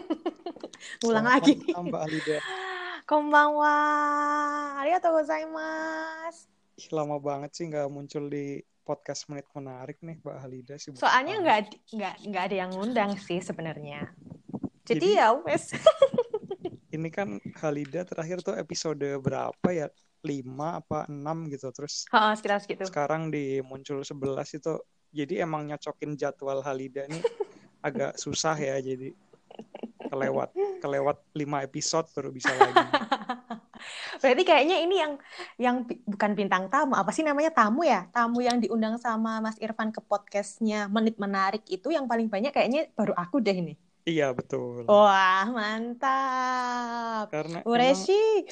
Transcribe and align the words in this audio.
Ulang 1.06 1.26
lagi. 1.26 1.56
Mbak 1.68 2.02
Alida. 2.06 2.38
Konbanwa. 3.10 3.74
Arigatou 4.82 5.14
gozaimasu. 5.14 6.48
Ih, 6.76 6.88
lama 6.92 7.16
banget 7.16 7.56
sih 7.56 7.64
nggak 7.70 7.88
muncul 7.88 8.28
di 8.28 8.60
podcast 8.84 9.26
menit 9.26 9.48
menarik 9.56 9.98
nih 10.04 10.20
Mbak 10.20 10.36
Halida 10.42 10.74
sih. 10.76 10.92
Soalnya 10.94 11.40
nggak 11.40 11.58
nggak 11.94 12.14
nggak 12.28 12.42
ada 12.50 12.56
yang 12.66 12.70
ngundang 12.74 13.16
sih 13.16 13.40
sebenarnya. 13.40 14.12
Jadi, 14.86 15.14
Jadi- 15.14 15.18
ya 15.18 15.34
wes. 15.34 15.72
Ini 16.96 17.08
kan 17.12 17.36
Halida 17.60 18.06
terakhir 18.08 18.40
tuh 18.40 18.56
episode 18.56 19.04
berapa 19.20 19.68
ya? 19.68 19.90
5 20.24 20.42
apa 20.82 21.06
6 21.06 21.52
gitu. 21.52 21.68
Terus 21.70 22.08
Heeh, 22.10 22.32
sekitar 22.34 22.58
segitu. 22.62 22.82
sekarang 22.88 23.28
di 23.30 23.60
muncul 23.62 24.00
11 24.02 24.58
itu. 24.58 24.74
Jadi 25.12 25.38
emang 25.38 25.66
nyocokin 25.70 26.18
jadwal 26.18 26.64
Halida 26.64 27.04
nih 27.06 27.20
agak 27.84 28.16
susah 28.18 28.56
ya. 28.56 28.78
Jadi 28.80 29.12
kelewat 30.06 30.50
kelewat 30.78 31.16
5 31.32 31.66
episode 31.66 32.06
baru 32.14 32.30
bisa 32.30 32.50
lagi. 32.52 32.78
Berarti 34.22 34.42
kayaknya 34.42 34.76
ini 34.80 34.96
yang 34.96 35.12
yang 35.56 35.76
bukan 36.04 36.32
bintang 36.32 36.66
tamu, 36.66 36.96
apa 36.96 37.12
sih 37.12 37.20
namanya 37.20 37.52
tamu 37.52 37.84
ya? 37.84 38.08
Tamu 38.10 38.40
yang 38.40 38.58
diundang 38.58 38.96
sama 38.96 39.38
Mas 39.38 39.60
Irfan 39.60 39.92
ke 39.92 40.00
podcastnya 40.00 40.88
Menit 40.88 41.20
Menarik 41.20 41.62
itu 41.68 41.92
yang 41.92 42.08
paling 42.08 42.26
banyak 42.26 42.50
kayaknya 42.50 42.88
baru 42.96 43.12
aku 43.12 43.38
deh 43.38 43.52
ini. 43.52 43.74
Iya 44.06 44.30
betul. 44.32 44.86
Wah, 44.86 45.44
mantap. 45.50 47.26
Karena 47.28 47.60
Ureshi. 47.66 48.46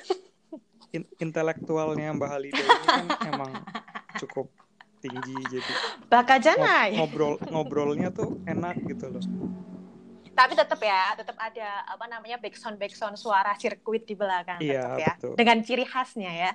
in- 0.90 1.10
intelektualnya 1.18 2.10
Mbak 2.12 2.30
Halida 2.30 2.60
ini 2.60 2.84
kan 2.84 3.06
emang 3.24 3.50
cukup 4.18 4.46
tinggi 4.98 5.34
jadi 5.50 5.72
Baka 6.06 6.38
ngob- 6.38 6.44
janai. 6.44 6.90
ngobrol 6.96 7.34
ngobrolnya 7.50 8.08
tuh 8.10 8.38
enak 8.44 8.78
gitu 8.86 9.10
loh. 9.10 9.24
Tapi 10.34 10.52
tetap 10.58 10.80
ya, 10.82 11.14
tetap 11.14 11.38
ada 11.38 11.86
apa 11.86 12.04
namanya 12.10 12.36
backsound 12.42 12.76
backsound 12.76 13.14
suara 13.14 13.54
sirkuit 13.54 14.02
di 14.02 14.18
belakang 14.18 14.58
Iya, 14.58 14.82
tetap 14.82 14.98
ya. 14.98 15.12
betul. 15.16 15.34
Dengan 15.38 15.56
ciri 15.62 15.84
khasnya 15.86 16.32
ya. 16.34 16.52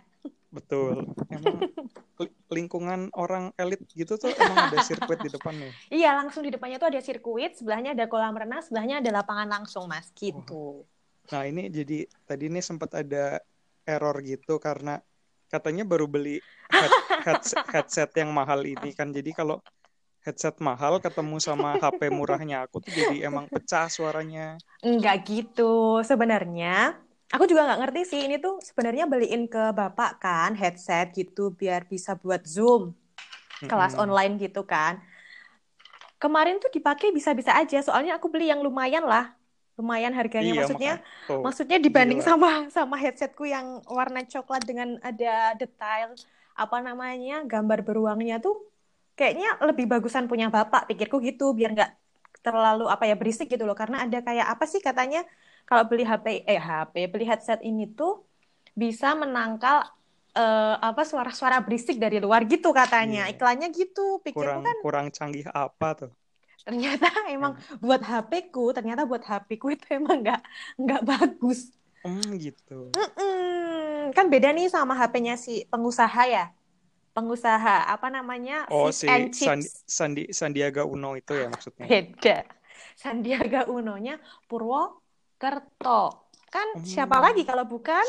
Betul. 0.51 1.07
Emang 1.31 1.57
li- 2.21 2.35
lingkungan 2.51 3.07
orang 3.15 3.55
elit 3.55 3.79
gitu 3.95 4.19
tuh 4.19 4.35
emang 4.35 4.67
ada 4.67 4.83
sirkuit 4.83 5.23
di 5.23 5.31
depannya. 5.31 5.71
Iya, 5.87 6.19
langsung 6.19 6.43
di 6.43 6.51
depannya 6.51 6.75
tuh 6.75 6.91
ada 6.91 6.99
sirkuit, 6.99 7.55
sebelahnya 7.55 7.95
ada 7.95 8.05
kolam 8.11 8.35
renang, 8.35 8.59
sebelahnya 8.59 8.99
ada 8.99 9.23
lapangan 9.23 9.47
langsung, 9.47 9.87
Mas. 9.87 10.11
Gitu. 10.11 10.83
Nah 11.31 11.41
ini 11.45 11.71
jadi 11.71 12.09
tadi 12.25 12.49
ini 12.51 12.59
sempat 12.59 12.97
ada 12.97 13.39
error 13.87 14.17
gitu 14.25 14.59
karena 14.59 14.99
katanya 15.49 15.85
baru 15.85 16.05
beli 16.05 16.41
head- 16.69 17.25
headset, 17.25 17.65
headset 17.69 18.11
yang 18.17 18.33
mahal 18.33 18.61
ini 18.65 18.91
kan. 18.91 19.13
Jadi 19.13 19.31
kalau 19.33 19.61
headset 20.25 20.55
mahal 20.67 20.93
ketemu 21.05 21.35
sama 21.47 21.69
HP 21.81 22.01
murahnya 22.17 22.55
aku 22.65 22.77
tuh 22.85 22.93
jadi 22.99 23.15
emang 23.29 23.45
pecah 23.53 23.85
suaranya. 23.95 24.41
Enggak 24.85 25.15
gitu. 25.29 25.99
Sebenarnya 26.09 26.95
aku 27.33 27.43
juga 27.51 27.61
nggak 27.67 27.79
ngerti 27.83 27.99
sih 28.11 28.19
ini 28.25 28.35
tuh 28.45 28.53
sebenarnya 28.67 29.03
beliin 29.11 29.43
ke 29.53 29.59
bapak 29.79 30.09
kan 30.23 30.51
headset 30.61 31.05
gitu 31.19 31.51
biar 31.59 31.81
bisa 31.91 32.11
buat 32.23 32.41
Zoom 32.47 32.95
kelas 33.69 33.93
Mm-mm. 33.93 34.03
online 34.03 34.33
gitu 34.43 34.61
kan. 34.73 34.93
Kemarin 36.19 36.59
tuh 36.59 36.67
dipakai 36.75 37.15
bisa-bisa 37.15 37.55
aja, 37.55 37.79
soalnya 37.79 38.19
aku 38.19 38.27
beli 38.27 38.51
yang 38.51 38.59
lumayan 38.59 39.07
lah. 39.07 39.31
Lumayan 39.79 40.11
harganya 40.11 40.51
Iya, 40.51 40.59
maksudnya. 40.59 40.99
tuh. 41.27 41.43
Maksudnya 41.43 41.79
dibanding 41.79 42.19
gila. 42.19 42.27
sama 42.27 42.67
sama 42.67 42.99
headsetku 42.99 43.47
yang 43.47 43.79
warna 43.87 44.19
coklat 44.27 44.67
dengan 44.67 44.99
ada 44.99 45.55
detail 45.55 46.19
apa 46.59 46.77
namanya 46.83 47.47
gambar 47.47 47.79
beruangnya 47.87 48.35
tuh 48.43 48.59
kayaknya 49.19 49.47
lebih 49.67 49.85
bagusan 49.91 50.25
punya 50.31 50.47
bapak 50.55 50.81
pikirku 50.89 51.17
gitu 51.29 51.43
biar 51.57 51.69
nggak 51.75 51.91
terlalu 52.45 52.83
apa 52.93 53.03
ya 53.09 53.15
berisik 53.19 53.47
gitu 53.53 53.63
loh 53.69 53.75
karena 53.81 53.97
ada 54.05 54.17
kayak 54.27 54.47
apa 54.53 54.63
sih 54.71 54.81
katanya 54.87 55.19
kalau 55.67 55.83
beli 55.89 56.03
HP 56.09 56.25
eh 56.51 56.59
HP 56.67 56.95
beli 57.11 57.25
headset 57.31 57.59
ini 57.69 57.83
tuh 57.99 58.11
bisa 58.81 59.07
menangkal 59.21 59.77
eh, 60.39 60.75
apa 60.89 61.01
suara-suara 61.09 61.57
berisik 61.65 61.95
dari 62.03 62.17
luar 62.25 62.41
gitu 62.53 62.69
katanya 62.81 63.27
Iya. 63.27 63.33
iklannya 63.33 63.67
gitu 63.79 64.01
pikirku 64.25 64.39
kurang 64.39 64.59
kan 64.67 64.75
kurang 64.85 65.05
canggih 65.17 65.45
apa 65.63 65.87
tuh? 65.99 66.11
ternyata 66.67 67.07
emang 67.35 67.53
buat 67.83 68.01
HP-ku 68.09 68.63
ternyata 68.77 69.01
buat 69.09 69.23
HP-ku 69.29 69.67
itu 69.75 69.85
emang 69.99 70.17
nggak 70.23 70.41
nggak 70.81 71.01
bagus 71.09 71.59
Hmm 71.99 72.31
gitu. 72.39 72.95
Mm-mm. 72.95 74.15
Kan 74.15 74.25
beda 74.33 74.47
nih 74.55 74.71
sama 74.71 74.93
HP-nya 74.99 75.35
si 75.35 75.51
pengusaha 75.71 76.21
ya. 76.35 76.43
Pengusaha 77.13 77.89
apa 77.89 78.07
namanya? 78.13 78.69
Oh 78.69 78.93
si 78.93 79.09
and 79.09 79.33
Sandi, 79.33 79.67
Chips. 79.67 79.83
Sandi 79.89 80.23
Sandiaga 80.31 80.85
Uno 80.85 81.17
itu 81.17 81.33
ya 81.35 81.49
maksudnya. 81.49 81.85
Beda. 81.89 82.45
Sandiaga 82.95 83.67
Uno-nya 83.67 84.19
Purwokerto. 84.47 86.27
Kan 86.49 86.67
siapa 86.83 87.17
Hmm. 87.19 87.25
lagi 87.29 87.43
kalau 87.47 87.63
bukan? 87.63 88.03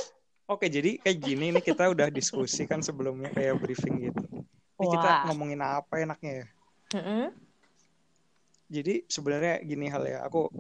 Oke, 0.51 0.67
jadi 0.67 0.99
kayak 0.99 1.19
gini 1.23 1.55
nih 1.55 1.63
kita 1.63 1.87
udah 1.95 2.11
diskusi 2.11 2.67
kan 2.67 2.83
sebelumnya 2.83 3.31
kayak 3.31 3.55
briefing 3.63 4.11
gitu. 4.11 4.25
Ini 4.83 4.87
kita 4.91 5.09
Wah. 5.09 5.23
ngomongin 5.31 5.63
apa 5.63 6.03
enaknya 6.03 6.43
ya? 6.43 6.47
Mm-mm. 6.99 7.31
Jadi 8.71 9.03
sebenarnya 9.07 9.63
gini 9.63 9.87
hal 9.91 10.03
ya, 10.07 10.19
aku 10.27 10.51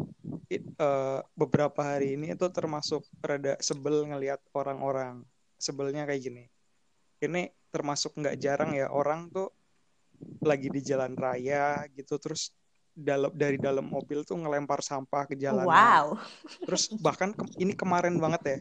it- 0.51 0.67
eh, 0.67 1.21
beberapa 1.35 1.79
hari 1.83 2.15
ini 2.19 2.35
itu 2.35 2.47
termasuk 2.51 3.03
rada 3.23 3.59
sebel 3.63 4.07
ngelihat 4.07 4.39
orang-orang. 4.55 5.23
Sebelnya 5.59 6.07
kayak 6.07 6.23
gini. 6.23 6.45
Ini 7.19 7.51
termasuk 7.71 8.19
nggak 8.19 8.37
jarang 8.37 8.75
ya 8.75 8.91
orang 8.91 9.31
tuh 9.31 9.49
lagi 10.43 10.69
di 10.69 10.83
jalan 10.85 11.17
raya 11.17 11.87
gitu 11.95 12.21
terus 12.21 12.53
dalam 12.91 13.33
dari 13.33 13.57
dalam 13.57 13.87
mobil 13.87 14.27
tuh 14.27 14.37
ngelempar 14.37 14.85
sampah 14.85 15.25
ke 15.25 15.39
jalanan. 15.39 15.71
Wow. 15.71 16.21
Terus 16.67 16.93
bahkan 17.01 17.33
ke- 17.33 17.57
ini 17.63 17.73
kemarin 17.73 18.19
banget 18.21 18.43
ya. 18.45 18.59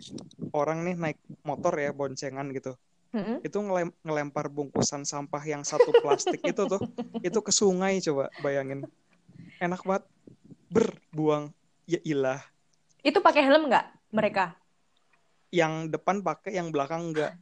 Orang 0.55 0.85
nih 0.85 0.95
naik 0.95 1.19
motor 1.43 1.75
ya 1.75 1.91
boncengan 1.91 2.47
gitu. 2.55 2.77
Mm-mm. 3.09 3.41
Itu 3.41 3.57
ngelem- 3.59 3.97
ngelempar 4.05 4.47
bungkusan 4.47 5.03
sampah 5.03 5.41
yang 5.43 5.65
satu 5.65 5.91
plastik 5.99 6.39
itu 6.45 6.61
tuh 6.69 6.79
itu 7.19 7.39
ke 7.41 7.51
sungai 7.51 7.99
coba 7.99 8.29
bayangin. 8.39 8.85
Enak 9.59 9.81
banget. 9.83 10.05
Berbuang 10.69 11.49
ya 11.89 11.99
ilah. 12.05 12.39
Itu 13.01 13.19
pakai 13.19 13.41
helm 13.43 13.67
nggak 13.67 14.13
mereka? 14.13 14.53
Yang 15.49 15.89
depan 15.97 16.21
pakai, 16.21 16.61
yang 16.61 16.69
belakang 16.69 17.09
enggak. 17.09 17.33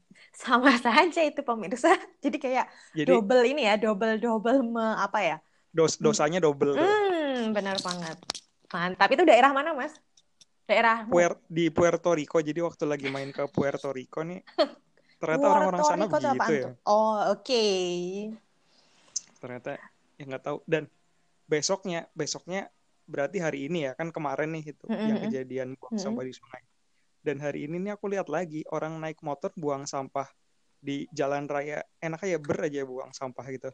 Sama 0.44 0.69
saja 0.85 1.19
itu 1.29 1.41
pemirsa. 1.47 1.89
Jadi 2.23 2.38
kayak 2.44 2.66
Jadi 2.95 3.11
double 3.11 3.41
ini 3.50 3.61
ya, 3.69 3.73
double 3.83 4.13
double 4.23 4.57
me, 4.73 4.83
apa 5.05 5.19
ya? 5.29 5.35
dos 5.78 5.94
dosanya 6.01 6.39
double 6.41 6.73
tuh. 6.75 6.79
Hmm, 6.79 7.53
benar 7.55 7.78
banget. 7.88 8.17
Mantap. 8.73 9.07
Itu 9.13 9.23
daerah 9.29 9.51
mana, 9.57 9.69
Mas? 9.79 9.94
Daerah 10.69 10.95
Puer- 11.07 11.39
di 11.47 11.66
Puerto 11.72 12.09
Rico. 12.17 12.38
Jadi 12.44 12.59
waktu 12.67 12.83
lagi 12.91 13.07
main 13.07 13.29
ke 13.31 13.44
Puerto 13.47 13.89
Rico 13.95 14.19
nih 14.23 14.39
ternyata 15.22 15.45
orang-orang 15.50 15.83
sana 15.89 16.06
begitu 16.06 16.51
ya. 16.53 16.67
tuh? 16.69 16.73
Oh, 16.85 17.17
oke. 17.33 17.63
ternyata 19.41 19.69
ya 20.17 20.23
nggak 20.29 20.44
tahu 20.44 20.57
dan 20.66 20.83
besoknya 21.51 22.00
besoknya 22.17 22.59
berarti 23.07 23.38
hari 23.39 23.59
ini 23.72 23.88
ya 23.88 23.91
kan 24.00 24.09
kemarin 24.16 24.50
nih 24.56 24.63
itu 24.75 24.85
Mm-mm, 24.89 25.00
yang 25.09 25.17
mm-mm. 25.17 25.23
kejadian 25.23 25.69
buang 25.79 25.95
Mm-mm. 25.95 26.03
sampah 26.03 26.23
di 26.27 26.33
sungai 26.35 26.61
dan 27.27 27.43
hari 27.43 27.67
ini 27.67 27.75
nih 27.83 27.99
aku 27.99 28.07
lihat 28.07 28.31
lagi 28.31 28.63
orang 28.71 28.95
naik 29.03 29.19
motor 29.19 29.51
buang 29.59 29.83
sampah 29.83 30.31
di 30.79 31.11
jalan 31.11 31.43
raya 31.51 31.83
enak 31.99 32.23
aja 32.23 32.39
ber 32.39 32.71
aja 32.71 32.88
buang 32.88 33.11
sampah 33.11 33.43
gitu 33.51 33.69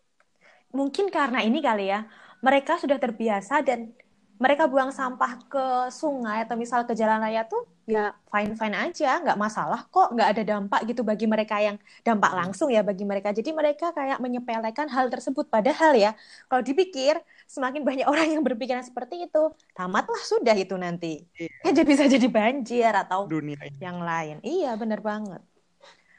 Mungkin 0.73 1.13
karena 1.13 1.45
ini 1.45 1.61
kali 1.61 1.93
ya, 1.93 2.09
mereka 2.41 2.81
sudah 2.81 2.97
terbiasa 2.97 3.61
dan 3.61 3.93
mereka 4.41 4.65
buang 4.65 4.89
sampah 4.89 5.37
ke 5.45 5.65
sungai 5.93 6.41
atau 6.49 6.57
misal 6.57 6.81
ke 6.89 6.97
jalan 6.97 7.21
raya 7.21 7.45
tuh 7.45 7.69
ya 7.85 8.17
fine-fine 8.33 8.89
aja, 8.89 9.21
nggak 9.21 9.37
masalah 9.37 9.85
kok, 9.85 10.09
nggak 10.17 10.29
ada 10.33 10.43
dampak 10.43 10.81
gitu 10.89 11.05
bagi 11.05 11.29
mereka 11.29 11.61
yang 11.61 11.77
dampak 12.01 12.33
langsung 12.33 12.73
ya 12.73 12.81
bagi 12.81 13.05
mereka. 13.05 13.29
Jadi 13.29 13.53
mereka 13.53 13.93
kayak 13.93 14.17
menyepelekan 14.17 14.89
hal 14.89 15.13
tersebut. 15.13 15.45
Padahal 15.53 15.93
ya, 15.93 16.17
kalau 16.49 16.65
dipikir 16.65 17.21
semakin 17.45 17.81
banyak 17.83 18.07
orang 18.07 18.27
yang 18.33 18.43
berpikiran 18.43 18.81
seperti 18.81 19.25
itu, 19.25 19.43
tamatlah 19.73 20.21
sudah 20.23 20.55
itu 20.55 20.73
nanti. 20.75 21.23
Iya. 21.37 21.71
Ya 21.73 21.83
bisa 21.83 22.07
jadi 22.07 22.27
banjir 22.27 22.91
atau 22.91 23.27
dunia 23.27 23.59
ini 23.63 23.77
yang 23.79 23.99
lain. 24.01 24.37
Iya, 24.41 24.73
bener 24.75 24.99
banget. 24.99 25.41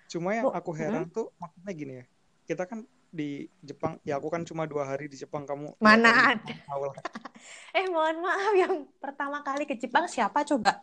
cuma 0.04 0.31
yang 0.31 0.46
aku 0.46 0.70
heran 0.78 1.10
tuh 1.10 1.34
maksudnya 1.43 1.72
gini 1.75 1.93
ya 1.98 2.04
kita 2.46 2.70
kan 2.70 2.87
di 3.10 3.50
Jepang 3.58 3.98
ya 4.02 4.19
aku 4.19 4.31
kan 4.31 4.43
cuma 4.43 4.62
dua 4.62 4.87
hari 4.87 5.06
di 5.06 5.19
Jepang 5.19 5.43
kamu 5.43 5.75
Mana 5.78 6.38
ya, 6.43 6.54
lah. 6.70 6.94
Eh, 7.78 7.87
mohon 7.90 8.22
maaf 8.22 8.54
yang 8.54 8.87
pertama 9.02 9.43
kali 9.43 9.66
ke 9.66 9.75
Jepang 9.75 10.06
siapa 10.06 10.46
coba? 10.46 10.82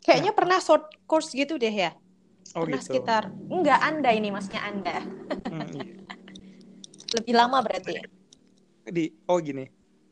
Kayaknya 0.00 0.32
pernah 0.32 0.56
short 0.56 0.88
course 1.04 1.32
gitu 1.32 1.60
deh 1.60 1.68
ya. 1.68 1.92
oh 2.56 2.64
Pernah 2.64 2.80
gitu 2.80 2.96
sekitar 2.96 3.28
enggak 3.48 3.80
Anda 3.80 4.10
ini 4.12 4.28
maksudnya 4.32 4.62
Anda. 4.64 4.96
Hmm, 5.52 5.68
iya. 5.72 5.84
Lebih 7.20 7.34
lama 7.36 7.60
berarti. 7.60 7.92
di 8.82 9.04
oh 9.28 9.36
gini 9.38 9.62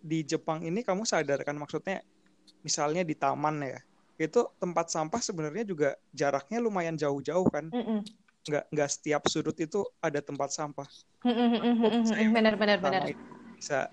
di 0.01 0.25
Jepang 0.25 0.65
ini 0.65 0.81
kamu 0.81 1.05
sadar 1.05 1.41
kan? 1.45 1.57
Maksudnya 1.57 2.01
misalnya 2.65 3.05
di 3.05 3.17
taman 3.17 3.61
ya 3.65 3.81
itu 4.21 4.45
tempat 4.61 4.93
sampah 4.93 5.21
sebenarnya 5.25 5.65
juga 5.65 5.97
jaraknya 6.13 6.61
lumayan 6.61 6.97
jauh-jauh 6.97 7.49
kan? 7.49 7.73
Nggak 8.45 8.65
nggak 8.69 8.91
setiap 8.91 9.23
sudut 9.29 9.57
itu 9.57 9.85
ada 10.01 10.21
tempat 10.21 10.53
sampah. 10.53 10.89
Mm-mm. 11.25 12.33
Benar 12.33 12.57
benar 12.57 12.79
bisa 13.61 13.93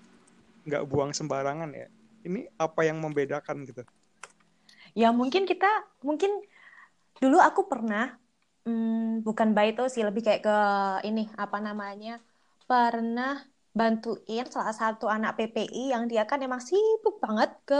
nggak 0.64 0.84
buang 0.88 1.12
sembarangan 1.12 1.72
ya. 1.72 1.88
Ini 2.24 2.48
apa 2.60 2.84
yang 2.84 3.00
membedakan 3.00 3.64
gitu? 3.68 3.84
Ya 4.96 5.12
mungkin 5.12 5.44
kita 5.44 5.68
mungkin 6.00 6.32
dulu 7.20 7.40
aku 7.40 7.68
pernah 7.68 8.16
hmm, 8.64 9.24
bukan 9.24 9.52
baik 9.56 9.80
itu 9.80 9.84
sih 9.92 10.04
lebih 10.04 10.24
kayak 10.24 10.42
ke 10.44 10.58
ini 11.08 11.28
apa 11.36 11.58
namanya 11.60 12.20
pernah 12.68 13.40
bantuin 13.78 14.44
salah 14.54 14.74
satu 14.80 15.04
anak 15.16 15.30
PPI 15.38 15.80
yang 15.94 16.04
dia 16.10 16.22
kan 16.30 16.38
emang 16.46 16.60
sibuk 16.68 17.14
banget 17.24 17.50
ke 17.68 17.74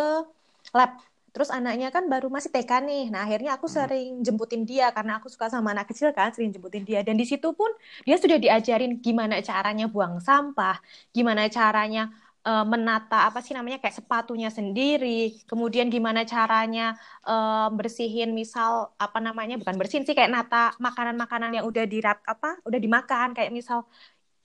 lab. 0.77 0.91
Terus 1.35 1.51
anaknya 1.59 1.87
kan 1.95 2.05
baru 2.13 2.27
masih 2.35 2.51
TK 2.55 2.73
nih. 2.89 3.03
Nah, 3.13 3.21
akhirnya 3.27 3.51
aku 3.57 3.67
Hmm. 3.69 3.77
sering 3.77 4.09
jemputin 4.27 4.63
dia 4.71 4.85
karena 4.97 5.13
aku 5.21 5.29
suka 5.35 5.47
sama 5.55 5.69
anak 5.75 5.87
kecil 5.93 6.09
kan, 6.19 6.29
sering 6.35 6.51
jemputin 6.55 6.83
dia. 6.89 7.01
Dan 7.07 7.15
di 7.21 7.25
situ 7.31 7.49
pun 7.59 7.71
dia 8.07 8.17
sudah 8.23 8.39
diajarin 8.45 8.93
gimana 9.05 9.35
caranya 9.49 9.85
buang 9.95 10.15
sampah, 10.29 10.77
gimana 11.17 11.43
caranya 11.57 12.01
eh, 12.49 12.65
menata 12.73 13.17
apa 13.29 13.39
sih 13.45 13.53
namanya 13.57 13.79
kayak 13.83 13.97
sepatunya 14.01 14.49
sendiri, 14.59 15.07
kemudian 15.51 15.87
gimana 15.95 16.21
caranya 16.33 16.83
eh, 17.29 17.67
bersihin 17.79 18.29
misal 18.41 18.71
apa 19.05 19.19
namanya 19.27 19.55
bukan 19.61 19.77
bersihin 19.79 20.05
sih 20.09 20.17
kayak 20.19 20.33
nata 20.37 20.73
makanan-makanan 20.87 21.51
yang 21.61 21.65
udah 21.71 21.85
dirap 21.93 22.19
apa 22.33 22.49
udah 22.67 22.81
dimakan 22.85 23.29
kayak 23.37 23.51
misal 23.59 23.79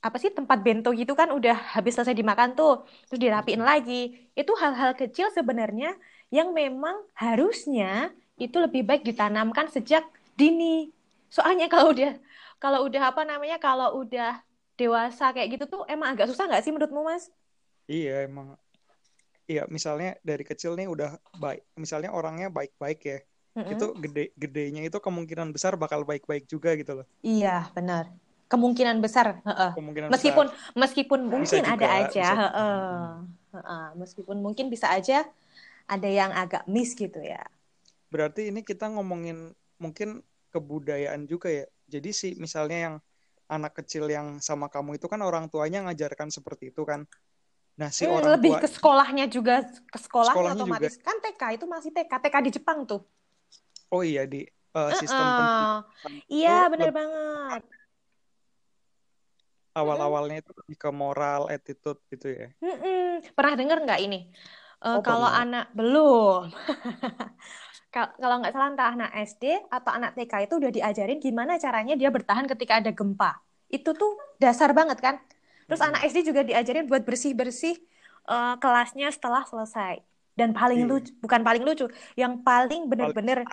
apa 0.03 0.17
sih 0.19 0.31
tempat 0.35 0.59
bento 0.59 0.91
gitu 0.91 1.15
kan 1.15 1.31
udah 1.31 1.55
habis 1.79 1.95
selesai 1.95 2.11
dimakan 2.11 2.59
tuh 2.59 2.83
terus 3.07 3.23
dirapiin 3.23 3.63
lagi 3.63 4.27
itu 4.35 4.51
hal-hal 4.59 4.91
kecil 4.99 5.31
sebenarnya 5.31 5.95
yang 6.27 6.51
memang 6.51 7.07
harusnya 7.15 8.11
itu 8.35 8.57
lebih 8.59 8.83
baik 8.83 9.07
ditanamkan 9.07 9.71
sejak 9.71 10.03
dini 10.35 10.91
soalnya 11.31 11.71
kalau 11.71 11.95
udah 11.95 12.19
kalau 12.59 12.79
udah 12.87 13.15
apa 13.15 13.23
namanya 13.23 13.57
kalau 13.63 14.03
udah 14.03 14.43
dewasa 14.79 15.31
kayak 15.31 15.57
gitu 15.57 15.65
tuh 15.69 15.81
emang 15.87 16.15
agak 16.15 16.31
susah 16.31 16.49
nggak 16.49 16.63
sih 16.65 16.71
menurutmu 16.73 17.05
mas? 17.05 17.29
Iya 17.85 18.25
emang. 18.25 18.57
Iya 19.45 19.67
misalnya 19.67 20.15
dari 20.23 20.43
kecil 20.47 20.79
nih 20.79 20.87
udah 20.87 21.19
baik. 21.37 21.61
Misalnya 21.75 22.09
orangnya 22.15 22.47
baik-baik 22.47 22.99
ya. 23.03 23.19
Mm-mm. 23.53 23.71
Itu 23.75 23.85
gede 23.99 24.33
gedenya 24.39 24.81
itu 24.87 24.97
kemungkinan 24.97 25.51
besar 25.53 25.75
bakal 25.77 26.07
baik-baik 26.07 26.47
juga 26.47 26.73
gitu 26.79 27.03
loh. 27.03 27.05
Iya 27.21 27.69
benar 27.75 28.09
kemungkinan 28.53 29.01
besar 29.01 29.41
heeh. 29.41 29.71
Kemungkinan 29.73 30.07
meskipun 30.13 30.45
besar. 30.47 30.77
meskipun 30.77 31.19
mungkin 31.25 31.61
juga, 31.65 31.73
ada 31.73 31.87
aja 31.99 32.27
bisa. 32.29 32.37
heeh. 32.37 33.05
Heeh. 33.53 33.85
meskipun 33.97 34.37
mungkin 34.39 34.65
bisa 34.69 34.87
aja 34.93 35.25
ada 35.85 36.09
yang 36.09 36.29
agak 36.31 36.63
miss 36.69 36.93
gitu 36.93 37.17
ya 37.19 37.41
Berarti 38.07 38.53
ini 38.53 38.61
kita 38.61 38.93
ngomongin 38.93 39.51
mungkin 39.81 40.21
kebudayaan 40.53 41.25
juga 41.25 41.49
ya. 41.49 41.65
Jadi 41.89 42.13
sih 42.13 42.31
misalnya 42.37 42.77
yang 42.77 42.95
anak 43.49 43.73
kecil 43.81 44.05
yang 44.05 44.37
sama 44.37 44.69
kamu 44.69 45.01
itu 45.01 45.09
kan 45.09 45.17
orang 45.19 45.49
tuanya 45.49 45.81
ngajarkan 45.89 46.29
seperti 46.29 46.69
itu 46.69 46.85
kan. 46.85 47.09
Nah, 47.73 47.89
si 47.89 48.05
Hmm, 48.05 48.21
orang 48.21 48.37
lebih 48.37 48.53
tua 48.53 48.61
ke 48.61 48.67
sekolahnya 48.69 49.25
juga 49.33 49.65
ke 49.65 49.97
sekolahnya 49.97 50.29
Sekolahnya 50.37 50.61
otomatis 50.61 50.93
kan 51.01 51.17
TK 51.25 51.41
itu 51.57 51.65
masih 51.65 51.89
TK 51.89 52.13
TK 52.21 52.35
di 52.45 52.51
Jepang 52.53 52.85
tuh 52.85 53.01
Oh 53.89 54.05
iya 54.05 54.29
di 54.29 54.45
uh, 54.77 54.93
sistem 54.93 55.25
Heeh. 55.33 55.73
pendidikan 56.05 56.29
iya 56.29 56.57
lebih- 56.69 56.93
banget 56.93 57.61
awal-awalnya 59.79 60.35
itu 60.41 60.51
lebih 60.59 60.77
ke 60.83 60.89
moral, 61.01 61.41
attitude 61.53 61.99
gitu 62.11 62.27
ya. 62.39 62.45
Mm-mm. 62.63 62.99
Pernah 63.35 63.53
dengar 63.59 63.77
nggak 63.83 63.99
ini? 64.05 64.17
Eh, 64.83 64.97
Oh, 64.97 65.03
kalau 65.05 65.27
pernah. 65.27 65.33
anak 65.41 65.63
belum, 65.77 66.51
Kal- 67.93 68.13
kalau 68.21 68.35
nggak 68.41 68.53
salah 68.55 68.67
entah 68.73 68.89
anak 68.95 69.09
SD 69.29 69.43
atau 69.75 69.91
anak 69.97 70.11
TK 70.17 70.33
itu 70.45 70.53
udah 70.61 70.71
diajarin 70.77 71.17
gimana 71.25 71.53
caranya 71.61 71.93
dia 72.01 72.09
bertahan 72.15 72.45
ketika 72.51 72.73
ada 72.81 72.91
gempa. 72.99 73.31
Itu 73.75 73.89
tuh 74.01 74.11
dasar 74.43 74.69
banget 74.79 74.97
kan. 75.05 75.15
Terus 75.67 75.81
Mm-mm. 75.81 75.87
anak 75.87 76.01
SD 76.09 76.17
juga 76.29 76.41
diajarin 76.49 76.85
buat 76.91 77.03
bersih-bersih 77.07 77.75
eh, 78.31 78.53
kelasnya 78.61 79.07
setelah 79.15 79.43
selesai. 79.51 79.93
Dan 80.39 80.49
paling 80.57 80.79
Iya. 80.79 80.87
lucu, 80.89 81.13
bukan 81.23 81.41
paling 81.47 81.63
lucu, 81.67 81.85
yang 82.17 82.41
paling 82.47 82.89
bener-bener 82.91 83.45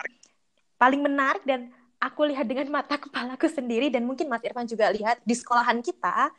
paling 0.81 1.01
menarik 1.07 1.43
dan 1.45 1.69
aku 2.01 2.25
lihat 2.25 2.49
dengan 2.49 2.65
mata 2.73 2.97
kepalaku 2.97 3.45
sendiri 3.45 3.93
dan 3.93 4.01
mungkin 4.03 4.25
Mas 4.25 4.41
Irfan 4.41 4.65
juga 4.65 4.89
lihat 4.89 5.21
di 5.21 5.37
sekolahan 5.37 5.79
kita 5.85 6.33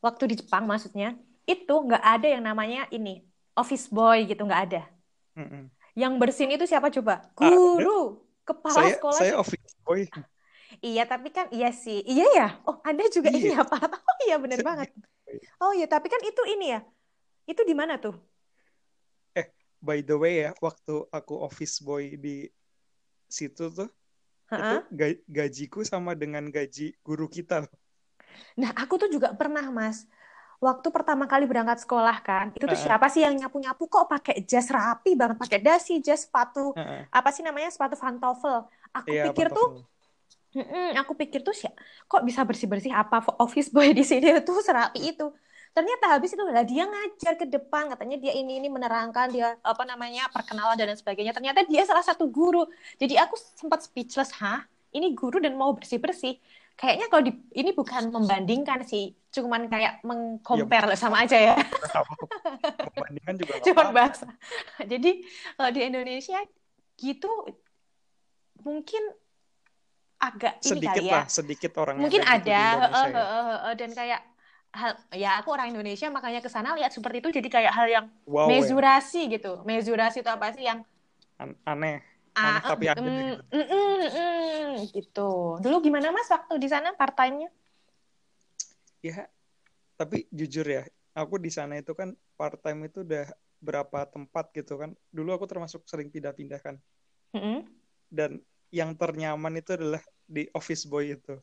waktu 0.00 0.32
di 0.32 0.34
Jepang 0.40 0.64
maksudnya 0.64 1.12
itu 1.44 1.74
nggak 1.76 2.00
ada 2.00 2.26
yang 2.26 2.42
namanya 2.42 2.88
ini 2.88 3.20
office 3.52 3.92
boy 3.92 4.24
gitu 4.24 4.42
nggak 4.48 4.62
ada. 4.72 4.82
Mm-mm. 5.36 5.68
Yang 5.92 6.12
bersin 6.18 6.50
itu 6.50 6.64
siapa 6.64 6.88
coba? 6.90 7.28
Ah, 7.36 7.52
Guru, 7.52 8.24
kepala 8.42 8.74
Saya 8.74 8.92
sekolah. 8.96 9.20
saya 9.20 9.34
office 9.38 9.74
boy. 9.84 10.08
Iya 10.82 11.06
tapi 11.06 11.30
kan 11.30 11.46
iya 11.54 11.70
sih, 11.70 12.02
iya 12.02 12.26
ya. 12.34 12.48
Oh 12.66 12.80
Anda 12.82 13.06
juga 13.12 13.30
Iya. 13.30 13.38
ini 13.38 13.54
Pak? 13.54 13.78
Oh 14.10 14.16
iya 14.26 14.36
Saya 14.40 14.64
banget. 14.66 14.88
Oh 15.62 15.70
iya 15.76 15.86
tapi 15.86 16.08
kan 16.10 16.18
itu 16.24 16.42
ini 16.50 16.74
ya. 16.74 16.80
Itu 17.44 17.62
di 17.62 17.76
mana 17.76 18.00
tuh? 18.00 18.16
By 19.84 20.00
the 20.00 20.16
way 20.16 20.48
ya, 20.48 20.56
waktu 20.64 21.04
aku 21.12 21.44
office 21.44 21.84
boy 21.84 22.16
di 22.16 22.48
situ 23.28 23.68
tuh, 23.68 23.92
itu 24.60 24.74
gajiku 25.36 25.80
sama 25.92 26.12
dengan 26.22 26.44
gaji 26.56 26.82
guru 27.06 27.26
kita. 27.36 27.56
Nah, 28.60 28.70
aku 28.74 28.94
tuh 29.02 29.08
juga 29.10 29.34
pernah, 29.34 29.66
Mas. 29.70 30.06
Waktu 30.62 30.88
pertama 30.94 31.28
kali 31.28 31.44
berangkat 31.44 31.84
sekolah 31.84 32.16
kan, 32.24 32.46
itu 32.56 32.64
tuh 32.64 32.78
Heeh. 32.78 32.80
siapa 32.80 33.06
sih 33.12 33.20
yang 33.26 33.36
nyapu-nyapu 33.36 33.84
kok 33.90 34.08
pakai 34.08 34.40
jas 34.48 34.72
rapi 34.72 35.12
banget, 35.12 35.36
pakai 35.36 35.58
dasi, 35.60 36.00
jas, 36.00 36.24
sepatu, 36.24 36.72
Heeh. 36.74 37.06
apa 37.12 37.28
sih 37.34 37.44
namanya, 37.44 37.68
sepatu 37.68 37.94
pantofel. 38.00 38.64
Aku 38.96 39.12
Iya, 39.12 39.24
pikir 39.24 39.52
tuh, 39.52 39.66
mm-mm, 40.56 40.96
aku 41.00 41.12
pikir 41.20 41.40
tuh 41.46 41.54
sih, 41.60 41.70
kok 42.10 42.22
bisa 42.28 42.42
bersih-bersih 42.48 42.92
apa 42.94 43.16
office 43.44 43.68
boy 43.74 43.88
di 43.98 44.04
sini 44.06 44.26
tuh 44.46 44.58
serapi 44.66 45.00
itu. 45.14 45.24
Ternyata 45.74 46.04
habis 46.06 46.30
itu 46.30 46.42
lah 46.46 46.62
dia 46.62 46.86
ngajar 46.86 47.34
ke 47.34 47.50
depan, 47.50 47.90
katanya 47.90 48.14
dia 48.22 48.30
ini 48.30 48.62
ini 48.62 48.70
menerangkan 48.70 49.26
dia 49.26 49.58
apa 49.58 49.82
namanya 49.82 50.30
perkenalan 50.30 50.78
dan 50.78 50.94
lain 50.94 50.98
sebagainya. 51.02 51.34
Ternyata 51.34 51.66
dia 51.66 51.82
salah 51.82 52.06
satu 52.06 52.30
guru. 52.30 52.62
Jadi 52.94 53.18
aku 53.18 53.34
sempat 53.58 53.82
speechless, 53.82 54.30
hah? 54.38 54.62
Ini 54.94 55.10
guru 55.18 55.42
dan 55.42 55.58
mau 55.58 55.74
bersih-bersih. 55.74 56.38
Kayaknya 56.78 57.06
kalau 57.10 57.22
di, 57.26 57.32
ini 57.58 57.70
bukan 57.74 58.10
membandingkan 58.14 58.86
sih, 58.86 59.14
cuman 59.34 59.66
kayak 59.66 60.02
mengcompare 60.06 60.94
sama 60.94 61.26
aja 61.26 61.38
ya. 61.38 61.54
Membandingkan 62.94 63.34
juga 63.34 63.52
apa-apa. 63.58 63.90
bahasa. 63.90 64.26
Jadi 64.78 65.26
kalau 65.58 65.70
di 65.74 65.80
Indonesia 65.82 66.38
gitu 66.94 67.30
mungkin 68.62 69.02
agak 70.22 70.62
ini 70.62 70.70
Sedikit 70.70 71.02
kali 71.02 71.10
ya. 71.10 71.14
lah, 71.18 71.26
sedikit 71.26 71.72
orang 71.82 71.94
Mungkin 71.98 72.22
ada 72.22 72.58
heeh, 72.78 73.06
ya. 73.10 73.10
heeh, 73.10 73.44
heeh, 73.50 73.72
dan 73.74 73.90
kayak 73.90 74.20
hal 74.74 74.92
ya 75.14 75.38
aku 75.38 75.54
orang 75.54 75.70
Indonesia 75.70 76.10
makanya 76.10 76.42
ke 76.42 76.50
sana 76.50 76.74
lihat 76.74 76.90
seperti 76.90 77.22
itu 77.22 77.30
jadi 77.30 77.48
kayak 77.48 77.72
hal 77.72 77.86
yang 77.86 78.06
Wow 78.26 78.50
ya, 78.50 78.58
mezurasi 78.58 79.20
gitu. 79.30 79.62
Mezurasi 79.62 80.20
itu 80.20 80.30
apa 80.30 80.50
sih 80.52 80.66
yang 80.66 80.82
An- 81.38 81.58
aneh. 81.66 82.02
ah, 82.34 82.58
Aneh 82.58 82.62
tapi 82.66 82.84
mm, 82.90 82.98
gitu. 82.98 83.34
mm, 83.54 83.66
mm, 83.70 84.08
mm, 84.10 84.70
gitu. 84.90 85.30
Dulu 85.62 85.76
gimana 85.86 86.10
Mas 86.10 86.26
waktu 86.30 86.54
di 86.58 86.68
sana 86.70 86.90
part 86.98 87.14
time-nya? 87.14 87.48
Ya, 89.04 89.28
tapi 90.00 90.24
jujur 90.32 90.64
ya, 90.64 90.82
aku 91.12 91.36
di 91.36 91.52
sana 91.52 91.76
itu 91.78 91.92
kan 91.92 92.16
part 92.40 92.56
time 92.64 92.88
itu 92.88 93.04
udah 93.04 93.28
berapa 93.60 93.98
tempat 94.08 94.50
gitu 94.56 94.80
kan. 94.80 94.90
Dulu 95.12 95.30
aku 95.36 95.46
termasuk 95.46 95.84
sering 95.86 96.08
pindah-pindah 96.08 96.60
kan. 96.60 96.76
Mm-mm. 97.36 97.68
Dan 98.08 98.40
yang 98.74 98.96
ternyaman 98.98 99.54
itu 99.60 99.76
adalah 99.76 100.02
di 100.26 100.48
office 100.56 100.88
boy 100.88 101.14
itu. 101.14 101.36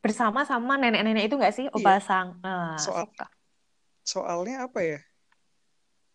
Bersama 0.00 0.48
sama 0.48 0.80
nenek-nenek 0.80 1.28
itu 1.28 1.36
nggak 1.36 1.54
sih? 1.54 1.66
Iya. 1.68 1.76
Obasang. 1.76 2.40
Ah, 2.40 2.76
Soal- 2.80 3.08
suka. 3.12 3.26
Soalnya 4.00 4.64
apa 4.64 4.80
ya? 4.80 4.98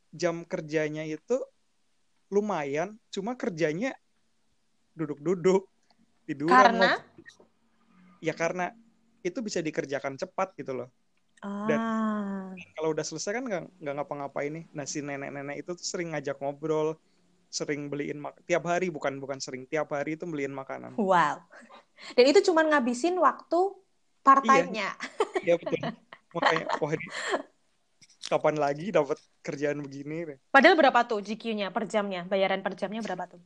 Jam 0.09 0.41
kerjanya 0.43 1.05
itu 1.05 1.37
lumayan, 2.33 2.97
cuma 3.13 3.37
kerjanya 3.37 3.93
duduk-duduk, 4.97 5.69
tiduran. 6.25 6.53
Karena 6.73 6.89
Ya 8.23 8.33
karena 8.33 8.73
itu 9.21 9.37
bisa 9.45 9.61
dikerjakan 9.61 10.17
cepat 10.17 10.57
gitu 10.57 10.73
loh. 10.73 10.89
ah, 11.45 12.49
Kalau 12.73 12.89
udah 12.89 13.05
selesai 13.05 13.37
kan 13.37 13.43
nggak 13.45 13.63
nggak 13.85 13.95
ngapa-ngapain 14.01 14.49
nih. 14.49 14.65
Nah 14.73 14.89
si 14.89 15.05
nenek-nenek 15.05 15.61
itu 15.61 15.77
tuh 15.77 15.85
sering 15.85 16.09
ngajak 16.15 16.41
ngobrol, 16.41 16.97
sering 17.55 17.87
beliin 17.87 18.19
mak 18.19 18.35
tiap 18.43 18.67
hari 18.67 18.91
bukan 18.91 19.15
bukan 19.15 19.39
sering 19.39 19.63
tiap 19.63 19.95
hari 19.95 20.19
itu 20.19 20.27
beliin 20.27 20.51
makanan. 20.51 20.99
wow. 20.99 21.39
Dan 22.19 22.25
itu 22.27 22.43
cuma 22.43 22.59
ngabisin 22.61 23.15
waktu 23.15 23.59
part 24.19 24.43
Iya. 24.43 24.51
time-nya. 24.67 24.89
Iya 25.39 25.55
betul. 25.55 25.79
Makanya 26.35 26.65
wah 26.75 26.91
ini 26.91 27.07
kapan 28.25 28.55
lagi 28.57 28.91
dapat 28.91 29.15
kerjaan 29.39 29.79
begini? 29.79 30.35
Padahal 30.51 30.75
berapa 30.75 30.99
tuh 31.05 31.23
GQ-nya 31.23 31.71
per 31.71 31.87
jamnya? 31.87 32.27
Bayaran 32.27 32.59
per 32.59 32.75
jamnya 32.75 32.99
berapa 32.99 33.31
tuh? 33.31 33.41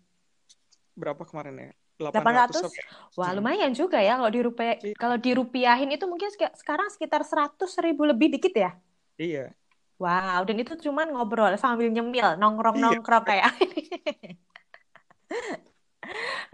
Berapa 0.97 1.21
kemarin 1.23 1.69
ya? 1.69 1.71
800? 1.99 2.63
800 2.63 2.63
apa 2.63 2.73
ya? 2.73 2.85
Wah, 3.13 3.27
Hmm. 3.29 3.37
lumayan 3.37 3.71
juga 3.75 3.99
ya 3.99 4.15
kalau 4.15 4.31
dirupiah 4.31 4.75
Iya. 4.79 4.95
kalau 4.95 5.17
dirupiahin 5.19 5.89
itu 5.91 6.05
mungkin 6.07 6.31
sek- 6.31 6.55
sekarang 6.57 6.87
sekitar 6.89 7.21
100 7.21 7.75
ribu 7.77 8.07
lebih 8.07 8.33
dikit 8.33 8.55
ya. 8.55 8.71
Iya. 9.13 9.51
Wow, 9.99 10.47
dan 10.47 10.55
itu 10.63 10.79
cuman 10.79 11.11
ngobrol 11.11 11.51
sambil 11.59 11.91
nyemil, 11.91 12.23
Iya. 12.23 12.39
nongkrong-nongkrong 12.39 13.23
kayak 13.27 13.51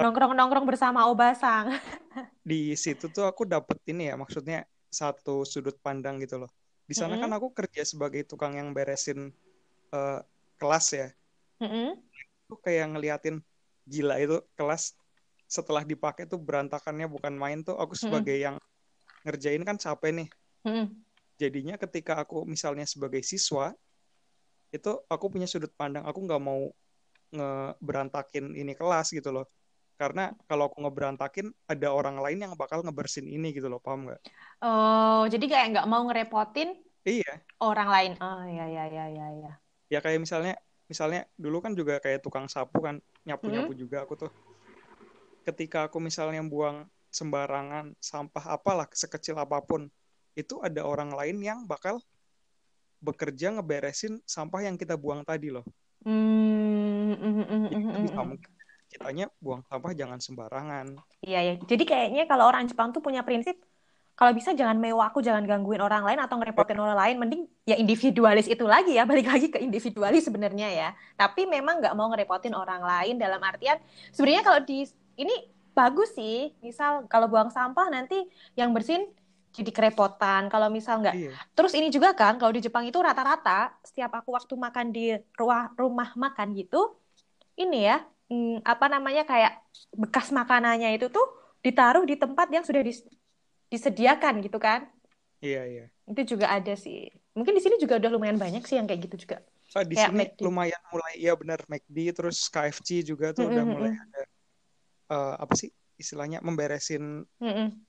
nongkrong-nongkrong 0.02 0.66
bersama 0.66 1.06
Obasang. 1.14 1.70
Di 2.50 2.74
situ 2.74 3.06
tuh 3.10 3.26
aku 3.26 3.46
dapet 3.46 3.78
ini 3.90 4.10
ya, 4.10 4.18
maksudnya 4.18 4.66
satu 4.90 5.46
sudut 5.46 5.78
pandang 5.86 6.18
gitu 6.22 6.42
loh. 6.42 6.50
Di 6.90 6.98
sana 6.98 7.22
kan 7.22 7.30
Mm-mm. 7.30 7.38
aku 7.38 7.48
kerja 7.54 7.86
sebagai 7.86 8.26
tukang 8.26 8.58
yang 8.58 8.74
beresin 8.74 9.30
eh, 9.94 10.20
kelas 10.58 10.86
ya. 10.94 11.08
Mm-mm. 11.62 12.02
Aku 12.50 12.58
kayak 12.62 12.98
ngeliatin 12.98 13.42
gila 13.86 14.18
itu 14.22 14.42
kelas 14.58 14.98
setelah 15.46 15.86
dipakai 15.86 16.26
tuh 16.26 16.42
berantakannya 16.42 17.06
bukan 17.06 17.38
main 17.38 17.62
tuh 17.62 17.78
aku 17.78 17.94
sebagai 17.94 18.34
yang 18.34 18.58
ngerjain 19.26 19.62
kan 19.62 19.78
capek 19.78 20.12
nih 20.14 20.28
Mm-mm. 20.66 21.05
Jadinya 21.36 21.76
ketika 21.76 22.20
aku 22.24 22.48
misalnya 22.48 22.88
sebagai 22.88 23.20
siswa 23.24 23.76
itu 24.72 24.92
aku 25.08 25.32
punya 25.32 25.48
sudut 25.48 25.72
pandang 25.76 26.04
aku 26.04 26.20
nggak 26.24 26.42
mau 26.44 26.68
ngeberantakin 27.36 28.56
ini 28.56 28.74
kelas 28.74 29.12
gitu 29.12 29.32
loh. 29.32 29.48
Karena 29.96 30.36
kalau 30.52 30.68
aku 30.68 30.84
ngeberantakin 30.84 31.48
ada 31.72 31.88
orang 31.88 32.20
lain 32.20 32.44
yang 32.44 32.54
bakal 32.60 32.84
ngebersihin 32.84 33.32
ini 33.32 33.56
gitu 33.56 33.72
loh 33.72 33.80
paham 33.80 34.12
nggak? 34.12 34.22
Oh, 34.60 35.24
jadi 35.32 35.46
kayak 35.48 35.68
nggak 35.72 35.88
mau 35.88 36.04
ngerepotin 36.04 36.76
iya. 37.08 37.40
orang 37.64 37.88
lain. 37.88 38.12
Oh, 38.20 38.44
ya, 38.44 38.68
ya, 38.68 38.86
ya, 38.92 39.06
ya, 39.08 39.28
ya. 39.40 39.52
ya 39.88 40.00
kayak 40.04 40.20
misalnya 40.20 40.60
misalnya 40.92 41.24
dulu 41.40 41.64
kan 41.64 41.72
juga 41.72 42.04
kayak 42.04 42.22
tukang 42.22 42.52
sapu 42.52 42.84
kan 42.84 43.00
nyapu 43.24 43.48
nyapu 43.48 43.72
juga 43.72 44.04
aku 44.04 44.28
tuh. 44.28 44.32
Ketika 45.48 45.88
aku 45.88 46.04
misalnya 46.04 46.44
buang 46.44 46.92
sembarangan 47.08 47.96
sampah 48.04 48.52
apalah 48.52 48.92
sekecil 48.92 49.40
apa 49.40 49.64
pun 49.64 49.88
itu 50.36 50.60
ada 50.60 50.84
orang 50.84 51.16
lain 51.16 51.40
yang 51.42 51.60
bakal 51.64 52.00
bekerja 53.00 53.56
ngeberesin 53.56 54.20
sampah 54.24 54.68
yang 54.68 54.76
kita 54.76 55.00
buang 55.00 55.24
tadi 55.24 55.50
loh 55.52 55.66
Hmm, 56.06 57.18
mm, 57.18 57.18
mm, 57.18 57.46
mm, 57.50 57.64
jadi 57.66 57.74
mm, 57.74 57.82
itu 57.82 57.98
mm, 57.98 58.04
bisa 58.06 58.20
mm. 58.22 58.28
mungkin 58.30 58.52
kitanya 58.86 59.26
buang 59.42 59.62
sampah 59.66 59.92
jangan 59.98 60.20
sembarangan 60.22 60.86
Iya, 61.26 61.40
ya. 61.42 61.54
Jadi 61.66 61.84
kayaknya 61.90 62.24
kalau 62.30 62.46
orang 62.46 62.70
Jepang 62.70 62.94
tuh 62.94 63.02
punya 63.02 63.26
prinsip, 63.26 63.58
kalau 64.16 64.32
bisa 64.32 64.54
jangan 64.54 64.78
mewah 64.78 65.10
aku, 65.10 65.26
jangan 65.26 65.44
gangguin 65.44 65.82
orang 65.82 66.06
lain 66.06 66.22
atau 66.22 66.38
ngerepotin 66.38 66.78
orang 66.78 66.96
lain. 66.96 67.16
Mending 67.18 67.42
ya 67.66 67.76
individualis 67.76 68.46
itu 68.46 68.64
lagi 68.64 68.96
ya, 68.96 69.04
balik 69.10 69.28
lagi 69.28 69.50
ke 69.50 69.58
individualis 69.60 70.30
sebenarnya 70.30 70.70
ya. 70.70 70.90
Tapi 71.18 71.50
memang 71.50 71.82
nggak 71.82 71.98
mau 71.98 72.08
ngerepotin 72.14 72.54
orang 72.54 72.86
lain 72.86 73.18
dalam 73.18 73.42
artian, 73.42 73.82
sebenarnya 74.14 74.44
kalau 74.46 74.60
di 74.62 74.86
ini 75.18 75.36
bagus 75.74 76.14
sih. 76.14 76.54
Misal 76.62 77.10
kalau 77.10 77.26
buang 77.26 77.50
sampah 77.50 77.90
nanti 77.90 78.22
yang 78.54 78.70
bersihin 78.72 79.10
jadi 79.60 79.72
kerepotan. 79.78 80.42
Kalau 80.52 80.68
misal 80.78 80.96
nggak 81.04 81.16
iya 81.16 81.40
Terus 81.56 81.72
ini 81.78 81.88
juga 81.96 82.10
kan, 82.20 82.34
kalau 82.40 82.52
di 82.58 82.62
Jepang 82.66 82.84
itu 82.90 83.00
rata-rata 83.08 83.52
setiap 83.88 84.12
aku 84.20 84.30
waktu 84.38 84.54
makan 84.66 84.86
di 84.96 85.02
rumah 85.40 85.62
rumah 85.82 86.10
makan 86.24 86.48
gitu, 86.60 86.78
ini 87.62 87.78
ya, 87.90 87.96
hmm, 88.32 88.64
apa 88.72 88.86
namanya 88.94 89.22
kayak 89.32 89.52
bekas 90.02 90.28
makanannya 90.40 90.90
itu 90.96 91.08
tuh 91.16 91.26
ditaruh 91.66 92.04
di 92.10 92.16
tempat 92.22 92.48
yang 92.56 92.64
sudah 92.68 92.84
dis- 92.90 93.08
disediakan 93.74 94.34
gitu 94.46 94.58
kan. 94.68 94.82
iya 95.42 95.62
iya 95.72 95.86
Itu 96.12 96.22
juga 96.38 96.46
ada 96.56 96.74
sih. 96.84 96.98
Mungkin 97.36 97.54
di 97.58 97.62
sini 97.64 97.76
juga 97.84 97.98
udah 98.00 98.12
lumayan 98.16 98.38
banyak 98.44 98.62
sih 98.68 98.76
yang 98.80 98.88
kayak 98.90 99.02
gitu 99.10 99.16
juga. 99.26 99.38
Ah, 99.76 99.84
di 99.84 99.98
Kayak 99.98 100.12
sini 100.12 100.22
McD. 100.22 100.40
lumayan 100.46 100.82
mulai 100.94 101.14
iya 101.22 101.34
benar 101.42 101.60
McD 101.72 101.98
terus 102.18 102.38
KFC 102.54 102.90
juga 103.10 103.26
tuh 103.36 103.46
udah 103.52 103.64
mulai 103.68 103.92
ada 104.04 104.20
eh, 105.16 105.34
apa 105.44 105.54
sih 105.62 105.70
istilahnya 106.02 106.40
memberesin 106.48 107.04
Mm-mm. 107.42 107.86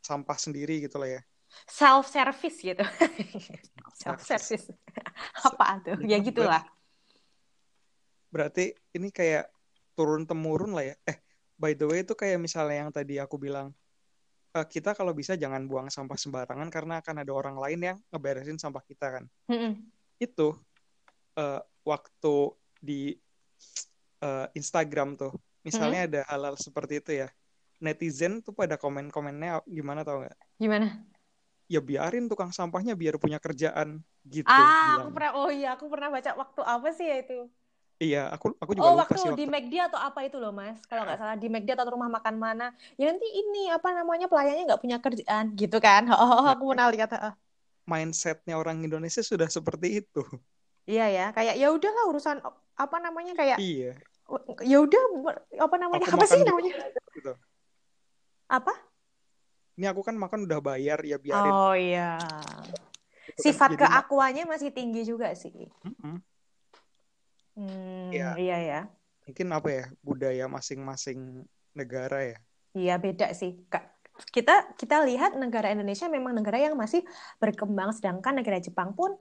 Sampah 0.00 0.38
sendiri 0.40 0.80
gitu 0.84 0.98
lah 1.00 1.20
ya 1.20 1.22
Self 1.66 2.06
service 2.06 2.62
gitu. 2.62 2.78
Self 4.00 4.22
service. 4.22 4.70
Apa 5.50 5.82
tuh? 5.82 5.98
Ya 6.06 6.22
gitulah. 6.22 6.62
berarti 8.30 8.70
ini 8.94 9.10
kayak 9.10 9.50
turun 9.98 10.22
temurun 10.22 10.70
lah 10.70 10.86
ya 10.86 10.94
eh 11.02 11.18
by 11.58 11.74
the 11.74 11.82
way 11.90 12.06
itu 12.06 12.14
kayak 12.14 12.38
misalnya 12.38 12.86
yang 12.86 12.94
tadi 12.94 13.18
aku 13.18 13.34
bilang 13.42 13.74
eh, 14.54 14.66
kita 14.70 14.94
kalau 14.94 15.10
bisa 15.10 15.34
jangan 15.34 15.66
buang 15.66 15.90
sampah 15.90 16.14
sembarangan 16.14 16.70
karena 16.70 17.02
akan 17.02 17.26
ada 17.26 17.32
orang 17.34 17.58
lain 17.58 17.80
yang 17.82 17.98
ngeberesin 18.14 18.54
sampah 18.54 18.86
kita 18.86 19.18
kan 19.18 19.24
Mm-mm. 19.50 19.82
itu 20.22 20.54
eh, 21.34 21.60
waktu 21.82 22.34
di 22.78 23.18
eh, 24.22 24.46
Instagram 24.54 25.18
tuh 25.18 25.34
misalnya 25.66 26.06
ada 26.06 26.20
hal-hal 26.30 26.54
seperti 26.54 27.02
itu 27.02 27.26
ya 27.26 27.28
netizen 27.84 28.32
tuh 28.44 28.52
pada 28.60 28.74
komen-komennya 28.82 29.48
gimana 29.76 30.00
tau 30.06 30.16
nggak 30.22 30.36
Gimana? 30.60 31.04
ya 31.74 31.80
biarin 31.88 32.24
tukang 32.30 32.50
sampahnya 32.58 32.92
biar 33.00 33.14
punya 33.22 33.38
kerjaan 33.44 33.88
gitu 34.34 34.62
Ah, 34.68 34.86
aku 35.00 35.08
bilang. 35.10 35.10
pernah, 35.14 35.30
oh 35.40 35.48
iya, 35.56 35.66
aku 35.74 35.84
pernah 35.92 36.08
baca 36.14 36.30
waktu 36.40 36.60
apa 36.74 36.88
sih 36.96 37.06
ya 37.10 37.16
itu? 37.24 37.34
iya 38.04 38.18
aku 38.34 38.46
aku 38.62 38.72
juga 38.78 38.88
Oh, 38.88 38.92
lupa 38.96 39.02
waktu 39.02 39.20
sih 39.22 39.30
di 39.38 39.44
McD 39.52 39.74
atau 39.86 40.00
apa 40.08 40.20
itu 40.26 40.36
loh, 40.42 40.50
Mas? 40.60 40.78
Kalau 40.88 41.02
nggak 41.04 41.18
salah 41.20 41.36
di 41.42 41.46
McD 41.52 41.68
atau 41.76 41.92
rumah 41.94 42.08
makan 42.16 42.36
mana. 42.44 42.64
Ya 42.98 43.04
nanti 43.12 43.26
ini 43.40 43.58
apa 43.76 43.88
namanya 43.98 44.24
pelayannya 44.30 44.62
nggak 44.68 44.82
punya 44.84 44.98
kerjaan 45.04 45.44
gitu 45.60 45.76
kan? 45.86 46.02
Oh, 46.20 46.44
Nah, 46.44 46.52
aku 46.52 46.64
pernah 46.70 46.86
lihat. 46.92 47.08
heeh. 47.14 47.32
mindsetnya 47.92 48.54
orang 48.62 48.78
Indonesia 48.86 49.20
sudah 49.30 49.48
seperti 49.56 49.88
itu 50.00 50.20
Iya 50.90 51.02
ya, 51.16 51.22
kayak 51.36 51.54
ya 51.60 51.66
udahlah 51.76 52.02
urusan 52.10 52.36
apa 52.82 52.96
namanya 53.04 53.32
kayak 53.40 53.58
iya 53.60 54.02
ya 54.70 54.76
udah 54.84 55.00
apa 55.64 55.76
namanya 55.82 56.06
aku 56.06 56.16
apa 56.16 56.24
sih 56.30 56.40
namanya? 56.48 56.72
gitu 57.16 57.32
Apa? 58.50 58.74
ini 59.80 59.88
aku 59.88 60.04
kan 60.04 60.12
makan 60.12 60.44
udah 60.44 60.60
bayar 60.60 61.00
ya 61.00 61.16
biarin 61.16 61.52
Oh 61.56 61.72
iya. 61.72 62.20
gitu 62.20 62.76
kan. 62.76 63.40
Sifat 63.40 63.70
jadi 63.72 63.80
keakuannya 63.86 64.44
masih 64.44 64.68
tinggi 64.74 65.08
juga 65.08 65.32
sih. 65.32 65.72
Mm-mm. 65.86 66.20
Hmm, 67.56 68.08
ya 68.12 68.36
iya 68.36 68.58
ya. 68.60 68.80
mungkin 69.26 69.46
apa 69.52 69.68
ya 69.68 69.84
budaya 70.00 70.44
masing-masing 70.50 71.44
negara 71.76 72.34
ya 72.34 72.38
Iya 72.70 73.02
beda 73.02 73.34
sih. 73.34 73.66
Kita 74.30 74.76
kita 74.78 75.02
lihat 75.02 75.34
negara 75.34 75.74
Indonesia 75.74 76.06
memang 76.06 76.38
negara 76.38 76.62
yang 76.62 76.78
masih 76.78 77.02
berkembang, 77.42 77.90
sedangkan 77.90 78.38
negara 78.38 78.62
Jepang 78.62 78.94
pun 78.94 79.18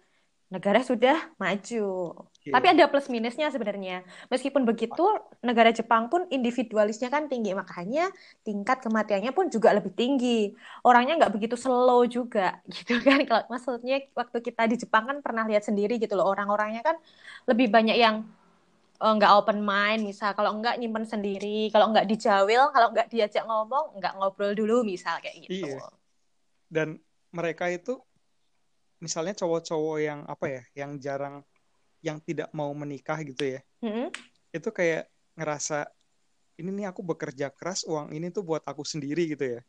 negara 0.53 0.85
sudah 0.85 1.17
maju. 1.41 2.13
Iya. 2.39 2.55
Tapi 2.55 2.67
ada 2.71 2.85
plus 2.87 3.11
minusnya 3.11 3.51
sebenarnya. 3.51 4.07
Meskipun 4.31 4.63
begitu, 4.63 5.03
negara 5.43 5.75
Jepang 5.75 6.07
pun 6.07 6.23
individualisnya 6.31 7.11
kan 7.11 7.27
tinggi, 7.27 7.51
makanya 7.51 8.07
tingkat 8.47 8.79
kematiannya 8.79 9.35
pun 9.35 9.51
juga 9.51 9.75
lebih 9.75 9.91
tinggi. 9.91 10.55
Orangnya 10.87 11.19
nggak 11.19 11.33
begitu 11.35 11.59
slow 11.59 12.07
juga, 12.07 12.63
gitu 12.75 12.95
kan? 13.03 13.27
Kalau 13.27 13.43
maksudnya 13.51 13.99
waktu 14.15 14.39
kita 14.39 14.71
di 14.71 14.79
Jepang 14.79 15.03
kan 15.11 15.17
pernah 15.19 15.43
lihat 15.51 15.67
sendiri 15.67 15.99
gitu 15.99 16.15
loh, 16.15 16.31
orang-orangnya 16.31 16.79
kan 16.79 16.95
lebih 17.43 17.67
banyak 17.67 17.99
yang 17.99 18.23
eh, 19.03 19.13
nggak 19.19 19.31
open 19.35 19.59
mind, 19.59 20.07
misal 20.07 20.31
kalau 20.31 20.55
nggak 20.59 20.79
nyimpen 20.79 21.03
sendiri, 21.03 21.67
kalau 21.75 21.91
nggak 21.91 22.07
dijawil, 22.07 22.71
kalau 22.71 22.87
nggak 22.95 23.07
diajak 23.11 23.43
ngomong, 23.43 23.99
nggak 23.99 24.15
ngobrol 24.15 24.55
dulu, 24.55 24.87
misal 24.87 25.19
kayak 25.19 25.43
gitu. 25.47 25.67
Iya. 25.67 25.83
dan 26.69 27.01
mereka 27.33 27.65
itu 27.73 27.97
misalnya 29.01 29.33
cowok-cowok 29.33 29.97
yang 30.03 30.19
apa 30.27 30.45
ya 30.45 30.63
yang 30.85 30.91
jarang 30.99 31.41
yang 31.99 32.17
tidak 32.23 32.49
mau 32.55 32.71
menikah 32.71 33.19
gitu 33.23 33.59
ya 33.59 33.61
Mm-mm. 33.83 34.07
itu 34.55 34.69
kayak 34.71 35.07
ngerasa 35.35 35.87
ini 36.59 36.69
nih 36.75 36.87
aku 36.91 36.99
bekerja 37.03 37.51
keras 37.51 37.83
uang 37.87 38.11
ini 38.11 38.31
tuh 38.31 38.43
buat 38.43 38.63
aku 38.63 38.83
sendiri 38.83 39.35
gitu 39.35 39.59
ya 39.59 39.61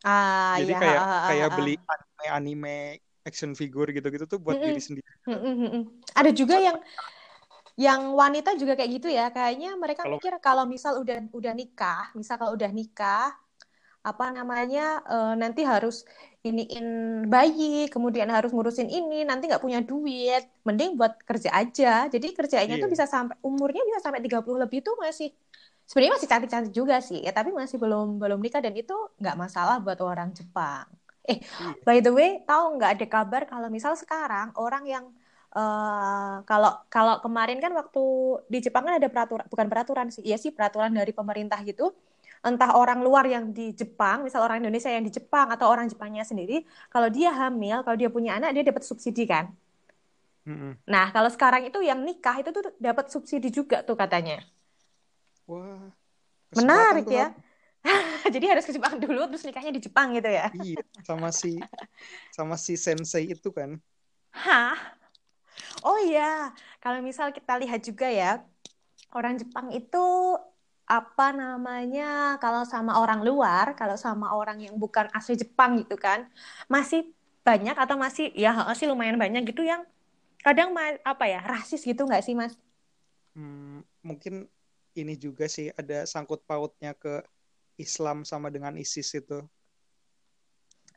Ah, 0.00 0.56
jadi 0.56 0.72
iya, 0.72 0.80
kayak 0.80 1.00
ah, 1.04 1.28
kayak 1.28 1.48
ah. 1.52 1.56
beli 1.60 1.74
anime 1.76 2.24
anime 2.32 2.76
action 3.20 3.52
figure 3.52 3.92
gitu-gitu 3.92 4.24
tuh 4.24 4.40
buat 4.40 4.56
Mm-mm. 4.56 4.72
diri 4.72 4.80
sendiri 4.80 5.12
mm-mm. 5.28 5.84
Ada 6.16 6.30
juga 6.32 6.56
yang 6.56 6.80
yang 7.76 8.12
wanita 8.12 8.56
juga 8.60 8.76
kayak 8.76 8.90
gitu 9.00 9.08
ya. 9.08 9.28
Kayaknya 9.28 9.76
mereka 9.76 10.04
Kalau- 10.04 10.16
mikir 10.20 10.32
kalau 10.40 10.64
misal 10.68 11.00
udah 11.00 11.20
udah 11.32 11.52
nikah, 11.56 12.12
misal 12.12 12.36
kalau 12.36 12.52
udah 12.56 12.68
nikah, 12.72 13.32
apa 14.08 14.24
namanya 14.36 14.80
eh, 15.12 15.32
nanti 15.42 15.60
harus 15.72 15.94
iniin 16.46 16.86
bayi, 17.32 17.64
kemudian 17.92 18.28
harus 18.32 18.50
ngurusin 18.54 18.88
ini, 18.88 19.14
nanti 19.28 19.44
nggak 19.48 19.60
punya 19.66 19.80
duit, 19.84 20.42
mending 20.66 20.90
buat 20.98 21.12
kerja 21.28 21.50
aja. 21.60 21.86
Jadi 22.14 22.26
kerjanya 22.38 22.74
tuh 22.82 22.88
Iya. 22.88 22.92
bisa 22.94 23.04
sampai 23.14 23.36
umurnya 23.44 23.80
bisa 23.88 24.00
sampai 24.04 24.20
30 24.24 24.58
lebih 24.64 24.80
tuh 24.86 24.94
masih 25.04 25.28
sebenarnya 25.88 26.12
masih 26.16 26.28
cantik-cantik 26.32 26.72
juga 26.80 26.96
sih, 27.08 27.18
ya 27.26 27.30
tapi 27.38 27.50
masih 27.60 27.76
belum 27.82 28.06
belum 28.22 28.38
nikah 28.44 28.60
dan 28.64 28.74
itu 28.78 28.94
nggak 29.20 29.36
masalah 29.42 29.76
buat 29.84 29.98
orang 30.00 30.28
Jepang. 30.38 30.86
Eh, 31.28 31.38
Iya. 31.60 31.76
by 31.86 31.98
the 32.04 32.10
way, 32.18 32.28
tahu 32.48 32.64
nggak 32.80 32.90
ada 32.96 33.06
kabar 33.14 33.42
kalau 33.52 33.68
misal 33.76 33.92
sekarang 34.02 34.48
orang 34.56 34.84
yang 34.88 35.04
eh 35.50 36.34
kalau 36.48 36.70
kalau 36.94 37.14
kemarin 37.24 37.58
kan 37.64 37.72
waktu 37.74 38.00
di 38.52 38.58
Jepang 38.64 38.82
kan 38.86 38.94
ada 39.02 39.08
peraturan, 39.12 39.44
bukan 39.52 39.66
peraturan 39.72 40.06
sih, 40.14 40.22
iya 40.28 40.36
sih 40.38 40.50
peraturan 40.56 40.94
dari 40.94 41.10
pemerintah 41.10 41.58
gitu. 41.66 41.90
Entah 42.48 42.70
orang 42.80 42.98
luar 43.06 43.24
yang 43.34 43.44
di 43.56 43.62
Jepang, 43.80 44.16
misal 44.26 44.40
orang 44.46 44.58
Indonesia 44.64 44.88
yang 44.96 45.04
di 45.08 45.12
Jepang 45.18 45.46
atau 45.54 45.66
orang 45.72 45.86
Jepangnya 45.92 46.24
sendiri, 46.24 46.64
kalau 46.92 47.08
dia 47.12 47.28
hamil, 47.40 47.76
kalau 47.84 47.96
dia 48.00 48.08
punya 48.16 48.30
anak, 48.38 48.50
dia 48.56 48.64
dapat 48.70 48.84
subsidi 48.88 49.22
kan. 49.28 49.44
Nah, 50.92 51.06
kalau 51.14 51.30
sekarang 51.34 51.62
itu 51.68 51.78
yang 51.88 52.00
nikah 52.08 52.36
itu 52.40 52.50
tuh 52.56 52.62
dapat 52.86 53.04
subsidi 53.12 53.48
juga 53.58 53.76
tuh 53.88 53.96
katanya. 54.02 54.34
wah 55.48 55.90
Menarik 56.56 57.06
tuh, 57.06 57.14
ya. 57.18 57.30
Jadi 58.34 58.44
harus 58.50 58.64
ke 58.66 58.72
Jepang 58.76 58.98
dulu, 59.00 59.20
terus 59.30 59.44
nikahnya 59.46 59.72
di 59.76 59.82
Jepang 59.82 60.12
gitu 60.16 60.28
ya. 60.30 60.50
iya 60.58 60.76
sama 61.08 61.28
si 61.40 61.48
sama 62.36 62.56
si 62.64 62.74
sensei 62.84 63.24
itu 63.34 63.48
kan 63.58 63.70
Hah? 64.32 64.96
Oh 65.84 65.98
iya, 66.06 66.22
kalau 66.82 66.98
misal 67.08 67.28
kita 67.36 67.52
lihat 67.62 67.80
juga 67.88 68.06
ya, 68.20 68.26
orang 69.16 69.34
Jepang 69.42 69.68
itu 69.78 69.98
apa 70.90 71.30
namanya, 71.30 72.34
kalau 72.42 72.66
sama 72.66 72.98
orang 72.98 73.22
luar, 73.22 73.78
kalau 73.78 73.94
sama 73.94 74.34
orang 74.34 74.58
yang 74.58 74.74
bukan 74.74 75.06
asli 75.14 75.38
Jepang 75.38 75.78
gitu 75.78 75.94
kan, 75.94 76.26
masih 76.66 77.06
banyak 77.46 77.78
atau 77.78 77.94
masih 77.94 78.34
ya 78.34 78.50
sih 78.74 78.90
lumayan 78.90 79.14
banyak 79.14 79.46
gitu 79.46 79.62
yang 79.62 79.86
kadang 80.42 80.74
apa 81.06 81.24
ya 81.30 81.40
rasis 81.46 81.86
gitu 81.86 82.02
nggak 82.02 82.26
sih 82.26 82.34
Mas? 82.34 82.58
Hmm, 83.38 83.86
mungkin 84.02 84.50
ini 84.98 85.14
juga 85.14 85.46
sih 85.46 85.70
ada 85.78 86.02
sangkut 86.10 86.42
pautnya 86.42 86.90
ke 86.98 87.22
Islam 87.78 88.26
sama 88.26 88.50
dengan 88.50 88.74
ISIS 88.74 89.14
itu. 89.14 89.46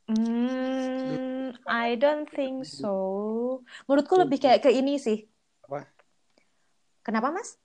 Hmm, 0.10 1.56
I 1.70 1.96
don't 1.96 2.28
think 2.28 2.68
so. 2.68 3.64
Menurutku 3.88 4.20
lebih 4.20 4.42
kayak 4.42 4.68
ke 4.68 4.70
ini 4.74 5.00
sih. 5.00 5.30
Apa? 5.64 5.88
Kenapa, 7.08 7.32
Mas? 7.32 7.56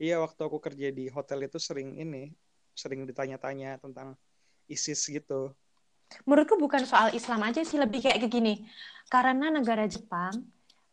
Iya, 0.00 0.16
waktu 0.24 0.40
aku 0.40 0.56
kerja 0.64 0.88
di 0.88 1.12
hotel 1.12 1.44
itu 1.44 1.60
sering 1.60 1.92
ini, 2.00 2.32
sering 2.72 3.04
ditanya-tanya 3.04 3.76
tentang 3.84 4.16
ISIS 4.64 5.04
gitu. 5.12 5.52
Menurutku 6.24 6.56
bukan 6.56 6.88
soal 6.88 7.12
Islam 7.12 7.44
aja 7.44 7.60
sih, 7.60 7.76
lebih 7.76 8.08
kayak 8.08 8.24
gini. 8.32 8.64
Karena 9.12 9.52
negara 9.52 9.84
Jepang, 9.84 10.32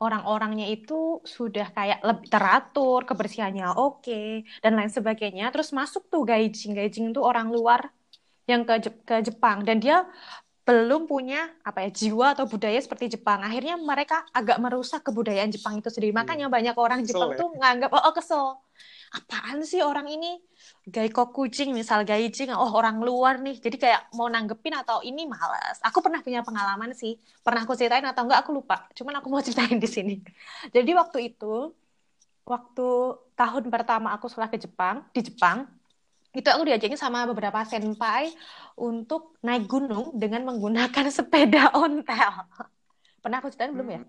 orang-orangnya 0.03 0.67
itu 0.67 1.23
sudah 1.23 1.71
kayak 1.71 2.03
lebih 2.03 2.27
teratur, 2.27 3.07
kebersihannya 3.07 3.79
oke, 3.79 4.43
dan 4.59 4.75
lain 4.75 4.91
sebagainya. 4.91 5.55
Terus 5.55 5.71
masuk 5.71 6.11
tuh 6.11 6.27
gaijin. 6.27 6.75
Gaijin 6.75 7.15
tuh 7.15 7.23
orang 7.23 7.47
luar 7.47 7.87
yang 8.43 8.67
ke, 8.67 8.75
Je- 8.83 9.01
ke 9.07 9.23
Jepang. 9.23 9.63
Dan 9.63 9.79
dia 9.79 10.03
belum 10.67 11.07
punya 11.07 11.47
apa 11.63 11.87
ya 11.87 11.89
jiwa 11.95 12.35
atau 12.35 12.43
budaya 12.43 12.75
seperti 12.75 13.15
Jepang. 13.15 13.39
Akhirnya 13.39 13.79
mereka 13.79 14.27
agak 14.35 14.59
merusak 14.59 14.99
kebudayaan 14.99 15.47
Jepang 15.47 15.79
itu 15.79 15.87
sendiri. 15.87 16.11
Makanya 16.11 16.51
banyak 16.51 16.75
orang 16.75 17.07
Kesel 17.07 17.15
Jepang 17.15 17.31
ya? 17.31 17.39
tuh 17.39 17.49
nganggap 17.55 17.89
oh, 17.95 18.03
oh 18.03 18.13
kesel. 18.13 18.66
Apaan 19.13 19.63
sih 19.63 19.79
orang 19.79 20.07
ini? 20.11 20.39
Gaiko 20.87 21.31
kucing 21.31 21.71
misal 21.71 22.03
gaijing, 22.03 22.51
oh 22.51 22.71
orang 22.75 22.99
luar 22.99 23.39
nih. 23.39 23.55
Jadi 23.59 23.79
kayak 23.79 24.11
mau 24.15 24.27
nanggepin 24.27 24.75
atau 24.75 24.99
ini 25.03 25.23
malas. 25.23 25.79
Aku 25.83 26.03
pernah 26.03 26.19
punya 26.19 26.43
pengalaman 26.43 26.91
sih. 26.91 27.15
Pernah 27.43 27.63
aku 27.63 27.75
ceritain 27.75 28.03
atau 28.03 28.27
enggak 28.27 28.43
aku 28.43 28.51
lupa. 28.51 28.87
Cuman 28.95 29.19
aku 29.19 29.27
mau 29.31 29.39
ceritain 29.45 29.79
di 29.79 29.87
sini. 29.87 30.15
Jadi 30.71 30.91
waktu 30.91 31.31
itu 31.31 31.71
waktu 32.47 32.87
tahun 33.35 33.63
pertama 33.67 34.15
aku 34.15 34.31
sekolah 34.31 34.47
ke 34.47 34.59
Jepang, 34.59 35.03
di 35.11 35.19
Jepang, 35.19 35.67
itu 36.31 36.47
aku 36.47 36.63
diajakin 36.67 36.99
sama 36.99 37.27
beberapa 37.27 37.63
senpai 37.67 38.31
untuk 38.79 39.35
naik 39.43 39.67
gunung 39.67 40.15
dengan 40.15 40.47
menggunakan 40.47 41.05
sepeda 41.17 41.71
ontel. 41.75 42.47
Pernah 43.19 43.37
aku 43.43 43.51
ceritain 43.51 43.75
belum 43.75 43.87
ya? 43.91 44.01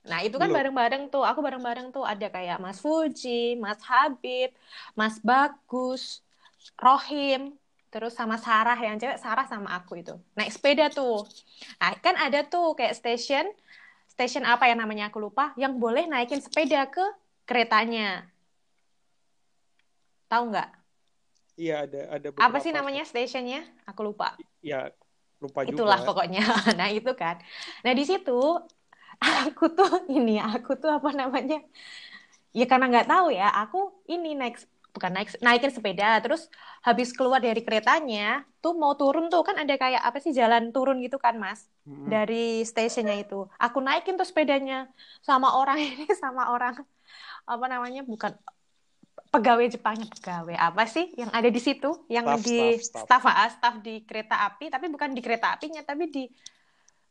Iya. 0.00 0.08
Nah, 0.10 0.20
itu 0.24 0.36
kan 0.40 0.48
Belum. 0.48 0.58
bareng-bareng 0.58 1.02
tuh. 1.12 1.24
Aku 1.24 1.40
bareng-bareng 1.44 1.92
tuh 1.92 2.04
ada 2.04 2.26
kayak 2.32 2.56
Mas 2.60 2.80
Fuji, 2.80 3.56
Mas 3.60 3.80
Habib, 3.84 4.50
Mas 4.96 5.20
Bagus, 5.20 6.24
Rohim, 6.80 7.56
terus 7.92 8.16
sama 8.16 8.40
Sarah 8.40 8.78
yang 8.78 8.96
cewek, 8.96 9.20
Sarah 9.20 9.44
sama 9.44 9.76
aku 9.76 10.00
itu. 10.00 10.16
Naik 10.38 10.54
sepeda 10.54 10.88
tuh. 10.88 11.26
Nah, 11.76 11.92
kan 12.00 12.16
ada 12.16 12.40
tuh 12.46 12.72
kayak 12.78 12.96
station, 12.96 13.44
station 14.08 14.46
apa 14.46 14.70
ya 14.70 14.74
namanya 14.78 15.12
aku 15.12 15.20
lupa, 15.20 15.52
yang 15.60 15.76
boleh 15.76 16.08
naikin 16.08 16.40
sepeda 16.40 16.88
ke 16.88 17.04
keretanya. 17.44 18.24
Tahu 20.30 20.54
nggak? 20.54 20.70
Iya, 21.60 21.84
ada 21.84 22.00
ada 22.16 22.28
Apa 22.40 22.56
sih 22.62 22.72
namanya 22.72 23.04
stationnya? 23.04 23.66
Aku 23.84 24.00
lupa. 24.06 24.38
Ya, 24.64 24.88
lupa 25.42 25.66
juga. 25.66 25.76
Itulah 25.76 26.00
pokoknya. 26.06 26.40
Nah, 26.78 26.88
itu 26.88 27.12
kan. 27.12 27.36
Nah, 27.84 27.92
di 27.92 28.06
situ 28.06 28.40
aku 29.20 29.64
tuh 29.76 29.90
ini, 30.08 30.40
aku 30.40 30.70
tuh 30.80 30.90
apa 30.90 31.10
namanya? 31.12 31.60
Ya 32.50 32.64
karena 32.66 32.90
nggak 32.90 33.08
tahu 33.08 33.26
ya, 33.30 33.48
aku 33.62 33.78
ini 34.10 34.34
naik 34.34 34.56
bukan 34.90 35.10
naik 35.14 35.28
naikin 35.38 35.70
sepeda, 35.70 36.18
terus 36.18 36.50
habis 36.82 37.14
keluar 37.14 37.38
dari 37.38 37.62
keretanya, 37.62 38.42
tuh 38.58 38.74
mau 38.74 38.98
turun 38.98 39.30
tuh 39.30 39.46
kan 39.46 39.54
ada 39.54 39.74
kayak 39.78 40.02
apa 40.02 40.18
sih 40.18 40.34
jalan 40.34 40.74
turun 40.74 40.98
gitu 41.04 41.16
kan, 41.20 41.38
Mas? 41.38 41.70
Mm-mm. 41.86 42.10
Dari 42.10 42.66
stasiunnya 42.66 43.16
itu. 43.22 43.46
Aku 43.54 43.78
naikin 43.78 44.18
tuh 44.18 44.26
sepedanya 44.26 44.90
sama 45.22 45.54
orang 45.54 45.78
ini 45.86 46.10
sama 46.18 46.50
orang 46.50 46.74
apa 47.46 47.64
namanya? 47.70 48.02
Bukan 48.02 48.34
pegawai 49.30 49.66
Jepangnya 49.70 50.10
pegawai 50.10 50.56
apa 50.58 50.84
sih 50.90 51.06
yang 51.14 51.30
ada 51.30 51.46
di 51.46 51.60
situ 51.62 51.86
yang 52.10 52.26
Staff, 52.26 52.42
di 52.42 52.58
staff, 52.82 53.06
staff 53.06 53.22
ah, 53.30 53.46
staff 53.46 53.74
di 53.78 54.02
kereta 54.02 54.42
api 54.50 54.66
tapi 54.74 54.90
bukan 54.90 55.14
di 55.14 55.22
kereta 55.22 55.54
apinya 55.54 55.86
tapi 55.86 56.10
di 56.10 56.26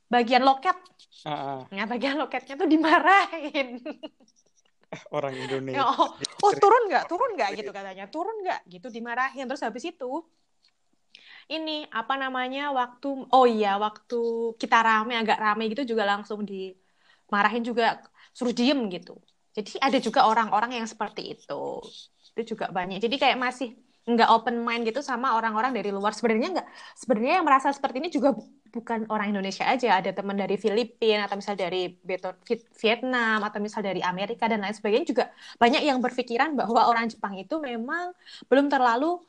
bagian 0.10 0.43
loket. 0.43 0.78
Ah, 1.26 1.32
ah, 1.32 1.60
nah 1.69 1.86
bagian 1.86 2.17
loketnya 2.17 2.54
tuh 2.58 2.67
dimarahin. 2.69 3.80
Orang 5.15 5.34
Ya, 5.38 5.45
Indonesia. 5.45 5.86
oh, 5.86 6.10
oh 6.17 6.52
turun 6.58 6.84
nggak? 6.89 7.06
Turun 7.06 7.30
nggak? 7.38 7.50
Gitu 7.62 7.69
katanya. 7.69 8.06
Turun 8.10 8.36
nggak? 8.41 8.60
Gitu 8.65 8.88
dimarahin. 8.89 9.45
Terus 9.45 9.62
habis 9.62 9.86
itu 9.86 10.12
ini 11.50 11.86
apa 11.89 12.13
namanya 12.17 12.69
waktu 12.69 13.10
oh 13.34 13.45
iya 13.50 13.78
waktu 13.82 14.17
kita 14.62 14.78
rame 14.86 15.13
agak 15.17 15.38
rame 15.41 15.65
gitu 15.74 15.93
juga 15.93 16.06
langsung 16.06 16.45
dimarahin 16.45 17.63
juga 17.65 18.02
suruh 18.34 18.54
diem 18.54 18.80
gitu. 18.89 19.17
Jadi 19.54 19.82
ada 19.82 19.98
juga 19.98 20.30
orang-orang 20.30 20.82
yang 20.82 20.88
seperti 20.89 21.38
itu. 21.38 21.62
Itu 22.38 22.54
juga 22.56 22.69
banyak. 22.69 23.02
Jadi 23.02 23.15
kayak 23.17 23.38
masih 23.38 23.74
nggak 24.05 24.29
open 24.35 24.55
mind 24.65 24.83
gitu 24.89 24.99
sama 25.03 25.35
orang-orang 25.38 25.71
dari 25.77 25.89
luar. 25.93 26.12
Sebenarnya 26.17 26.47
nggak 26.55 26.67
sebenarnya 27.01 27.33
yang 27.41 27.45
merasa 27.47 27.69
seperti 27.75 27.97
ini 28.01 28.09
juga 28.13 28.29
bu- 28.38 28.47
bukan 28.75 29.09
orang 29.09 29.33
Indonesia 29.33 29.65
aja 29.65 29.97
ada 29.99 30.09
teman 30.13 30.38
dari 30.38 30.55
Filipina 30.62 31.25
atau 31.25 31.38
misal 31.41 31.55
dari 31.57 31.97
Vietnam 32.81 33.38
atau 33.45 33.59
misal 33.62 33.81
dari 33.85 34.01
Amerika 34.03 34.45
dan 34.49 34.62
lain 34.63 34.75
sebagainya 34.75 35.07
juga 35.12 35.25
banyak 35.62 35.81
yang 35.85 35.99
berpikiran 36.01 36.55
bahwa 36.57 36.81
orang 36.89 37.05
Jepang 37.12 37.33
itu 37.38 37.55
memang 37.62 38.13
belum 38.49 38.67
terlalu 38.71 39.19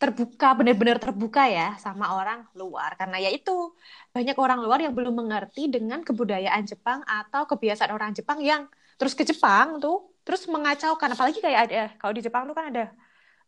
terbuka 0.00 0.52
benar-benar 0.58 0.98
terbuka 1.00 1.42
ya 1.48 1.78
sama 1.80 2.18
orang 2.18 2.44
luar. 2.58 2.98
Karena 2.98 3.16
ya 3.22 3.30
itu 3.32 3.72
banyak 4.14 4.36
orang 4.36 4.58
luar 4.64 4.78
yang 4.84 4.92
belum 4.98 5.14
mengerti 5.16 5.70
dengan 5.70 6.02
kebudayaan 6.04 6.62
Jepang 6.66 7.00
atau 7.06 7.46
kebiasaan 7.50 7.92
orang 7.94 8.10
Jepang 8.12 8.38
yang 8.42 8.66
terus 8.98 9.14
ke 9.18 9.22
Jepang 9.26 9.78
tuh 9.82 10.10
terus 10.26 10.44
mengacaukan. 10.50 11.08
Apalagi 11.14 11.38
kayak 11.40 11.60
ada 11.70 11.82
kalau 12.00 12.12
di 12.16 12.22
Jepang 12.26 12.44
tuh 12.50 12.54
kan 12.58 12.68
ada 12.74 12.90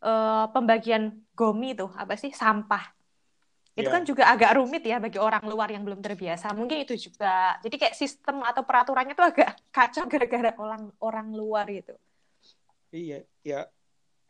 eh, 0.03 0.45
pembagian 0.53 1.03
gomi 1.33 1.73
tuh 1.73 1.89
apa 1.95 2.13
sih 2.19 2.29
sampah 2.33 2.83
itu 3.77 3.85
Iya. 3.85 3.93
kan 3.93 4.03
juga 4.09 4.23
agak 4.33 4.57
rumit 4.57 4.81
ya 4.81 4.97
bagi 4.97 5.21
orang 5.21 5.45
luar 5.45 5.69
yang 5.69 5.85
belum 5.85 6.01
terbiasa 6.01 6.49
mungkin 6.57 6.81
itu 6.81 6.97
juga 6.97 7.61
jadi 7.61 7.75
kayak 7.77 7.95
sistem 7.95 8.41
atau 8.41 8.65
peraturannya 8.65 9.13
tuh 9.13 9.27
agak 9.29 9.53
kacau 9.75 10.09
gara-gara 10.09 10.51
orang 10.57 10.89
orang 11.01 11.27
luar 11.33 11.65
gitu 11.69 11.93
Iya, 12.87 13.27
ya 13.43 13.67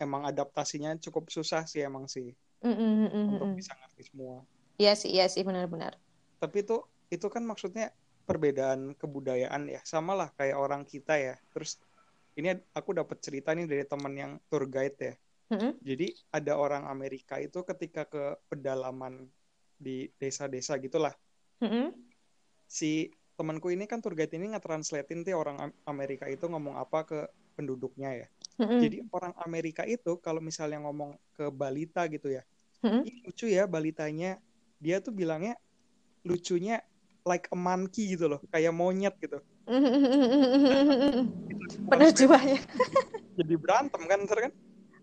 emang 0.01 0.25
adaptasinya 0.25 0.97
cukup 0.97 1.29
susah 1.29 1.63
sih 1.69 1.85
emang 1.85 2.09
sih 2.09 2.33
Mm, 2.57 2.73
mm, 2.73 2.75
mm, 2.81 3.09
mm, 3.13 3.27
untuk 3.37 3.49
bisa 3.53 3.77
ngerti 3.77 4.01
semua. 4.09 4.41
Iya 4.81 4.97
sih 4.97 5.13
iya 5.13 5.29
sih 5.29 5.45
benar-benar 5.45 5.93
Tapi 6.41 6.65
itu 6.65 6.81
itu 7.13 7.27
kan 7.29 7.45
maksudnya 7.45 7.93
perbedaan 8.25 8.97
kebudayaan 8.97 9.69
ya, 9.69 9.79
sama 9.85 10.17
lah 10.17 10.33
kayak 10.33 10.57
orang 10.57 10.81
kita 10.83 11.15
ya. 11.21 11.37
Terus 11.53 11.77
ini 12.33 12.57
aku 12.73 12.97
dapat 12.97 13.21
cerita 13.21 13.53
nih 13.53 13.69
dari 13.69 13.85
teman 13.85 14.13
yang 14.17 14.31
tour 14.49 14.65
guide 14.65 14.97
ya. 14.99 15.13
Jadi 15.79 16.11
ada 16.35 16.59
orang 16.59 16.83
Amerika 16.91 17.39
itu 17.39 17.63
ketika 17.63 18.03
ke 18.03 18.35
pedalaman 18.51 19.31
di 19.79 20.11
desa-desa 20.19 20.75
gitulah. 20.81 21.15
Mm-mm. 21.63 21.95
Si 22.67 23.07
temanku 23.39 23.71
ini 23.71 23.87
kan 23.87 24.03
tour 24.03 24.17
guide 24.17 24.35
ini 24.35 24.51
nge-translatein 24.51 25.23
tuh 25.23 25.37
orang 25.37 25.57
Am- 25.69 25.77
Amerika 25.87 26.27
itu 26.27 26.43
ngomong 26.49 26.75
apa 26.75 27.07
ke 27.07 27.19
penduduknya 27.55 28.25
ya. 28.25 28.27
Mm-mm. 28.59 28.81
Jadi 28.83 28.97
orang 29.13 29.33
Amerika 29.45 29.87
itu 29.87 30.19
kalau 30.19 30.43
misalnya 30.43 30.83
ngomong 30.83 31.15
ke 31.37 31.47
balita 31.53 32.03
gitu 32.11 32.33
ya, 32.33 32.43
Mm-mm. 32.83 33.07
"Ih, 33.07 33.15
lucu 33.23 33.47
ya 33.47 33.63
balitanya. 33.69 34.41
Dia 34.83 34.99
tuh 34.99 35.15
bilangnya 35.15 35.55
lucunya 36.27 36.83
like 37.23 37.47
a 37.49 37.57
monkey 37.57 38.13
gitu 38.17 38.27
loh, 38.27 38.43
kayak 38.51 38.75
monyet 38.75 39.15
gitu. 39.23 39.39
benar 41.87 42.11
jiwanya 42.15 42.59
Jadi 43.37 43.53
berantem 43.59 44.01
kan, 44.07 44.19
ntar 44.25 44.39
kan? 44.49 44.53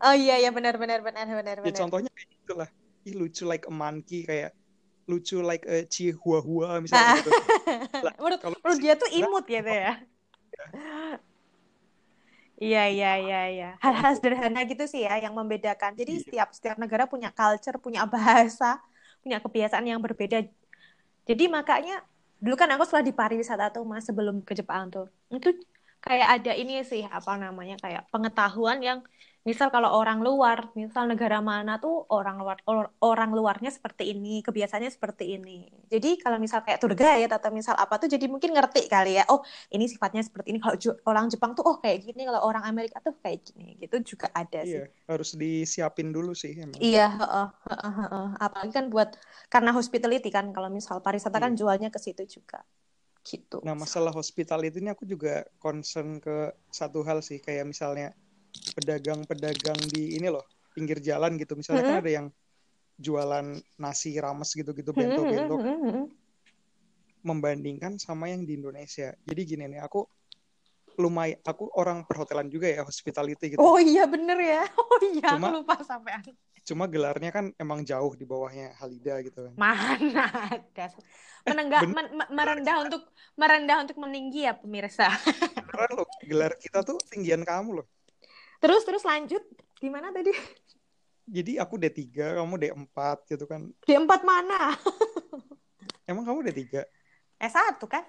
Oh 0.07 0.15
iya 0.15 0.35
iya 0.41 0.51
benar 0.57 0.75
benar 0.83 0.99
benar 1.07 1.27
benar 1.39 1.57
Ya 1.61 1.63
benar 1.67 1.81
contohnya 1.81 2.11
kayak 2.17 2.29
gitu 2.37 2.53
lah. 2.61 2.69
Ih 3.09 3.15
lucu 3.21 3.43
like 3.49 3.65
a 3.69 3.73
monkey, 3.73 4.25
kayak 4.29 4.51
lucu 5.11 5.37
like 5.45 5.65
a 5.69 5.85
chihuahua 5.89 6.81
misalnya 6.85 7.21
gitu. 7.21 7.31
Lah, 8.05 8.13
menurut 8.21 8.41
kalau 8.41 8.57
menurut 8.61 8.79
dia 8.81 8.95
tuh 9.01 9.11
imut 9.13 9.45
gitu 9.49 9.71
ya 9.71 9.93
Iya 12.65 12.81
iya 12.95 13.09
iya 13.23 13.37
iya 13.55 13.67
hal-hal 13.83 14.13
sederhana 14.17 14.61
gitu 14.71 14.85
sih 14.93 15.01
ya 15.07 15.13
yang 15.25 15.35
membedakan. 15.35 15.91
Jadi 16.01 16.13
Iya. 16.15 16.23
setiap 16.25 16.49
setiap 16.57 16.77
negara 16.83 17.05
punya 17.13 17.29
culture, 17.35 17.77
punya 17.85 18.01
bahasa, 18.15 18.79
punya 19.23 19.39
kebiasaan 19.45 19.85
yang 19.91 19.99
berbeda. 20.07 20.37
Jadi 21.29 21.45
makanya 21.57 21.95
dulu 22.45 22.55
kan 22.61 22.69
aku 22.75 22.85
setelah 22.87 23.07
di 23.09 23.15
pariwisata 23.21 23.65
tuh 23.75 23.83
mas 23.91 24.05
sebelum 24.09 24.37
ke 24.49 24.53
Jepang 24.59 24.83
tuh 24.95 25.07
itu 25.33 25.49
kayak 26.05 26.29
ada 26.41 26.53
ini 26.61 26.73
sih 26.91 27.03
apa 27.19 27.33
namanya 27.41 27.75
kayak 27.85 28.03
pengetahuan 28.13 28.79
yang 28.89 28.99
misal 29.45 29.69
kalau 29.69 29.93
orang 29.93 30.25
luar, 30.25 30.73
misal 30.73 31.05
negara 31.05 31.39
mana 31.45 31.77
tuh 31.77 32.09
orang 32.09 32.41
luar 32.41 32.59
or- 32.65 32.93
orang 33.05 33.31
luarnya 33.37 33.69
seperti 33.69 34.17
ini, 34.17 34.41
kebiasaannya 34.41 34.89
seperti 34.89 35.37
ini. 35.37 35.69
Jadi 35.93 36.17
kalau 36.17 36.41
misal 36.41 36.65
kayak 36.65 36.81
tour 36.81 36.97
guide 36.97 37.29
atau 37.29 37.53
misal 37.53 37.77
apa 37.77 38.01
tuh 38.01 38.09
jadi 38.09 38.25
mungkin 38.25 38.57
ngerti 38.57 38.89
kali 38.89 39.21
ya. 39.21 39.29
Oh, 39.29 39.45
ini 39.69 39.85
sifatnya 39.85 40.25
seperti 40.25 40.57
ini. 40.57 40.59
Kalau 40.65 40.77
orang 41.05 41.29
Jepang 41.29 41.53
tuh 41.53 41.65
oh 41.69 41.77
kayak 41.77 42.09
gini, 42.09 42.25
kalau 42.25 42.41
orang 42.41 42.65
Amerika 42.65 43.05
tuh 43.05 43.15
kayak 43.21 43.45
gini. 43.45 43.77
Gitu 43.77 44.17
juga 44.17 44.33
ada 44.33 44.65
sih. 44.65 44.81
Iya, 44.81 44.89
harus 45.05 45.31
disiapin 45.37 46.09
dulu 46.09 46.33
sih 46.33 46.57
emang. 46.57 46.81
Iya, 46.81 47.07
heeh, 47.21 47.49
heeh, 47.69 47.93
heeh. 48.01 48.27
Apalagi 48.41 48.73
kan 48.73 48.87
buat 48.89 49.13
karena 49.53 49.71
hospitality 49.77 50.33
kan 50.33 50.51
kalau 50.57 50.73
misal 50.73 51.05
pariwisata 51.05 51.37
kan 51.37 51.53
jualnya 51.53 51.93
ke 51.93 52.01
situ 52.01 52.25
juga. 52.41 52.65
Gitu. 53.25 53.61
Nah, 53.65 53.73
masalah 53.73 54.13
hospitality 54.13 54.85
ini 54.85 54.93
aku 54.93 55.09
juga 55.09 55.49
concern 55.57 56.21
ke 56.21 56.53
satu 56.69 57.01
hal 57.09 57.25
sih, 57.25 57.41
kayak 57.41 57.65
misalnya 57.65 58.13
pedagang-pedagang 58.75 59.79
di 59.89 60.17
ini 60.17 60.29
loh 60.29 60.45
pinggir 60.75 60.99
jalan 60.99 61.39
gitu 61.39 61.55
misalnya 61.55 61.83
kan 61.83 61.95
Mm-mm. 61.95 62.03
ada 62.05 62.13
yang 62.13 62.27
jualan 62.95 63.47
nasi 63.77 64.15
rames 64.17 64.51
gitu-gitu 64.51 64.91
Mm-mm, 64.91 64.99
bento-bento 65.01 65.55
mm-mm, 65.59 65.79
mm-mm. 65.83 66.07
membandingkan 67.25 67.97
sama 67.97 68.29
yang 68.29 68.45
di 68.45 68.55
Indonesia 68.55 69.15
jadi 69.23 69.41
gini 69.43 69.65
nih 69.69 69.81
aku 69.81 70.05
lumayan 70.95 71.41
aku 71.43 71.75
orang 71.75 72.07
perhotelan 72.07 72.47
juga 72.47 72.71
ya 72.71 72.87
hospitality 72.87 73.55
gitu 73.55 73.59
Oh 73.59 73.83
iya 73.83 74.07
bener 74.07 74.39
ya. 74.39 74.63
Oh 74.79 74.99
iya 75.03 75.35
Cuma- 75.35 75.51
aku 75.51 75.57
lupa 75.63 75.75
sampean. 75.83 76.23
cuma 76.65 76.89
gelarnya 76.89 77.29
kan 77.29 77.53
emang 77.61 77.85
jauh 77.85 78.17
di 78.17 78.25
bawahnya 78.25 78.73
Halida 78.81 79.21
gitu 79.21 79.37
kan 79.45 79.53
Mana 79.53 80.01
ada. 80.49 80.89
Menenggak, 81.45 81.85
men- 81.93 82.09
men- 82.15 82.31
merendah 82.33 82.77
untuk 82.89 83.03
merendah 83.37 83.85
untuk 83.85 84.01
meninggi 84.01 84.49
ya 84.49 84.57
pemirsa. 84.57 85.13
beneran 85.61 85.91
loh 85.93 86.09
gelar 86.25 86.53
kita 86.57 86.81
tuh 86.81 86.97
tinggian 87.13 87.45
kamu 87.45 87.83
loh 87.83 87.87
Terus 88.65 88.81
terus 88.83 89.05
lanjut 89.05 89.45
gimana 89.77 90.09
tadi? 90.09 90.33
jadi 91.25 91.57
aku 91.61 91.77
D3 91.77 92.01
kamu 92.37 92.55
D4 92.57 92.97
gitu 93.29 93.45
kan 93.45 93.69
Di 93.81 93.93
empat 93.93 94.25
mana? 94.25 94.73
emang 96.09 96.21
kamu 96.23 96.49
D3 96.49 96.85
S1 97.39 97.81
kan? 97.85 98.05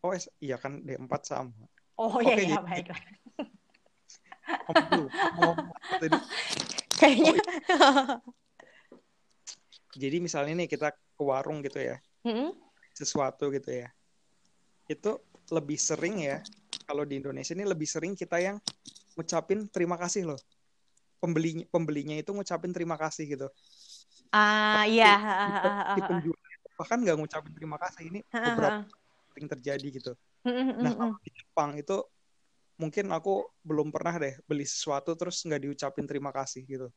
oh 0.00 0.10
S- 0.10 0.30
iya 0.38 0.54
kan 0.54 0.78
D4 0.80 1.10
sama 1.22 1.54
Oh 1.94 2.18
iya 2.18 2.34
Oke, 2.34 2.42
iya 2.44 2.50
jadi- 2.52 2.66
baiklah. 2.66 3.00
kamu 4.66 5.02
apa 5.22 5.62
tadi 5.98 6.18
Kayaknya. 6.94 7.42
jadi 9.94 10.16
misalnya 10.18 10.54
nih 10.56 10.68
kita 10.68 10.90
ke 10.90 11.22
warung 11.22 11.62
gitu 11.62 11.78
ya 11.78 11.98
Mm-mm. 12.22 12.54
sesuatu 12.90 13.50
gitu 13.50 13.70
ya 13.70 13.90
itu 14.86 15.10
lebih 15.50 15.78
sering 15.78 16.22
ya 16.22 16.38
kalau 16.84 17.02
di 17.02 17.18
Indonesia 17.18 17.54
ini 17.54 17.64
lebih 17.64 17.86
sering 17.86 18.14
kita 18.14 18.38
yang 18.38 18.56
ngucapin 19.14 19.66
terima 19.70 19.96
kasih 19.98 20.34
loh 20.34 20.40
pembelinya 21.22 21.64
pembelinya 21.72 22.16
itu 22.18 22.30
ngucapin 22.34 22.70
terima 22.74 23.00
kasih 23.00 23.24
gitu 23.24 23.48
Ah 24.34 24.82
iya. 24.84 25.14
penjual 26.02 26.34
bahkan 26.74 26.98
nggak 26.98 27.16
ngucapin 27.22 27.52
terima 27.54 27.78
kasih 27.78 28.02
ini 28.10 28.20
beberapa 28.26 28.82
sering 29.30 29.46
terjadi 29.46 29.86
gitu 29.94 30.12
nah 30.82 30.92
kalau 30.92 31.16
di 31.22 31.30
Jepang 31.30 31.70
itu 31.78 32.02
mungkin 32.74 33.14
aku 33.14 33.46
belum 33.62 33.94
pernah 33.94 34.18
deh 34.18 34.34
beli 34.50 34.66
sesuatu 34.66 35.14
terus 35.14 35.38
nggak 35.46 35.62
diucapin 35.62 36.04
terima 36.04 36.34
kasih 36.34 36.66
gitu 36.66 36.88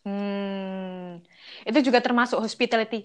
Hmm, 0.00 1.20
itu 1.68 1.78
juga 1.84 2.00
termasuk 2.00 2.40
hospitality. 2.40 3.04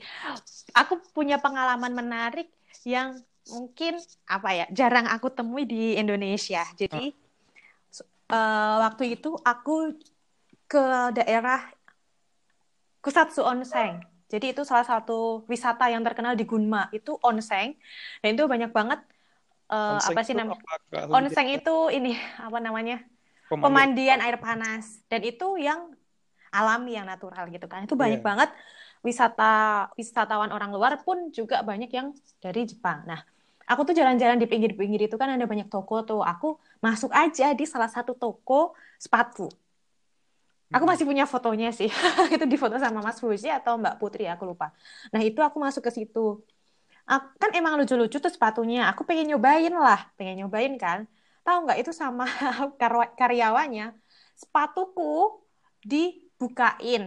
Aku 0.71 1.03
punya 1.11 1.35
pengalaman 1.35 1.91
menarik 1.91 2.47
yang 2.87 3.19
mungkin 3.51 3.99
apa 4.23 4.49
ya 4.55 4.65
jarang 4.71 5.11
aku 5.11 5.27
temui 5.27 5.67
di 5.67 5.99
Indonesia. 5.99 6.63
Jadi 6.79 7.11
eh, 8.31 8.75
waktu 8.83 9.03
itu 9.17 9.27
aku 9.41 9.71
ke 10.65 10.81
daerah 11.17 11.59
Kusatsu 13.03 13.41
Onsen. 13.45 14.01
Jadi 14.25 14.57
itu 14.57 14.65
salah 14.65 14.81
satu 14.83 15.45
wisata 15.45 15.85
yang 15.93 16.01
terkenal 16.01 16.33
di 16.33 16.43
Gunma 16.49 16.89
itu 16.89 17.13
onsen 17.21 17.77
dan 18.25 18.29
itu 18.33 18.49
banyak 18.49 18.73
banget 18.73 18.99
Onsen 19.69 20.17
apa 20.17 20.21
sih 20.25 20.33
namanya? 20.33 20.57
apa? 20.65 21.13
Onsen 21.13 21.47
itu 21.53 21.75
ini 21.93 22.17
apa 22.41 22.57
namanya? 22.57 23.05
Pemandian. 23.45 23.61
pemandian 23.61 24.19
air 24.25 24.37
panas 24.41 25.05
dan 25.05 25.21
itu 25.21 25.45
yang 25.61 25.93
alami 26.49 26.97
yang 26.97 27.05
natural 27.05 27.45
gitu 27.53 27.69
kan 27.69 27.85
itu 27.85 27.93
banyak 27.93 28.25
Iya. 28.25 28.25
banget 28.25 28.49
wisata 29.05 29.45
wisatawan 29.93 30.49
orang 30.49 30.73
luar 30.73 30.97
pun 31.05 31.29
juga 31.29 31.61
banyak 31.61 31.93
yang 31.93 32.09
dari 32.41 32.65
Jepang 32.65 33.05
nah 33.05 33.21
aku 33.69 33.81
tuh 33.87 33.95
jalan-jalan 33.99 34.37
di 34.41 34.47
pinggir-pinggir 34.51 35.01
itu 35.07 35.15
kan 35.21 35.29
ada 35.35 35.45
banyak 35.51 35.67
toko 35.73 35.95
tuh. 36.07 36.19
Aku 36.31 36.45
masuk 36.85 37.11
aja 37.21 37.45
di 37.59 37.63
salah 37.73 37.89
satu 37.95 38.11
toko 38.21 38.53
sepatu. 39.03 39.41
Aku 40.75 40.83
Hmm. 40.83 40.89
masih 40.91 41.05
punya 41.09 41.25
fotonya 41.33 41.67
sih. 41.79 41.89
Itu 42.35 42.45
difoto 42.53 42.75
sama 42.85 42.99
Mas 43.05 43.17
Fuji 43.23 43.47
atau 43.57 43.73
Mbak 43.81 43.95
Putri 44.01 44.23
aku 44.33 44.43
lupa. 44.49 44.65
Nah 45.13 45.21
itu 45.27 45.39
aku 45.47 45.57
masuk 45.65 45.81
ke 45.87 45.91
situ. 45.97 46.19
Kan 47.41 47.51
emang 47.59 47.73
lucu-lucu 47.79 48.17
tuh 48.25 48.31
sepatunya. 48.35 48.77
Aku 48.91 49.01
pengen 49.09 49.25
nyobain 49.31 49.73
lah. 49.85 49.99
Pengen 50.17 50.35
nyobain 50.41 50.73
kan. 50.83 50.99
Tahu 51.45 51.57
nggak 51.65 51.77
itu 51.81 51.91
sama 52.01 52.23
karyawannya? 53.19 53.83
Sepatuku 54.41 55.01
dibukain 55.91 57.01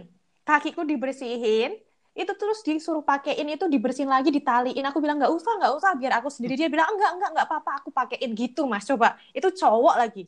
kakiku 0.49 0.81
dibersihin 0.91 1.71
itu 2.19 2.33
terus 2.35 2.59
disuruh 2.67 3.01
pakein 3.01 3.47
itu 3.47 3.71
dibersihin 3.71 4.11
lagi 4.11 4.35
ditaliin. 4.35 4.83
Aku 4.91 4.99
bilang 4.99 5.23
nggak 5.23 5.31
usah 5.31 5.55
nggak 5.55 5.73
usah. 5.79 5.91
Biar 5.95 6.19
aku 6.19 6.29
sendiri. 6.29 6.59
Dia 6.59 6.67
bilang 6.67 6.91
enggak 6.91 7.11
enggak 7.15 7.31
enggak 7.31 7.47
apa-apa. 7.47 7.71
Aku 7.79 7.89
pakein 7.89 8.35
gitu 8.35 8.67
mas. 8.67 8.83
Coba. 8.83 9.15
Itu 9.31 9.55
cowok 9.55 9.95
lagi. 9.97 10.27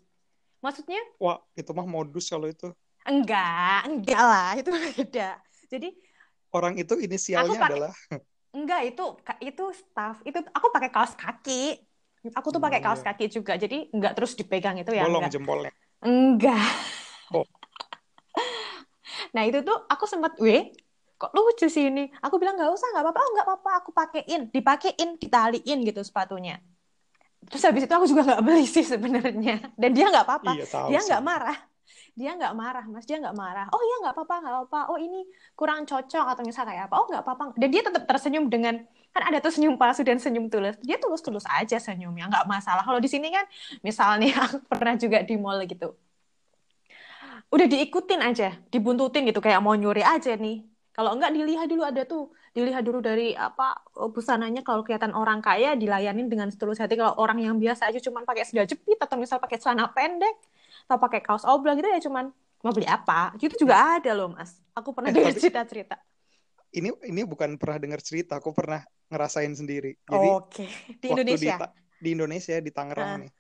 Maksudnya? 0.63 1.03
Wah 1.19 1.43
itu 1.53 1.71
mah 1.73 1.85
modus 1.85 2.31
kalau 2.31 2.47
itu. 2.47 2.71
Enggak 3.03 3.91
enggak 3.91 4.23
lah. 4.23 4.55
Itu 4.61 4.71
beda. 4.71 5.41
Jadi 5.67 5.89
orang 6.51 6.75
itu 6.77 6.95
inisialnya 6.97 7.59
pakai- 7.59 7.71
adalah 7.75 7.93
enggak 8.59 8.81
itu 8.87 9.05
itu 9.41 9.65
staff. 9.73 10.23
Itu 10.23 10.39
aku 10.47 10.67
pakai 10.71 10.91
kaos 10.91 11.19
kaki. 11.19 11.81
Aku 12.37 12.53
tuh 12.53 12.61
pakai 12.61 12.79
Oh, 12.79 12.93
kaos 12.93 13.01
iya. 13.01 13.07
kaki 13.11 13.25
juga. 13.33 13.57
Jadi 13.57 13.89
enggak 13.91 14.13
terus 14.15 14.37
dipegang 14.37 14.77
itu 14.77 14.93
ya 14.93 15.09
bolong 15.09 15.27
enggak. 15.27 15.35
jempolnya. 15.35 15.73
Enggak. 16.01 16.71
Oh. 17.35 17.43
Nah 19.31 19.43
itu 19.43 19.63
tuh 19.63 19.77
aku 19.87 20.05
sempat, 20.07 20.35
weh, 20.39 20.71
kok 21.21 21.37
lucu 21.37 21.69
sih 21.69 21.93
ini. 21.93 22.09
Aku 22.25 22.41
bilang 22.41 22.57
nggak 22.57 22.73
usah, 22.73 22.89
nggak 22.97 23.05
apa-apa, 23.05 23.21
oh 23.21 23.31
nggak 23.37 23.47
apa-apa, 23.47 23.71
aku 23.85 23.91
pakein, 23.93 24.49
dipakein, 24.49 25.21
ditaliin 25.21 25.79
gitu 25.85 26.01
sepatunya. 26.01 26.57
Terus 27.45 27.63
habis 27.69 27.85
itu 27.85 27.93
aku 27.93 28.07
juga 28.09 28.25
nggak 28.25 28.41
beli 28.41 28.65
sih 28.65 28.85
sebenarnya. 28.85 29.77
Dan 29.77 29.91
dia 29.93 30.09
nggak 30.09 30.25
apa-apa, 30.25 30.53
iya 30.57 30.65
dia 30.89 31.01
nggak 31.05 31.23
marah. 31.25 31.59
Dia 32.17 32.31
nggak 32.37 32.55
marah, 32.57 32.85
mas, 32.89 33.05
dia 33.05 33.17
nggak 33.21 33.37
marah. 33.37 33.67
Oh 33.69 33.83
iya 33.85 33.97
nggak 34.01 34.15
apa-apa, 34.17 34.35
nggak 34.41 34.55
apa-apa. 34.57 34.81
Oh 34.93 34.99
ini 34.99 35.29
kurang 35.53 35.85
cocok 35.85 36.27
atau 36.33 36.43
misal 36.49 36.65
kayak 36.65 36.89
apa? 36.89 36.95
Oh 36.97 37.07
nggak 37.09 37.23
apa-apa. 37.23 37.45
Dan 37.61 37.69
dia 37.69 37.83
tetap 37.85 38.09
tersenyum 38.09 38.49
dengan 38.49 38.81
kan 39.11 39.23
ada 39.27 39.43
tuh 39.43 39.51
senyum 39.51 39.75
palsu 39.77 40.01
dan 40.07 40.17
senyum 40.17 40.49
tulus. 40.49 40.79
Dia 40.81 40.97
tulus-tulus 40.97 41.45
aja 41.49 41.77
senyumnya, 41.77 42.33
nggak 42.33 42.47
masalah. 42.49 42.83
Kalau 42.87 43.01
di 43.03 43.11
sini 43.11 43.29
kan, 43.29 43.45
misalnya 43.85 44.33
aku 44.49 44.57
pernah 44.65 44.97
juga 44.97 45.21
di 45.21 45.37
mall 45.37 45.61
gitu 45.69 45.93
udah 47.51 47.67
diikutin 47.67 48.21
aja, 48.23 48.55
dibuntutin 48.71 49.27
gitu 49.27 49.43
kayak 49.43 49.59
mau 49.59 49.75
nyuri 49.75 50.07
aja 50.07 50.39
nih. 50.39 50.70
Kalau 50.91 51.11
enggak 51.17 51.31
dilihat 51.33 51.67
dulu 51.71 51.83
ada 51.87 52.03
tuh, 52.03 52.35
dilihat 52.53 52.83
dulu 52.83 52.99
dari 53.01 53.33
apa 53.33 53.79
busananya 54.11 54.61
kalau 54.67 54.83
kelihatan 54.83 55.15
orang 55.15 55.39
kaya 55.41 55.79
dilayanin 55.79 56.27
dengan 56.27 56.51
setulus 56.51 56.79
hati. 56.83 56.99
Kalau 56.99 57.15
orang 57.23 57.39
yang 57.41 57.57
biasa 57.57 57.89
aja 57.89 57.99
cuman 58.03 58.27
pakai 58.27 58.43
sendal 58.49 58.67
jepit 58.67 58.99
atau 58.99 59.17
misal 59.17 59.39
pakai 59.39 59.57
celana 59.63 59.87
pendek 59.95 60.35
atau 60.91 60.99
pakai 60.99 61.21
kaos 61.23 61.47
oblong 61.47 61.79
gitu 61.79 61.89
ya 61.89 62.01
cuman 62.03 62.25
mau 62.61 62.73
beli 62.75 62.85
apa? 62.91 63.33
Gitu 63.41 63.65
juga 63.65 63.97
ada 63.97 64.11
loh, 64.13 64.35
Mas. 64.35 64.59
Aku 64.77 64.91
pernah 64.93 65.09
Eh, 65.09 65.17
dengar 65.17 65.33
cerita-cerita. 65.33 65.97
ini 66.71 66.89
ini 67.07 67.21
bukan 67.27 67.59
pernah 67.59 67.79
dengar 67.83 67.99
cerita 67.99 68.39
aku 68.39 68.55
pernah 68.55 68.79
ngerasain 69.11 69.51
sendiri 69.59 69.99
jadi 70.07 70.29
Oke, 70.39 70.65
di 71.03 71.07
waktu 71.11 71.35
Indonesia. 71.35 71.55
di, 71.59 71.67
di 71.99 72.09
Indonesia 72.15 72.55
di 72.63 72.71
Tangerang 72.71 73.11
Ah, 73.11 73.19
nih 73.27 73.31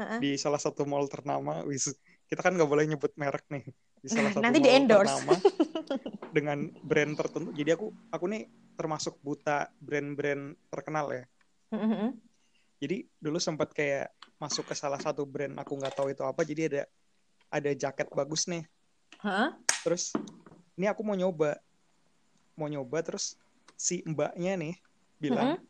Heeh. 0.00 0.18
di 0.22 0.30
salah 0.40 0.58
satu 0.58 0.82
mall 0.90 1.06
ternama 1.06 1.62
wis 1.70 1.94
kita 2.26 2.40
kan 2.42 2.52
nggak 2.56 2.66
boleh 2.70 2.84
nyebut 2.90 3.12
merek 3.14 3.46
nih 3.54 3.62
di 4.02 4.08
salah 4.10 4.30
satu 4.34 4.42
Nanti 4.42 4.58
mall 4.58 4.66
di-endorse. 4.66 5.14
ternama 5.14 5.34
dengan 6.30 6.70
brand 6.80 7.12
tertentu. 7.18 7.50
Jadi 7.52 7.70
aku 7.74 7.90
aku 8.10 8.24
nih 8.30 8.46
termasuk 8.78 9.18
buta 9.20 9.68
brand-brand 9.82 10.56
terkenal 10.72 11.12
ya. 11.12 11.24
Heeh. 11.70 12.10
jadi 12.80 13.04
dulu 13.20 13.36
sempat 13.38 13.70
kayak 13.76 14.10
masuk 14.40 14.72
ke 14.72 14.74
salah 14.74 14.96
satu 14.98 15.22
brand 15.28 15.52
aku 15.60 15.76
nggak 15.76 15.94
tahu 15.94 16.10
itu 16.10 16.24
apa 16.24 16.42
jadi 16.42 16.62
ada 16.66 16.82
ada 17.52 17.70
jaket 17.76 18.08
bagus 18.10 18.48
nih. 18.48 18.64
Heeh. 19.20 19.50
terus 19.84 20.16
ini 20.80 20.88
aku 20.88 21.04
mau 21.04 21.14
nyoba. 21.18 21.60
Mau 22.56 22.66
nyoba 22.72 23.04
terus 23.04 23.36
si 23.76 24.00
mbaknya 24.08 24.56
nih 24.56 24.74
bilang 25.20 25.60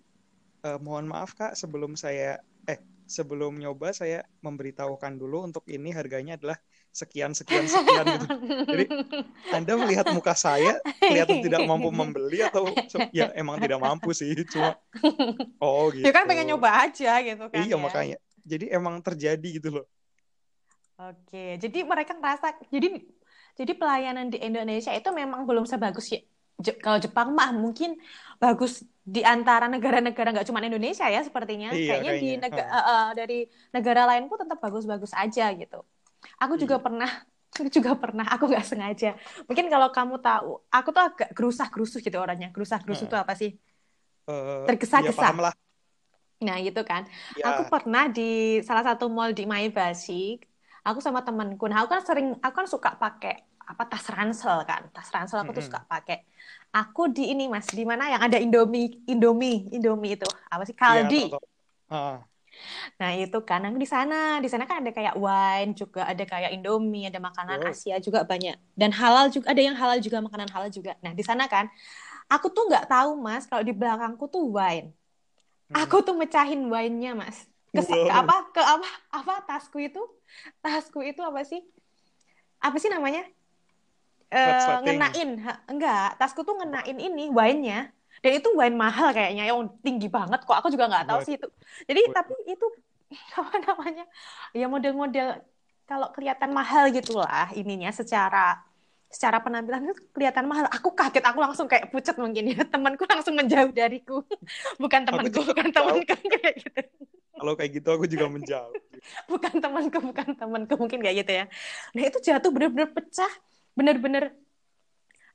"Eh, 0.62 0.78
mohon 0.78 1.08
maaf 1.10 1.34
kak 1.34 1.58
sebelum 1.58 1.98
saya 1.98 2.38
eh 2.68 2.78
sebelum 3.08 3.58
nyoba 3.58 3.90
saya 3.90 4.22
memberitahukan 4.44 5.18
dulu 5.18 5.46
untuk 5.50 5.66
ini 5.66 5.90
harganya 5.90 6.38
adalah 6.38 6.58
sekian 6.90 7.32
sekian 7.32 7.66
sekian 7.70 8.06
gitu 8.10 8.26
Jadi, 8.70 8.84
anda 9.56 9.72
melihat 9.78 10.06
muka 10.10 10.34
saya 10.34 10.78
kelihatan 11.06 11.38
tidak 11.42 11.62
mampu 11.66 11.88
membeli 12.00 12.42
atau 12.42 12.74
ya 13.14 13.30
emang 13.34 13.58
tidak 13.62 13.78
mampu 13.82 14.10
sih 14.14 14.30
cuma 14.50 14.74
oh 15.64 15.90
gitu 15.94 16.06
Ya 16.06 16.10
kan 16.14 16.24
pengen 16.26 16.46
nyoba 16.50 16.70
aja 16.86 17.22
gitu 17.22 17.44
kan 17.50 17.62
iya 17.66 17.74
ya. 17.74 17.82
makanya 17.82 18.16
jadi 18.46 18.64
emang 18.74 18.98
terjadi 19.04 19.48
gitu 19.58 19.68
loh 19.80 19.86
Oke, 21.00 21.56
jadi 21.56 21.78
mereka 21.88 22.12
ngerasa 22.12 22.60
jadi 22.68 23.00
jadi 23.56 23.72
pelayanan 23.72 24.28
di 24.28 24.36
Indonesia 24.36 24.92
itu 24.92 25.08
memang 25.16 25.48
belum 25.48 25.64
sebagus 25.64 26.12
ya. 26.12 26.20
Je- 26.60 26.76
kalau 26.76 27.00
Jepang 27.00 27.32
mah 27.32 27.56
mungkin 27.56 27.96
bagus 28.36 28.84
di 29.00 29.24
antara 29.24 29.64
negara-negara 29.64 30.28
nggak 30.36 30.44
cuma 30.48 30.60
Indonesia 30.60 31.08
ya 31.08 31.24
sepertinya. 31.24 31.72
Iya, 31.72 32.04
Kayaknya 32.04 32.12
di 32.20 32.28
kayaknya. 32.36 32.40
nega- 32.44 32.68
Ha. 32.68 32.76
eh, 32.76 32.84
eh, 32.92 33.06
dari 33.16 33.38
negara 33.72 34.02
lain 34.12 34.24
pun 34.28 34.36
tetap 34.44 34.58
bagus-bagus 34.60 35.12
aja 35.16 35.44
gitu. 35.56 35.80
Aku 36.42 36.54
juga 36.62 36.76
Iya. 36.76 36.84
pernah 36.84 37.10
aku 37.56 37.68
juga 37.76 37.92
pernah 38.02 38.24
aku 38.32 38.44
nggak 38.50 38.64
sengaja. 38.70 39.06
Mungkin 39.48 39.66
kalau 39.72 39.88
kamu 39.96 40.14
tahu, 40.24 40.48
aku 40.76 40.88
tuh 40.96 41.02
agak 41.08 41.28
gerusah-gerusuh 41.36 42.00
gitu 42.06 42.16
orangnya. 42.24 42.48
Gerusah-gerusuh 42.54 43.04
Ha. 43.04 43.10
itu 43.10 43.16
apa 43.22 43.32
sih? 43.40 43.50
Eh, 44.26 44.66
Tergesa-gesa. 44.66 45.30
ya 45.32 45.52
Nah, 46.46 46.56
gitu 46.66 46.80
kan. 46.90 47.02
ya 47.34 47.46
Aku 47.46 47.62
pernah 47.72 48.02
di 48.16 48.22
salah 48.66 48.84
satu 48.88 49.04
mall 49.16 49.30
di 49.38 49.42
Maebashi. 49.52 50.12
Aku 50.86 50.98
sama 51.06 51.20
temanku. 51.26 51.64
Nah, 51.68 51.76
aku 51.84 51.88
kan 51.94 52.02
sering, 52.08 52.26
aku 52.44 52.54
kan 52.60 52.68
suka 52.74 52.90
pakai 53.02 53.32
apa 53.70 53.82
tas 53.90 54.04
ransel 54.16 54.56
kan. 54.70 54.82
Tas 54.94 55.08
ransel 55.14 55.38
aku 55.44 55.52
tuh 55.58 55.64
Mm-mm. 55.64 55.68
suka 55.68 55.80
pakai. 55.92 56.16
Aku 56.76 57.00
di 57.16 57.22
ini 57.32 57.42
Mas, 57.54 57.66
di 57.78 57.84
mana 57.90 58.04
yang 58.12 58.22
ada 58.26 58.38
Indomie, 58.44 58.84
Indomie, 59.12 59.68
Indomie 59.76 60.12
itu 60.16 60.26
apa 60.52 60.62
sih? 60.68 60.76
Iya, 60.88 61.00
Kaldi. 61.12 61.16
Ah, 61.88 62.29
Nah, 63.00 63.10
itu 63.16 63.38
kan 63.46 63.60
aku 63.64 63.78
di 63.80 63.88
sana. 63.88 64.38
Di 64.44 64.48
sana 64.50 64.64
kan 64.68 64.84
ada 64.84 64.92
kayak 64.92 65.14
wine 65.16 65.72
juga, 65.72 66.04
ada 66.04 66.24
kayak 66.26 66.50
Indomie, 66.54 67.08
ada 67.08 67.18
makanan. 67.22 67.64
Asia 67.70 67.96
juga 67.98 68.22
banyak. 68.22 68.56
Dan 68.76 68.90
halal 68.92 69.32
juga, 69.32 69.50
ada 69.50 69.62
yang 69.62 69.76
halal 69.76 69.98
juga, 70.02 70.18
makanan 70.20 70.48
halal 70.52 70.70
juga. 70.70 70.92
Nah, 71.00 71.12
di 71.16 71.24
sana 71.24 71.48
kan 71.48 71.66
aku 72.30 72.52
tuh 72.52 72.68
nggak 72.70 72.86
tahu, 72.86 73.18
Mas, 73.18 73.46
kalau 73.48 73.64
di 73.66 73.74
belakangku 73.74 74.28
tuh 74.30 74.46
wine. 74.50 74.94
Hmm. 75.70 75.86
Aku 75.86 76.02
tuh 76.02 76.14
mecahin 76.18 76.66
wine-nya, 76.66 77.14
Mas. 77.14 77.46
Ke, 77.70 77.86
ke 77.86 77.94
Wow. 77.94 78.26
apa? 78.26 78.34
Ke 78.50 78.62
apa? 78.62 78.88
Apa 79.14 79.34
tasku 79.46 79.78
itu? 79.78 80.02
Tasku 80.58 81.00
itu 81.06 81.22
apa 81.22 81.46
sih? 81.46 81.62
Apa 82.58 82.76
sih 82.82 82.90
namanya? 82.90 83.22
Eh, 84.30 84.46
Resleting. 84.46 84.82
ngenain. 84.86 85.30
Enggak, 85.66 86.18
tasku 86.18 86.42
tuh 86.46 86.54
ngenain 86.58 86.98
ini 86.98 87.30
wine-nya. 87.30 87.90
Dan 88.20 88.32
itu 88.36 88.48
wine 88.52 88.76
mahal 88.76 89.16
kayaknya, 89.16 89.48
yang 89.48 89.64
tinggi 89.80 90.12
banget 90.12 90.44
kok. 90.44 90.56
Aku 90.60 90.68
juga 90.68 90.88
nggak 90.92 91.08
tahu 91.08 91.18
Buat- 91.20 91.26
sih 91.28 91.34
itu. 91.40 91.48
Jadi 91.88 92.00
buat- 92.04 92.16
tapi 92.16 92.34
itu 92.48 92.66
apa 93.40 93.54
namanya? 93.64 94.04
Ya 94.52 94.66
model-model 94.68 95.40
kalau 95.88 96.08
kelihatan 96.14 96.54
mahal 96.54 96.86
gitulah 96.94 97.50
ininya 97.56 97.90
secara 97.90 98.62
secara 99.10 99.42
penampilan 99.42 99.90
itu 99.90 99.98
kelihatan 100.14 100.46
mahal. 100.46 100.70
Aku 100.70 100.94
kaget, 100.94 101.24
aku 101.26 101.38
langsung 101.42 101.66
kayak 101.66 101.90
pucat 101.90 102.14
mungkin 102.14 102.54
ya. 102.54 102.62
Temanku 102.72 103.04
langsung 103.10 103.34
menjauh 103.34 103.74
dariku. 103.74 104.22
Bukan 104.82 105.02
temanku, 105.02 105.42
bukan 105.42 105.68
temanku 105.74 106.14
kayak 106.14 106.54
gitu. 106.62 106.80
Kalau 107.40 107.52
kayak 107.56 107.70
gitu 107.72 107.88
aku 107.90 108.04
juga 108.06 108.28
menjauh. 108.30 108.74
Bukan 109.26 109.54
temanku, 109.58 109.98
bukan 109.98 110.28
temanku 110.36 110.74
mungkin 110.76 111.00
kayak 111.00 111.24
gitu 111.24 111.32
ya. 111.40 111.44
Nah, 111.96 112.02
itu 112.04 112.18
jatuh 112.20 112.52
bener-bener 112.52 112.92
pecah. 112.92 113.32
Bener-bener 113.74 114.36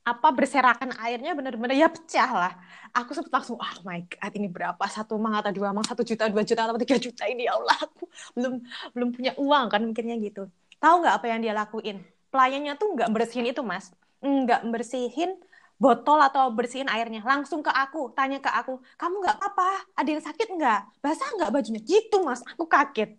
apa 0.06 0.28
berserakan 0.30 0.94
airnya 1.02 1.34
bener-bener 1.34 1.74
ya 1.74 1.90
pecah 1.90 2.30
lah. 2.30 2.52
Aku 2.94 3.10
sempat 3.10 3.42
langsung, 3.42 3.58
oh 3.58 3.74
my 3.82 4.06
god, 4.06 4.32
ini 4.38 4.46
berapa? 4.46 4.78
Satu 4.86 5.18
mang 5.18 5.34
atau 5.34 5.50
dua 5.50 5.74
mang, 5.74 5.82
satu 5.82 6.06
juta, 6.06 6.30
dua 6.30 6.46
juta, 6.46 6.62
atau 6.62 6.78
tiga 6.78 6.94
juta 6.94 7.26
ini 7.26 7.50
ya 7.50 7.58
Allah. 7.58 7.74
Aku 7.90 8.06
belum 8.38 8.54
belum 8.94 9.08
punya 9.10 9.32
uang 9.34 9.66
kan 9.66 9.82
mikirnya 9.82 10.14
gitu. 10.22 10.46
Tahu 10.78 10.94
nggak 11.02 11.14
apa 11.18 11.26
yang 11.26 11.42
dia 11.42 11.52
lakuin? 11.58 12.06
Pelayannya 12.30 12.78
tuh 12.78 12.94
nggak 12.94 13.10
bersihin 13.10 13.50
itu 13.50 13.66
mas, 13.66 13.90
nggak 14.22 14.62
bersihin 14.70 15.34
botol 15.76 16.22
atau 16.22 16.54
bersihin 16.54 16.86
airnya. 16.86 17.26
Langsung 17.26 17.66
ke 17.66 17.74
aku, 17.74 18.14
tanya 18.14 18.38
ke 18.38 18.48
aku, 18.48 18.78
kamu 18.94 19.14
nggak 19.26 19.36
apa-apa? 19.42 19.90
Ada 19.98 20.08
yang 20.14 20.22
sakit 20.22 20.48
nggak? 20.54 20.80
Basah 21.02 21.28
nggak 21.34 21.50
bajunya? 21.50 21.82
Gitu 21.82 22.16
mas, 22.22 22.46
aku 22.46 22.64
kaget. 22.70 23.18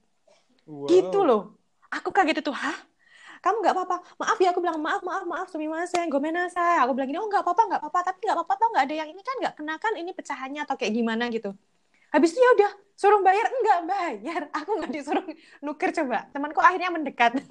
Wow. 0.63 0.87
Gitu 0.87 1.19
loh. 1.19 1.59
Aku 1.91 2.15
kaget 2.15 2.39
itu, 2.39 2.51
hah? 2.55 2.77
Kamu 3.43 3.57
nggak 3.63 3.75
apa-apa? 3.75 3.97
Maaf 4.21 4.37
ya, 4.41 4.49
aku 4.51 4.59
bilang 4.63 4.79
maaf, 4.81 5.01
maaf, 5.05 5.23
maaf, 5.25 5.47
sumimasen, 5.51 6.09
gomenasai. 6.09 6.81
Aku 6.83 6.97
bilang 6.97 7.09
gini, 7.09 7.19
oh 7.21 7.29
nggak 7.29 7.43
apa-apa, 7.45 7.61
nggak 7.69 7.81
apa-apa. 7.83 7.99
Tapi 8.11 8.19
nggak 8.25 8.37
apa-apa 8.37 8.53
tau 8.57 8.69
nggak 8.73 8.85
ada 8.89 8.95
yang 8.95 9.09
ini 9.13 9.21
kan 9.21 9.35
nggak 9.41 9.55
kenakan 9.57 9.93
ini 10.01 10.11
pecahannya 10.13 10.61
atau 10.65 10.75
kayak 10.79 10.93
gimana 10.93 11.23
gitu. 11.29 11.51
Habis 12.11 12.29
itu 12.33 12.39
ya 12.39 12.49
udah, 12.55 12.71
suruh 12.95 13.21
bayar, 13.21 13.45
enggak 13.51 13.79
bayar. 13.85 14.41
Aku 14.63 14.69
nggak 14.79 14.91
disuruh 14.91 15.25
nuker 15.61 15.89
coba. 15.91 16.27
Temanku 16.31 16.59
akhirnya 16.63 16.89
mendekat. 16.91 17.37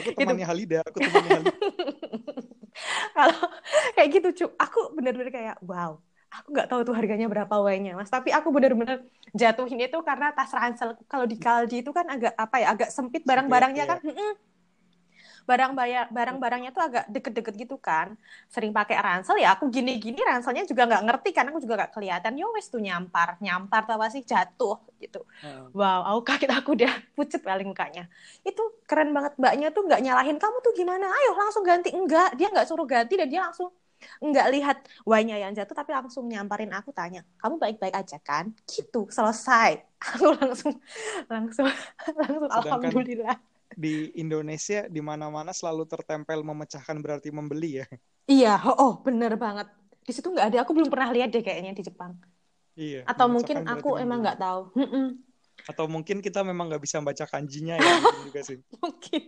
Aku 0.00 0.08
temannya 0.16 0.48
Halida, 0.48 0.80
aku 0.88 1.04
temannya 1.04 1.36
Halida. 1.36 1.56
Kalau 3.16 3.40
kayak 3.92 4.08
gitu, 4.08 4.28
cu, 4.32 4.46
aku 4.56 4.80
bener-bener 4.96 5.28
kayak 5.28 5.56
wow. 5.60 6.00
Aku 6.42 6.48
nggak 6.54 6.68
tahu 6.70 6.80
tuh 6.88 6.94
harganya 6.98 7.26
berapa 7.32 7.54
wine-nya, 7.64 7.92
mas. 7.98 8.10
Tapi 8.12 8.28
aku 8.34 8.48
bener-bener 8.52 9.04
jatuhin 9.32 9.80
itu 9.80 9.98
karena 10.04 10.32
tas 10.36 10.50
ransel. 10.52 10.96
Kalau 11.08 11.26
di 11.28 11.36
Kaldi 11.40 11.80
itu 11.80 11.90
kan 11.96 12.06
agak 12.08 12.32
apa 12.36 12.56
ya, 12.62 12.66
agak 12.74 12.88
sempit 12.92 13.22
barang-barangnya 13.24 13.84
ya. 13.86 13.90
kan. 13.96 13.98
Mm-mm. 14.04 14.32
Barang 15.46 15.78
bayar, 15.78 16.10
barang-barangnya 16.10 16.74
tuh 16.74 16.82
agak 16.82 17.04
deket-deket 17.06 17.54
gitu 17.54 17.76
kan. 17.78 18.18
Sering 18.50 18.74
pakai 18.74 18.98
ransel 18.98 19.38
ya. 19.38 19.54
Aku 19.54 19.70
gini-gini 19.70 20.18
ranselnya 20.18 20.66
juga 20.66 20.90
nggak 20.90 21.02
ngerti 21.06 21.30
karena 21.30 21.54
aku 21.54 21.62
juga 21.62 21.74
nggak 21.86 21.92
kelihatan. 21.94 22.32
Yo 22.34 22.50
wes 22.50 22.66
tuh 22.66 22.82
nyampar, 22.82 23.38
nyampar 23.38 23.86
apa 23.86 24.10
sih 24.10 24.26
jatuh 24.26 24.82
gitu. 24.98 25.22
Wow, 25.70 26.02
aku 26.02 26.20
kaget 26.34 26.50
aku 26.50 26.74
udah 26.74 26.92
pucet 27.14 27.46
paling 27.46 27.70
mukanya. 27.70 28.10
Itu 28.42 28.82
keren 28.90 29.14
banget 29.14 29.38
mbaknya 29.38 29.70
tuh 29.70 29.86
nggak 29.86 30.00
nyalahin 30.02 30.38
kamu 30.42 30.56
tuh 30.66 30.72
gimana? 30.74 31.06
Ayo 31.06 31.30
langsung 31.38 31.62
ganti. 31.62 31.94
Enggak, 31.94 32.34
dia 32.34 32.50
nggak 32.50 32.66
suruh 32.66 32.86
ganti 32.88 33.14
dan 33.14 33.28
dia 33.30 33.40
langsung 33.46 33.70
nggak 34.20 34.46
lihat 34.52 34.76
wine-nya 35.04 35.36
yang 35.42 35.52
jatuh 35.56 35.74
tapi 35.74 35.90
langsung 35.92 36.28
nyamparin 36.28 36.70
aku 36.72 36.92
tanya, 36.92 37.24
"Kamu 37.40 37.56
baik-baik 37.56 37.96
aja 37.96 38.18
kan?" 38.20 38.52
Gitu, 38.68 39.08
selesai. 39.08 39.82
Aku 40.12 40.36
langsung 40.36 40.74
langsung 41.26 41.66
langsung 42.20 42.48
Sedangkan- 42.48 42.92
alhamdulillah. 42.92 43.36
Di 43.76 44.14
Indonesia 44.16 44.86
di 44.86 45.00
mana-mana 45.02 45.50
selalu 45.50 45.84
tertempel 45.90 46.40
memecahkan 46.40 46.96
berarti 47.02 47.28
membeli 47.34 47.82
ya. 47.82 47.86
Iya, 48.30 48.54
oh, 48.62 48.76
oh 48.78 48.92
bener 49.02 49.34
banget. 49.36 49.66
Di 50.06 50.14
situ 50.14 50.30
nggak 50.30 50.54
ada, 50.54 50.58
aku 50.62 50.70
belum 50.72 50.88
pernah 50.88 51.10
lihat 51.10 51.34
deh 51.34 51.42
kayaknya 51.42 51.74
di 51.74 51.82
Jepang. 51.82 52.14
Iya. 52.78 53.02
Atau 53.08 53.26
mungkin 53.26 53.66
aku 53.66 53.98
emang 53.98 54.22
nggak 54.22 54.38
tahu. 54.38 54.60
Mm-mm. 54.78 55.18
Atau 55.66 55.90
mungkin 55.90 56.22
kita 56.22 56.44
memang 56.46 56.70
nggak 56.70 56.84
bisa 56.84 57.02
baca 57.02 57.24
kanjinya 57.26 57.74
ya 57.74 57.90
juga 58.28 58.40
sih. 58.44 58.60
mungkin 58.78 59.22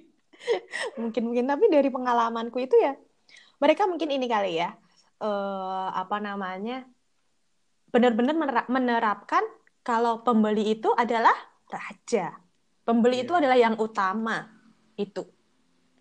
mungkin 0.95 1.23
mungkin 1.27 1.45
tapi 1.51 1.65
dari 1.67 1.91
pengalamanku 1.91 2.63
itu 2.63 2.79
ya 2.79 2.95
mereka 3.63 3.83
mungkin 3.91 4.11
ini 4.17 4.27
kali 4.31 4.51
ya 4.63 4.71
eh 5.19 5.89
apa 6.03 6.17
namanya 6.23 6.87
benar-benar 7.93 8.35
menera- 8.37 8.71
menerapkan 8.71 9.45
kalau 9.83 10.21
pembeli 10.27 10.77
itu 10.77 10.93
adalah 10.93 11.33
raja. 11.73 12.37
Pembeli 12.85 13.25
itu 13.25 13.33
Iya. 13.33 13.41
adalah 13.41 13.59
yang 13.65 13.77
utama 13.81 14.37
itu. 14.97 15.25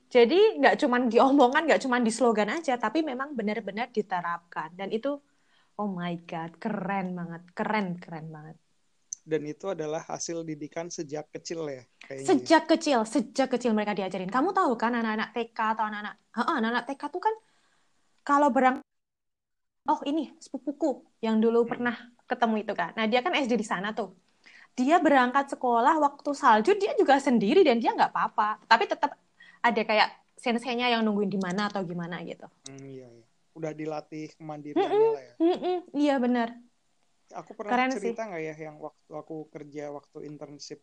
Jadi 0.08 0.60
nggak 0.60 0.76
cuman 0.82 1.02
diomongan 1.12 1.62
nggak 1.68 1.82
cuman 1.84 2.02
di 2.08 2.12
slogan 2.12 2.50
aja 2.58 2.80
tapi 2.80 3.04
memang 3.04 3.36
benar-benar 3.36 3.88
diterapkan. 3.92 4.70
Dan 4.80 4.90
itu 4.96 5.10
oh 5.80 5.90
my 5.92 6.14
god 6.30 6.52
keren 6.64 7.16
banget 7.20 7.44
keren 7.58 7.88
keren 8.04 8.28
banget 8.36 8.58
Dan 9.28 9.44
itu 9.44 9.68
adalah 9.68 10.08
hasil 10.08 10.48
didikan 10.48 10.88
sejak 10.88 11.28
kecil 11.36 11.68
ya 11.68 11.84
kayaknya. 12.00 12.24
ya. 12.24 12.28
Sejak 12.32 12.64
kecil, 12.72 13.00
sejak 13.04 13.52
kecil 13.52 13.76
mereka 13.76 13.92
diajarin. 13.92 14.32
Kamu 14.32 14.56
tahu 14.56 14.80
kan 14.80 14.96
anak-anak 14.96 15.36
TK 15.36 15.60
atau 15.76 15.84
anak-anak, 15.84 16.16
anak-anak 16.32 16.84
TK 16.88 17.04
tuh 17.12 17.20
kan 17.20 17.36
kalau 18.24 18.48
berang, 18.48 18.80
oh 19.92 20.00
ini 20.08 20.32
sepupuku 20.40 21.04
yang 21.20 21.44
dulu 21.44 21.68
Hmm. 21.68 21.72
pernah 21.76 21.96
ketemu 22.24 22.56
itu 22.64 22.72
kan. 22.72 22.96
Nah 22.96 23.04
dia 23.12 23.20
kan 23.20 23.36
SD 23.36 23.60
di 23.60 23.68
sana 23.68 23.92
tuh. 23.92 24.16
Dia 24.80 25.04
berangkat 25.04 25.60
sekolah 25.60 26.00
waktu 26.00 26.32
salju 26.32 26.72
dia 26.80 26.96
juga 26.96 27.20
sendiri 27.20 27.68
dan 27.68 27.84
dia 27.84 27.92
nggak 27.92 28.16
apa-apa. 28.16 28.64
Tapi 28.64 28.84
tetap 28.88 29.12
ada 29.60 29.82
kayak 29.84 30.08
senseinya 30.40 30.88
yang 30.88 31.04
nungguin 31.04 31.28
di 31.28 31.40
mana 31.42 31.68
atau 31.68 31.84
gimana 31.84 32.24
gitu. 32.24 32.48
Hmm, 32.64 32.80
iya, 32.88 33.12
iya. 33.12 33.26
Udah 33.58 33.74
dilatih 33.74 34.38
kemandiriannya 34.38 35.10
lah 35.18 35.24
ya. 35.24 35.34
Mm-mm, 35.42 35.78
iya 35.98 36.16
benar. 36.22 36.54
Aku 37.36 37.52
pernah 37.58 37.76
Keren 37.76 37.92
cerita 37.92 38.24
nggak 38.24 38.44
ya 38.44 38.56
yang 38.72 38.78
waktu 38.80 39.12
aku 39.12 39.52
kerja 39.52 39.92
waktu 39.92 40.18
internship 40.24 40.80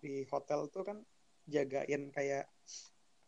di 0.00 0.24
hotel 0.32 0.68
tuh 0.72 0.82
kan 0.84 0.98
jagain 1.44 2.08
kayak 2.08 2.48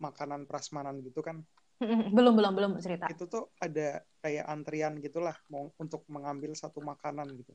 makanan 0.00 0.48
prasmanan 0.48 1.00
gitu 1.04 1.20
kan. 1.20 1.44
Belum 2.16 2.32
belum 2.32 2.52
belum 2.56 2.72
cerita. 2.80 3.04
Itu 3.12 3.28
tuh 3.28 3.52
ada 3.60 4.00
kayak 4.24 4.44
antrian 4.48 4.96
gitulah 5.04 5.36
mau 5.52 5.68
untuk 5.76 6.08
mengambil 6.08 6.56
satu 6.56 6.80
makanan 6.80 7.28
gitu. 7.36 7.52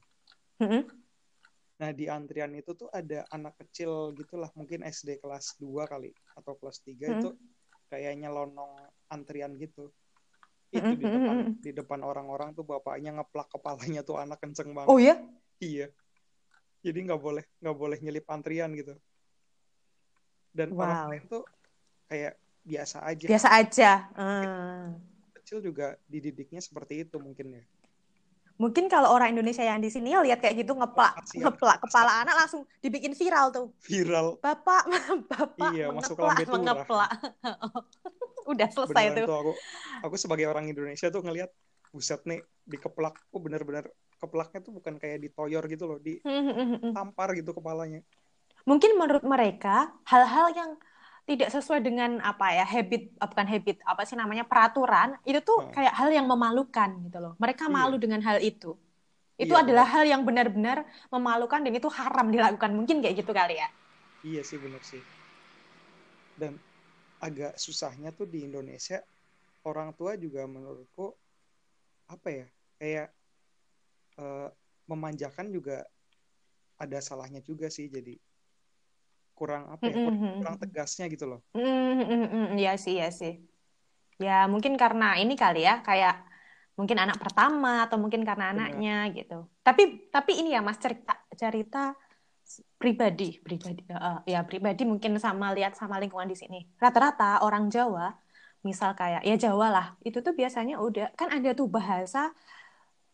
Mm-mm. 0.61 0.85
Nah, 1.81 1.89
di 1.97 2.05
antrian 2.05 2.53
itu 2.53 2.77
tuh 2.77 2.93
ada 2.93 3.25
anak 3.33 3.57
kecil 3.57 4.13
gitulah, 4.13 4.53
mungkin 4.53 4.85
SD 4.85 5.17
kelas 5.17 5.57
2 5.57 5.89
kali 5.89 6.13
atau 6.37 6.53
kelas 6.61 6.85
3 6.85 7.09
Hmm. 7.09 7.17
itu 7.17 7.29
kayak 7.89 8.21
nyelonong 8.21 8.85
antrian 9.09 9.57
gitu. 9.57 9.89
Itu 10.71 10.95
di 10.95 11.03
depan 11.03 11.38
di 11.60 11.71
depan 11.75 11.99
orang-orang 11.99 12.55
tuh 12.55 12.63
bapaknya 12.63 13.12
ngeplak 13.19 13.51
kepalanya 13.51 14.01
tuh 14.07 14.15
anak 14.23 14.39
kenceng 14.39 14.71
banget. 14.71 14.88
Oh 14.89 14.97
ya? 14.97 15.19
Iya. 15.60 15.91
Jadi 16.81 16.99
nggak 17.12 17.21
boleh 17.21 17.43
nggak 17.60 17.77
boleh 17.77 17.97
nyelip 17.99 18.25
antrian 18.31 18.71
gitu. 18.73 18.95
Dan 20.55 20.71
Wow. 20.71 20.88
orang 20.88 20.99
lain 21.12 21.23
tuh 21.27 21.43
kayak 22.07 22.39
biasa 22.63 22.97
aja. 23.03 23.27
Biasa 23.27 23.47
aja. 23.51 23.91
Hmm. 24.15 24.99
Kecil 25.36 25.60
juga 25.60 25.99
dididiknya 26.07 26.63
seperti 26.63 27.03
itu 27.03 27.19
mungkin 27.19 27.60
ya. 27.60 27.63
Mungkin 28.62 28.86
kalau 28.93 29.10
orang 29.17 29.34
Indonesia 29.34 29.65
yang 29.65 29.82
di 29.82 29.89
sini 29.89 30.13
lihat 30.13 30.38
kayak 30.38 30.54
gitu 30.62 30.78
ngeplak 30.78 31.17
Kasihan. 31.17 31.50
ngeplak 31.50 31.78
kepala 31.82 32.12
anak 32.21 32.36
langsung 32.38 32.62
dibikin 32.78 33.17
viral 33.17 33.50
tuh. 33.50 33.65
Viral. 33.82 34.38
Bapak, 34.38 34.82
bapak 35.34 35.71
Iya, 35.74 35.86
masuk 35.89 36.15
ke 36.15 36.21
mengeplak, 36.21 36.30
lambe 36.30 36.45
turah. 36.45 36.56
mengeplak. 36.62 37.12
Udah 38.52 38.67
selesai 38.69 39.06
Beneran 39.10 39.17
tuh. 39.17 39.28
tuh 39.30 39.38
aku 39.41 39.52
aku 40.06 40.15
sebagai 40.21 40.45
orang 40.45 40.65
Indonesia 40.69 41.08
tuh 41.10 41.21
ngelihat 41.26 41.50
buset 41.89 42.21
nih 42.30 42.39
dikeplak. 42.69 43.17
Oh 43.34 43.41
bener-bener 43.41 43.89
keplaknya 44.21 44.60
tuh 44.62 44.74
bukan 44.78 45.02
kayak 45.02 45.17
ditoyor 45.26 45.63
gitu 45.65 45.84
loh, 45.89 45.97
ditampar 45.97 47.34
gitu 47.34 47.58
kepalanya. 47.58 48.06
Mungkin 48.69 48.93
menurut 49.02 49.26
mereka 49.26 49.89
hal-hal 50.06 50.54
yang 50.54 50.71
tidak 51.29 51.49
sesuai 51.55 51.79
dengan 51.88 52.12
apa 52.29 52.45
ya 52.57 52.65
habit 52.73 53.01
ah, 53.21 53.27
bukan 53.31 53.47
habit 53.53 53.75
apa 53.91 54.01
sih 54.07 54.15
namanya 54.21 54.43
peraturan 54.51 55.10
itu 55.29 55.39
tuh 55.49 55.57
Hmm. 55.57 55.75
kayak 55.75 55.93
hal 55.99 56.10
yang 56.17 56.25
memalukan 56.31 56.89
gitu 57.07 57.17
loh. 57.23 57.34
Mereka 57.43 57.65
Iya. 57.67 57.77
malu 57.77 57.95
dengan 58.03 58.21
hal 58.27 58.38
itu. 58.43 58.75
Itu 59.43 59.53
Iya, 59.53 59.62
adalah 59.62 59.86
hal 59.93 60.03
yang 60.12 60.21
benar-benar 60.27 60.77
memalukan 61.13 61.60
dan 61.65 61.73
itu 61.79 61.89
haram 61.99 62.27
dilakukan. 62.36 62.71
Mungkin 62.77 62.97
kayak 63.03 63.15
gitu 63.21 63.31
kali 63.36 63.55
ya. 63.63 63.67
iya 64.27 64.41
sih 64.49 64.57
bener 64.63 64.81
sih 64.91 65.03
dan 66.36 66.53
agak 67.27 67.53
susahnya 67.60 68.10
tuh 68.17 68.27
di 68.34 68.43
Indonesia 68.47 68.99
orang 69.69 69.91
tua 69.99 70.13
juga 70.17 70.43
menurutku 70.49 71.07
apa 72.12 72.29
ya 72.29 72.47
kayak 72.79 73.07
uh, 74.19 74.49
memanjakan 74.89 75.47
juga 75.51 75.84
ada 76.84 76.99
salahnya 76.99 77.41
juga 77.45 77.67
sih 77.69 77.88
jadi 77.88 78.15
kurang 79.41 79.63
apa 79.73 79.82
ya 79.89 79.97
kurang, 79.97 80.17
kurang 80.38 80.58
tegasnya 80.62 81.06
gitu 81.10 81.25
loh. 81.25 81.39
Mm-hmm. 81.58 82.62
Ya 82.62 82.77
sih 82.77 83.01
ya 83.01 83.10
sih. 83.10 83.41
Ya 84.21 84.45
mungkin 84.45 84.77
karena 84.77 85.17
ini 85.17 85.34
kali 85.34 85.65
ya 85.65 85.82
kayak 85.82 86.21
mungkin 86.77 87.01
anak 87.01 87.17
pertama 87.17 87.89
atau 87.89 87.97
mungkin 87.97 88.21
karena 88.21 88.54
anaknya 88.54 89.10
gitu. 89.17 89.49
Tapi 89.65 90.13
tapi 90.13 90.45
ini 90.45 90.54
ya 90.54 90.62
Mas 90.62 90.77
cerita 90.77 91.17
cerita 91.34 91.97
pribadi 92.77 93.41
pribadi 93.41 93.82
uh, 93.89 94.21
ya 94.30 94.45
pribadi 94.45 94.86
mungkin 94.86 95.17
sama 95.17 95.49
lihat 95.58 95.73
sama 95.73 95.97
lingkungan 95.97 96.30
di 96.30 96.38
sini. 96.38 96.60
Rata-rata 96.77 97.41
orang 97.41 97.73
Jawa 97.73 98.13
misal 98.62 98.93
kayak 98.93 99.25
ya 99.25 99.36
Jawa 99.41 99.67
lah 99.73 99.88
itu 100.06 100.21
tuh 100.21 100.38
biasanya 100.38 100.77
udah 100.77 101.17
kan 101.17 101.34
ada 101.34 101.58
tuh 101.58 101.65
bahasa 101.65 102.30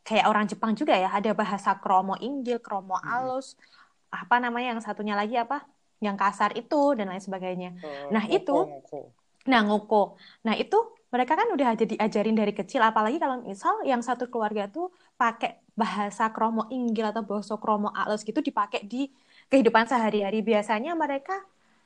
kayak 0.04 0.28
orang 0.28 0.48
Jepang 0.48 0.76
juga 0.76 0.96
ya 0.96 1.12
ada 1.12 1.32
bahasa 1.32 1.76
kromo 1.80 2.20
inggil 2.20 2.60
kromo 2.60 3.00
alus 3.00 3.56
hmm. 3.56 4.24
apa 4.24 4.36
namanya 4.44 4.76
yang 4.76 4.82
satunya 4.84 5.16
lagi 5.16 5.40
apa 5.40 5.64
yang 6.04 6.16
kasar 6.16 6.54
itu 6.54 6.94
dan 6.94 7.10
lain 7.10 7.24
sebagainya 7.24 7.78
uh, 7.82 8.14
nah 8.14 8.24
ngoko, 8.26 8.38
itu 8.38 8.58
ngoko. 8.58 9.00
nah 9.48 9.62
ngoko 9.66 10.04
nah 10.46 10.54
itu 10.58 10.78
mereka 11.08 11.40
kan 11.40 11.48
udah 11.56 11.74
jadi 11.80 11.96
diajarin 11.96 12.36
dari 12.36 12.52
kecil 12.52 12.84
apalagi 12.84 13.18
kalau 13.18 13.40
misal 13.42 13.80
yang 13.88 14.04
satu 14.04 14.28
keluarga 14.28 14.68
tuh 14.68 14.92
pakai 15.16 15.58
bahasa 15.74 16.28
kromo 16.36 16.68
inggil 16.68 17.08
atau 17.10 17.24
bahasa 17.24 17.56
kromo 17.56 17.90
alus 17.96 18.28
gitu 18.28 18.44
dipakai 18.44 18.84
di 18.84 19.08
kehidupan 19.48 19.88
sehari-hari 19.88 20.44
biasanya 20.44 20.94
mereka 20.94 21.40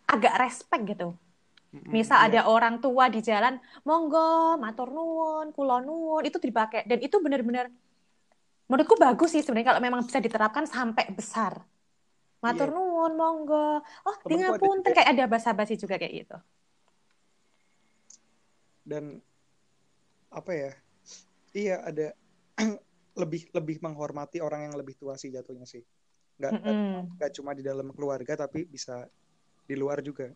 agak 0.10 0.34
respect 0.42 0.84
gitu 0.90 1.14
Misal 1.72 2.20
yeah. 2.20 2.28
ada 2.28 2.42
orang 2.52 2.84
tua 2.84 3.08
di 3.08 3.24
jalan, 3.24 3.56
monggo, 3.88 4.60
matur 4.60 4.92
nuwun, 4.92 5.56
kulon 5.56 5.88
nuwun, 5.88 6.28
itu 6.28 6.36
dipakai 6.36 6.84
dan 6.84 7.00
itu 7.00 7.16
benar-benar 7.24 7.72
menurutku 8.68 9.00
bagus 9.00 9.32
sih 9.32 9.44
sebenarnya 9.44 9.76
kalau 9.76 9.82
memang 9.84 10.04
bisa 10.04 10.20
diterapkan 10.20 10.68
sampai 10.68 11.08
besar. 11.16 11.64
Matur 12.42 12.74
yeah. 12.74 12.76
nuwun, 12.76 13.14
monggo. 13.14 13.86
Oh, 14.02 14.16
tinggal 14.26 14.58
pun 14.58 14.82
kayak 14.82 15.14
ada 15.14 15.30
basa-basi 15.30 15.78
juga 15.78 16.02
kayak 16.02 16.26
gitu. 16.26 16.38
Dan 18.82 19.22
apa 20.34 20.52
ya? 20.52 20.72
Iya, 21.54 21.76
ada 21.86 22.08
lebih 23.22 23.46
lebih 23.54 23.78
menghormati 23.86 24.42
orang 24.42 24.70
yang 24.70 24.76
lebih 24.76 24.98
tua 24.98 25.14
sih 25.22 25.30
jatuhnya 25.30 25.70
sih. 25.70 25.86
Nggak, 26.42 26.52
mm 26.58 26.62
-hmm. 26.66 26.96
nggak 27.22 27.32
cuma 27.38 27.52
di 27.54 27.62
dalam 27.62 27.94
keluarga 27.94 28.34
tapi 28.34 28.66
bisa 28.66 29.06
di 29.70 29.78
luar 29.78 30.02
juga. 30.02 30.34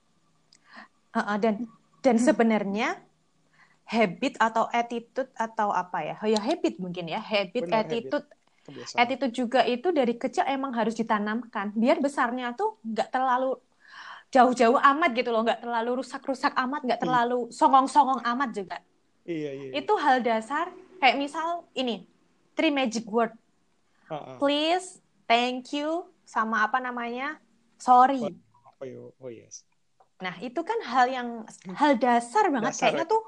Uh, 1.10 1.18
uh, 1.18 1.38
dan 1.42 1.66
dan 2.06 2.22
sebenarnya 2.22 3.02
habit 3.86 4.38
atau 4.38 4.70
attitude 4.70 5.34
atau 5.34 5.74
apa 5.74 6.06
ya? 6.06 6.16
Oh 6.22 6.30
ya 6.30 6.38
habit 6.38 6.78
mungkin 6.78 7.10
ya, 7.10 7.18
habit, 7.18 7.66
Benar, 7.66 7.82
attitude. 7.86 8.30
Habit. 8.30 8.35
Attitude 8.98 9.34
juga 9.34 9.62
itu 9.62 9.94
dari 9.94 10.18
kecil 10.18 10.46
emang 10.50 10.74
harus 10.74 10.98
ditanamkan 10.98 11.70
biar 11.78 12.02
besarnya 12.02 12.58
tuh 12.58 12.82
nggak 12.82 13.14
terlalu 13.14 13.62
jauh-jauh 14.34 14.76
amat 14.76 15.10
gitu 15.16 15.30
loh, 15.32 15.48
nggak 15.48 15.64
terlalu 15.64 16.04
rusak-rusak 16.04 16.52
amat, 16.68 16.82
nggak 16.84 17.00
iya. 17.00 17.06
terlalu 17.08 17.40
songong-songong 17.56 18.20
amat 18.36 18.50
juga. 18.52 18.78
Iya, 19.24 19.52
iya, 19.56 19.66
iya. 19.72 19.74
Itu 19.80 19.96
hal 19.96 20.20
dasar 20.20 20.76
kayak 21.00 21.16
misal 21.16 21.64
ini 21.72 22.04
three 22.58 22.74
magic 22.74 23.08
word. 23.08 23.32
Uh 24.12 24.14
-uh. 24.14 24.38
Please, 24.38 25.00
thank 25.26 25.72
you, 25.72 26.06
sama 26.28 26.68
apa 26.68 26.84
namanya? 26.84 27.40
Sorry. 27.80 28.22
Oh, 28.22 29.14
oh 29.18 29.32
yes. 29.32 29.64
Nah, 30.20 30.36
itu 30.44 30.60
kan 30.62 30.80
hal 30.84 31.06
yang 31.08 31.28
hal 31.76 31.96
dasar 31.96 32.52
banget 32.52 32.76
dasar. 32.76 32.92
kayaknya 32.92 33.06
tuh 33.08 33.22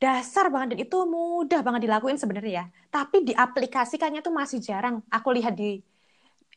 dasar 0.00 0.48
banget 0.48 0.76
dan 0.76 0.78
itu 0.88 0.98
mudah 1.04 1.60
banget 1.60 1.86
dilakuin 1.86 2.16
sebenarnya 2.16 2.52
ya. 2.52 2.64
Tapi 2.88 3.26
diaplikasikannya 3.32 4.20
tuh 4.24 4.34
masih 4.34 4.58
jarang. 4.62 5.04
Aku 5.12 5.30
lihat 5.34 5.54
di 5.54 5.80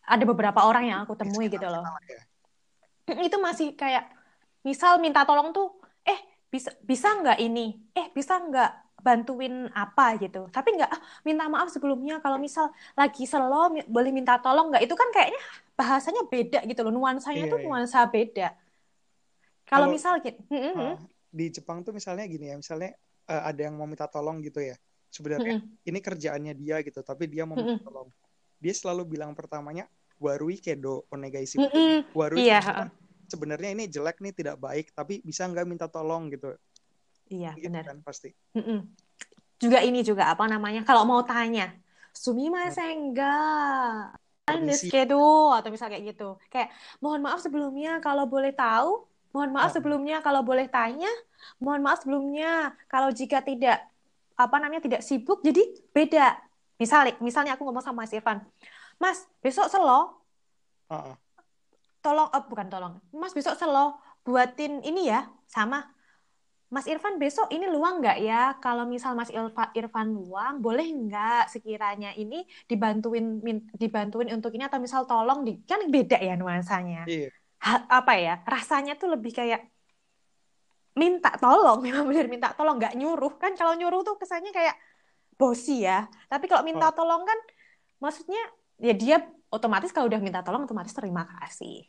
ada 0.03 0.23
beberapa 0.27 0.63
orang 0.63 0.91
yang 0.91 0.99
aku 1.03 1.15
temui 1.15 1.47
gitu 1.47 1.63
loh. 1.63 1.83
Ya. 3.07 3.19
Itu 3.27 3.37
masih 3.39 3.75
kayak 3.75 4.07
misal 4.63 4.99
minta 5.03 5.27
tolong 5.27 5.51
tuh, 5.51 5.75
eh 6.07 6.19
bisa 6.47 6.71
bisa 6.83 7.11
nggak 7.19 7.39
ini? 7.43 7.75
Eh 7.95 8.11
bisa 8.15 8.39
nggak 8.39 9.03
bantuin 9.03 9.67
apa 9.75 10.15
gitu. 10.19 10.47
Tapi 10.47 10.79
nggak 10.79 10.91
ah, 10.91 11.01
minta 11.27 11.51
maaf 11.51 11.67
sebelumnya 11.71 12.23
kalau 12.23 12.39
misal 12.39 12.71
lagi 12.95 13.27
selo 13.27 13.75
boleh 13.91 14.11
minta 14.15 14.39
tolong 14.39 14.71
nggak? 14.71 14.83
Itu 14.87 14.95
kan 14.95 15.11
kayaknya 15.11 15.41
bahasanya 15.75 16.23
beda 16.27 16.59
gitu 16.63 16.79
loh. 16.87 16.93
Nuansanya 16.95 17.47
iya, 17.47 17.51
tuh 17.51 17.59
iya. 17.59 17.65
nuansa 17.67 17.99
beda 18.07 18.55
kalau 19.73 19.87
misal 19.89 20.19
gitu, 20.21 20.37
uh, 20.53 20.99
di 21.33 21.49
Jepang 21.49 21.81
tuh 21.81 21.89
misalnya 21.97 22.29
gini 22.29 22.53
ya, 22.53 22.55
misalnya 22.61 22.93
uh, 23.25 23.49
ada 23.49 23.65
yang 23.65 23.73
mau 23.73 23.89
minta 23.89 24.05
tolong 24.05 24.37
gitu 24.45 24.61
ya. 24.61 24.77
Sebenarnya 25.09 25.57
mm-hmm. 25.57 25.89
ini 25.89 25.99
kerjaannya 26.01 26.53
dia 26.53 26.77
gitu, 26.85 27.01
tapi 27.01 27.25
dia 27.25 27.49
mau 27.49 27.57
minta 27.57 27.81
tolong. 27.81 28.09
Dia 28.61 28.73
selalu 28.77 29.17
bilang 29.17 29.33
pertamanya 29.33 29.89
warui 30.21 30.61
kedo 30.61 31.09
onegai 31.09 31.49
mm-hmm. 31.49 32.13
Warui 32.13 32.45
iya, 32.45 32.61
kan, 32.61 32.93
sebenarnya 33.25 33.73
ini 33.73 33.89
jelek 33.89 34.21
nih, 34.21 34.33
tidak 34.37 34.61
baik, 34.61 34.93
tapi 34.93 35.25
bisa 35.25 35.49
nggak 35.49 35.65
minta 35.65 35.89
tolong 35.89 36.29
gitu. 36.29 36.53
Iya, 37.33 37.57
gitu 37.57 37.73
benar. 37.73 37.89
kan 37.89 37.97
pasti. 38.05 38.29
Mm-hmm. 38.53 38.79
Juga 39.57 39.79
ini 39.81 39.99
juga 40.05 40.29
apa 40.29 40.45
namanya? 40.45 40.85
Kalau 40.85 41.01
mau 41.05 41.25
tanya, 41.25 41.73
sumimasen 42.13 43.17
ga 43.17 44.13
kedo 44.89 45.55
atau 45.55 45.69
misal 45.71 45.87
kayak 45.89 46.13
gitu. 46.13 46.35
Kayak 46.51 46.73
mohon 46.99 47.23
maaf 47.23 47.41
sebelumnya 47.41 47.97
kalau 48.03 48.27
boleh 48.27 48.51
tahu 48.51 49.07
Mohon 49.33 49.49
maaf 49.57 49.73
oh. 49.73 49.75
sebelumnya 49.81 50.21
kalau 50.21 50.45
boleh 50.45 50.69
tanya, 50.69 51.09
mohon 51.57 51.81
maaf 51.81 52.05
sebelumnya 52.05 52.77
kalau 52.85 53.09
jika 53.09 53.41
tidak 53.41 53.81
apa 54.37 54.55
namanya 54.61 54.85
tidak 54.85 55.01
sibuk 55.01 55.41
jadi 55.41 55.61
beda. 55.89 56.37
Misalnya, 56.77 57.17
misalnya 57.17 57.51
aku 57.57 57.65
ngomong 57.65 57.81
sama 57.81 58.05
Mas 58.05 58.13
Irfan, 58.13 58.45
Mas 59.01 59.25
besok 59.41 59.73
selo, 59.73 59.89
uh 59.89 60.93
-uh. 60.93 61.15
tolong, 62.05 62.29
oh, 62.29 62.43
bukan 62.45 62.69
tolong, 62.69 62.93
Mas 63.09 63.33
besok 63.33 63.57
selo 63.57 63.97
buatin 64.21 64.85
ini 64.85 65.09
ya, 65.09 65.25
sama 65.49 65.89
Mas 66.69 66.89
Irfan 66.89 67.21
besok 67.21 67.53
ini 67.53 67.69
luang 67.69 68.01
nggak 68.01 68.17
ya? 68.21 68.57
Kalau 68.57 68.85
misal 68.85 69.13
Mas 69.17 69.29
Irfan, 69.33 69.69
Irfan 69.77 70.13
luang, 70.13 70.61
boleh 70.61 70.85
nggak 70.85 71.49
sekiranya 71.49 72.13
ini 72.17 72.45
dibantuin 72.65 73.41
dibantuin 73.77 74.29
untuk 74.33 74.53
ini 74.53 74.65
atau 74.65 74.81
misal 74.81 75.05
tolong 75.05 75.45
di 75.45 75.61
kan 75.65 75.85
beda 75.89 76.17
ya 76.21 76.33
nuansanya. 76.33 77.05
Iya 77.05 77.33
apa 77.71 78.13
ya 78.19 78.43
rasanya 78.43 78.99
tuh 78.99 79.15
lebih 79.15 79.31
kayak 79.31 79.71
minta 80.93 81.33
tolong 81.39 81.81
memang 81.85 82.05
benar 82.05 82.27
minta 82.29 82.49
tolong 82.53 82.77
nggak 82.77 82.95
nyuruh. 82.97 83.39
Kan 83.41 83.57
kalau 83.57 83.73
nyuruh 83.73 84.05
tuh 84.05 84.15
kesannya 84.19 84.53
kayak 84.53 84.75
bosi 85.35 85.85
ya. 85.87 86.05
Tapi 86.29 86.45
kalau 86.45 86.61
minta 86.61 86.91
oh. 86.91 86.93
tolong 86.93 87.23
kan 87.25 87.39
maksudnya 87.97 88.41
ya 88.77 88.93
dia 88.93 89.17
otomatis 89.53 89.93
kalau 89.93 90.09
udah 90.09 90.21
minta 90.21 90.41
tolong 90.45 90.65
otomatis 90.65 90.93
terima 90.93 91.25
kasih. 91.25 91.85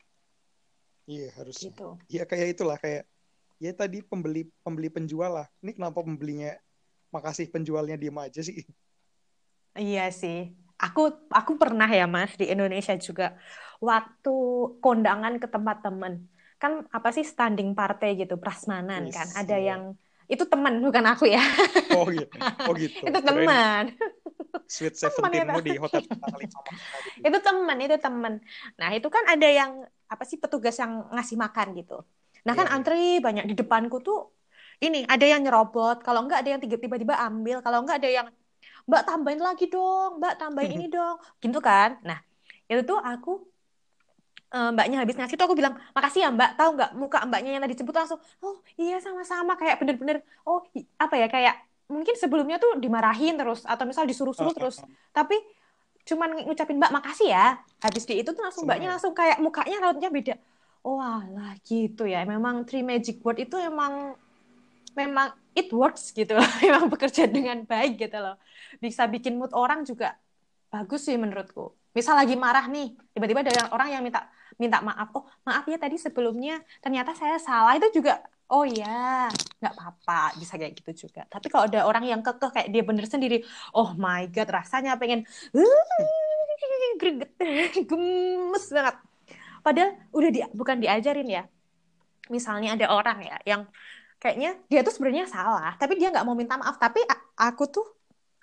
Iya 1.04 1.28
harus 1.36 1.60
gitu. 1.60 2.00
Ya 2.08 2.24
kayak 2.24 2.56
itulah 2.56 2.80
kayak 2.80 3.04
ya 3.60 3.72
tadi 3.76 4.00
pembeli 4.00 4.48
pembeli 4.64 4.88
penjual 4.88 5.42
lah. 5.42 5.46
Ini 5.60 5.76
kenapa 5.76 6.00
pembelinya 6.00 6.56
makasih 7.12 7.52
penjualnya 7.52 8.00
diem 8.00 8.16
aja 8.16 8.40
sih? 8.40 8.64
Iya 9.76 10.08
sih. 10.14 10.56
Aku 10.80 11.28
aku 11.30 11.54
pernah 11.60 11.86
ya 11.86 12.08
mas 12.08 12.34
di 12.34 12.48
Indonesia 12.50 12.96
juga 12.98 13.36
waktu 13.80 14.34
kondangan 14.78 15.38
ke 15.42 15.46
tempat 15.50 15.82
temen. 15.82 16.26
Kan 16.58 16.86
apa 16.90 17.10
sih 17.10 17.26
standing 17.26 17.74
partai 17.74 18.18
gitu 18.18 18.38
prasmanan 18.38 19.10
yes, 19.10 19.14
kan? 19.14 19.28
Ada 19.44 19.56
yang 19.58 19.82
itu 20.24 20.44
teman 20.48 20.80
bukan 20.80 21.04
aku 21.04 21.28
ya. 21.28 21.42
Oh 21.92 22.08
gitu 22.08 22.36
oh 22.40 22.74
gitu. 22.76 22.96
Itu 23.08 23.18
teman 23.20 23.92
sweet 24.68 24.94
seventeenmu 25.00 25.60
di 25.60 25.76
hotel 25.76 26.02
itu 27.20 27.38
teman 27.42 27.78
itu 27.78 27.96
teman 28.00 28.34
nah 28.80 28.90
itu 28.94 29.08
kan 29.10 29.24
ada 29.28 29.48
yang 29.48 29.84
apa 30.08 30.22
sih 30.24 30.38
petugas 30.38 30.76
yang 30.78 31.10
ngasih 31.10 31.36
makan 31.40 31.74
gitu. 31.74 32.04
Nah 32.44 32.52
kan 32.52 32.68
yeah. 32.68 32.76
Iya. 32.76 32.76
antri 32.78 33.02
banyak 33.18 33.44
di 33.50 33.54
depanku 33.56 33.98
tuh 34.04 34.30
ini 34.78 35.02
ada 35.08 35.24
yang 35.24 35.42
nyerobot. 35.42 36.04
Kalau 36.04 36.22
enggak 36.22 36.44
ada 36.44 36.54
yang 36.54 36.60
tiba-tiba 36.60 37.16
ambil. 37.16 37.64
Kalau 37.64 37.82
enggak 37.82 37.98
ada 38.04 38.10
yang 38.10 38.26
mbak 38.84 39.02
tambahin 39.08 39.40
lagi 39.40 39.66
dong. 39.72 40.20
Mbak 40.20 40.34
tambahin 40.38 40.72
ini 40.76 40.86
dong. 40.92 41.16
Gitu 41.40 41.58
kan. 41.58 41.98
Nah 42.04 42.20
itu 42.68 42.84
tuh 42.84 43.00
aku 43.00 43.42
uh, 44.54 44.70
mbaknya 44.70 45.02
habis 45.02 45.18
ngasih 45.18 45.34
tuh 45.34 45.50
aku 45.50 45.58
bilang 45.58 45.74
makasih 45.90 46.24
ya 46.24 46.30
mbak. 46.30 46.54
Tahu 46.54 46.70
nggak 46.78 46.90
muka 46.94 47.18
mbaknya 47.26 47.50
yang 47.58 47.62
tadi 47.66 47.74
jemput 47.74 47.96
langsung 47.98 48.20
oh 48.40 48.62
iya 48.78 49.02
sama-sama. 49.02 49.58
Kayak 49.58 49.82
bener-bener 49.82 50.22
oh 50.46 50.62
apa 50.96 51.14
ya 51.18 51.26
kayak 51.26 51.54
mungkin 51.90 52.14
sebelumnya 52.14 52.56
tuh 52.62 52.78
dimarahin 52.78 53.36
terus 53.36 53.66
atau 53.66 53.84
misal 53.84 54.08
disuruh-suruh 54.08 54.56
terus 54.56 54.80
tapi 55.12 55.36
cuman 56.08 56.46
ngucapin 56.46 56.78
mbak 56.78 56.94
makasih 56.94 57.34
ya. 57.34 57.58
Habis 57.82 58.06
di 58.06 58.22
itu 58.22 58.30
tuh 58.30 58.42
langsung 58.46 58.64
mbaknya 58.64 58.94
langsung 58.94 59.12
kayak 59.12 59.42
mukanya 59.42 59.90
rautnya 59.90 60.08
beda. 60.08 60.34
Oh 60.84 61.00
lah 61.00 61.56
gitu 61.66 62.06
ya. 62.06 62.22
Memang 62.22 62.62
three 62.68 62.86
magic 62.86 63.18
word 63.24 63.42
itu 63.42 63.56
emang 63.58 64.14
memang 64.94 65.34
it 65.58 65.68
works 65.74 66.14
gitu 66.14 66.38
loh. 66.38 66.46
Memang 66.62 66.86
bekerja 66.92 67.26
dengan 67.26 67.66
baik 67.66 67.98
gitu 67.98 68.18
loh. 68.20 68.36
Bisa 68.78 69.08
bikin 69.10 69.34
mood 69.40 69.50
orang 69.56 69.82
juga 69.82 70.14
bagus 70.70 71.06
sih 71.06 71.16
menurutku. 71.18 71.74
Misal 71.94 72.18
lagi 72.18 72.34
marah 72.34 72.66
nih 72.66 72.94
tiba-tiba 73.14 73.46
ada 73.46 73.70
orang 73.70 73.88
yang 73.94 74.02
minta 74.02 74.26
minta 74.60 74.78
maaf. 74.80 75.08
Oh 75.16 75.24
maaf 75.46 75.64
ya 75.68 75.76
tadi 75.80 75.96
sebelumnya 76.00 76.60
ternyata 76.84 77.12
saya 77.16 77.36
salah. 77.40 77.74
Itu 77.78 78.00
juga 78.02 78.22
oh 78.52 78.64
ya 78.68 79.28
nggak 79.60 79.72
apa-apa 79.74 80.36
bisa 80.40 80.54
kayak 80.60 80.74
gitu 80.78 81.08
juga. 81.08 81.24
Tapi 81.28 81.46
kalau 81.48 81.64
ada 81.70 81.88
orang 81.88 82.04
yang 82.04 82.20
kekeh 82.20 82.50
kayak 82.52 82.68
dia 82.74 82.82
bener 82.84 83.06
sendiri 83.08 83.42
oh 83.72 83.96
my 83.96 84.28
god 84.28 84.48
rasanya 84.52 84.96
pengen 85.00 85.24
greget 87.00 87.30
gemes 87.90 88.64
banget. 88.70 88.96
Padahal 89.64 89.90
udah 90.12 90.30
di, 90.30 90.40
bukan 90.52 90.76
diajarin 90.78 91.28
ya. 91.28 91.42
Misalnya 92.28 92.76
ada 92.76 92.86
orang 92.92 93.18
ya 93.24 93.36
yang 93.44 93.62
kayaknya 94.22 94.56
dia 94.72 94.80
tuh 94.80 94.94
sebenarnya 94.96 95.28
salah 95.28 95.76
tapi 95.76 96.00
dia 96.00 96.08
nggak 96.12 96.24
mau 96.24 96.36
minta 96.36 96.56
maaf. 96.60 96.76
Tapi 96.78 97.00
aku 97.36 97.64
tuh 97.68 97.86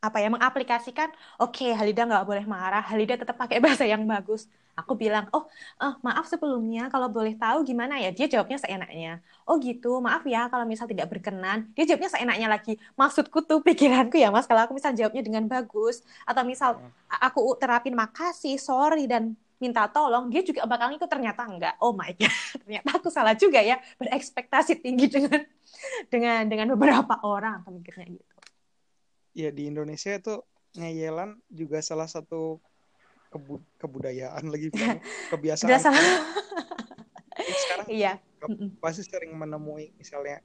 apa 0.01 0.17
ya 0.17 0.33
mengaplikasikan 0.33 1.13
oke 1.37 1.61
okay, 1.61 1.77
Halida 1.77 2.09
nggak 2.09 2.25
boleh 2.25 2.45
marah 2.49 2.81
Halida 2.81 3.21
tetap 3.21 3.37
pakai 3.37 3.61
bahasa 3.61 3.85
yang 3.85 4.01
bagus 4.09 4.49
aku 4.81 4.97
bilang 4.97 5.29
oh 5.31 5.45
uh, 5.77 5.93
maaf 6.01 6.25
sebelumnya 6.25 6.89
kalau 6.89 7.07
boleh 7.07 7.37
tahu 7.37 7.61
gimana 7.61 8.01
ya? 8.01 8.09
Dia 8.09 8.25
jawabnya 8.25 8.57
seenaknya 8.57 9.21
oh 9.45 9.61
gitu 9.61 10.01
maaf 10.01 10.25
ya 10.25 10.49
kalau 10.49 10.65
misal 10.65 10.89
tidak 10.89 11.07
berkenan. 11.07 11.69
Dia 11.77 11.85
jawabnya 11.93 12.09
seenaknya 12.09 12.47
lagi 12.49 12.75
maksudku 12.97 13.45
tuh 13.45 13.61
pikiranku 13.67 14.17
ya 14.17 14.33
mas 14.33 14.49
kalau 14.49 14.65
aku 14.65 14.73
misal 14.73 14.91
jawabnya 14.97 15.21
dengan 15.21 15.45
bagus 15.45 16.01
atau 16.25 16.41
misal 16.41 16.81
hmm. 16.81 17.21
aku 17.21 17.41
terapin 17.61 17.93
makasih 17.93 18.57
sorry 18.57 19.05
dan 19.05 19.37
minta 19.61 19.85
tolong 19.85 20.33
dia 20.33 20.41
juga 20.41 20.65
bakal 20.65 20.89
ikut 20.89 21.05
ternyata 21.05 21.45
enggak. 21.45 21.77
Oh 21.77 21.93
my 21.93 22.09
god 22.17 22.33
ternyata 22.65 22.89
aku 22.97 23.13
salah 23.13 23.37
juga 23.37 23.61
ya 23.61 23.77
berekspektasi 24.01 24.81
tinggi 24.81 25.05
dengan 25.07 25.41
dengan 26.09 26.41
dengan 26.49 26.67
beberapa 26.73 27.21
orang 27.21 27.61
atau 27.61 27.69
mikirnya 27.69 28.09
gitu. 28.09 28.35
Ya 29.31 29.53
di 29.53 29.69
Indonesia 29.69 30.11
itu 30.11 30.41
ngeyelan 30.75 31.39
juga 31.51 31.83
salah 31.83 32.07
satu 32.07 32.59
kebu 33.31 33.63
kebudayaan 33.79 34.45
lagi 34.51 34.67
kebiasaan. 35.33 35.79
Sekarang 37.41 37.87
iya. 37.87 38.19
pasti 38.83 39.07
sering 39.07 39.31
menemui 39.33 39.95
misalnya 39.95 40.43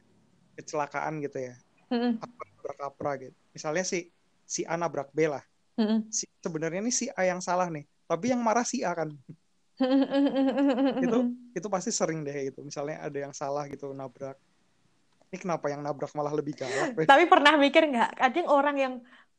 kecelakaan 0.54 1.18
gitu 1.20 1.50
ya. 1.50 1.54
Nabrak 1.90 2.78
apra 2.80 3.12
gitu. 3.18 3.34
Misalnya 3.50 3.82
si 3.82 4.14
si 4.46 4.62
A 4.64 4.78
nabrak 4.78 5.10
B 5.10 5.26
lah. 5.26 5.42
Si, 6.08 6.24
sebenarnya 6.40 6.80
nih 6.80 6.94
si 6.94 7.06
A 7.12 7.28
yang 7.28 7.42
salah 7.42 7.68
nih. 7.68 7.84
Tapi 8.06 8.32
yang 8.32 8.40
marah 8.40 8.64
si 8.64 8.80
A 8.86 8.94
kan. 8.96 9.12
Itu 11.04 11.18
itu 11.52 11.66
pasti 11.68 11.90
sering 11.92 12.24
deh 12.24 12.48
gitu. 12.48 12.62
Misalnya 12.64 13.02
ada 13.02 13.18
yang 13.18 13.34
salah 13.36 13.68
gitu 13.68 13.92
nabrak. 13.92 14.38
Ini 15.26 15.36
kenapa 15.42 15.66
yang 15.68 15.82
nabrak 15.82 16.14
malah 16.14 16.30
lebih 16.30 16.54
galak 16.54 16.94
tapi 17.02 17.26
pernah 17.26 17.58
mikir 17.58 17.82
nggak? 17.90 18.14
Kadang 18.14 18.46
orang 18.46 18.76
yang 18.78 18.94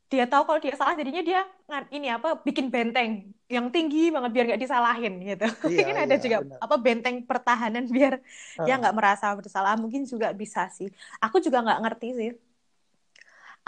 dia 0.08 0.24
tahu 0.24 0.48
kalau 0.48 0.60
dia 0.60 0.72
salah 0.72 0.96
jadinya 0.96 1.20
dia 1.20 1.40
ini 1.92 2.08
apa 2.08 2.40
bikin 2.40 2.72
benteng 2.72 3.28
yang 3.44 3.68
tinggi 3.68 4.08
banget 4.08 4.30
biar 4.32 4.44
nggak 4.48 4.62
disalahin 4.64 5.14
gitu. 5.20 5.46
Iya, 5.68 5.76
mungkin 5.84 5.96
ada 6.00 6.16
iya, 6.16 6.22
juga 6.24 6.36
benar. 6.40 6.58
apa 6.64 6.76
benteng 6.80 7.16
pertahanan 7.28 7.84
biar 7.92 8.20
uh. 8.56 8.64
dia 8.64 8.74
nggak 8.80 8.96
merasa 8.96 9.36
bersalah 9.36 9.76
mungkin 9.76 10.08
juga 10.08 10.32
bisa 10.32 10.64
sih. 10.72 10.88
Aku 11.20 11.44
juga 11.44 11.60
nggak 11.60 11.80
ngerti 11.84 12.08
sih. 12.16 12.30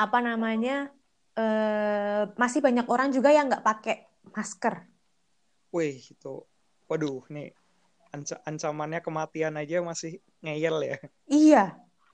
Apa 0.00 0.24
namanya 0.24 0.88
eh, 1.36 2.24
masih 2.40 2.64
banyak 2.64 2.88
orang 2.88 3.12
juga 3.12 3.28
yang 3.36 3.52
nggak 3.52 3.64
pakai 3.64 4.08
masker. 4.32 4.88
Wih 5.76 6.00
itu 6.00 6.40
waduh 6.88 7.22
nih 7.28 7.52
anc 8.10 8.34
ancamannya 8.42 8.98
kematian 9.04 9.54
aja 9.60 9.84
masih 9.84 10.24
ngeyel 10.40 10.76
ya. 10.82 10.96
Iya 11.28 11.64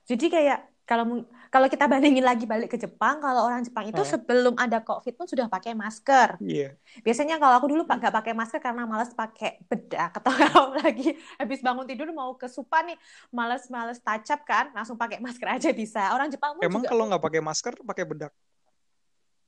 jadi 0.07 0.25
kayak 0.31 0.59
kalau 0.87 1.27
kalau 1.51 1.67
kita 1.67 1.83
bandingin 1.83 2.23
lagi 2.23 2.47
balik 2.47 2.71
ke 2.71 2.79
Jepang, 2.79 3.19
kalau 3.19 3.43
orang 3.43 3.59
Jepang 3.59 3.83
itu 3.91 3.99
hmm. 3.99 4.07
sebelum 4.07 4.55
ada 4.55 4.79
COVID 4.79 5.19
pun 5.19 5.27
sudah 5.27 5.51
pakai 5.51 5.75
masker. 5.75 6.39
Yeah. 6.39 6.79
Biasanya 7.03 7.43
kalau 7.43 7.59
aku 7.59 7.67
dulu 7.67 7.83
nggak 7.83 8.15
pakai 8.15 8.31
masker 8.31 8.63
karena 8.63 8.87
malas 8.87 9.11
pakai 9.11 9.59
bedak 9.67 10.15
atau 10.15 10.31
kalau 10.39 10.71
lagi 10.79 11.19
habis 11.35 11.59
bangun 11.59 11.83
tidur 11.83 12.07
mau 12.15 12.39
ke 12.39 12.47
supa 12.47 12.87
nih, 12.87 12.95
malas-malas 13.35 13.99
touch 13.99 14.31
up 14.31 14.47
kan, 14.47 14.71
langsung 14.71 14.95
pakai 14.95 15.19
masker 15.19 15.47
aja 15.59 15.69
bisa. 15.75 16.15
Orang 16.15 16.31
Jepang 16.31 16.55
pun 16.55 16.63
Emang 16.63 16.87
juga... 16.87 16.95
kalau 16.95 17.03
nggak 17.11 17.23
pakai 17.23 17.41
masker 17.43 17.73
pakai 17.83 18.05
bedak? 18.07 18.33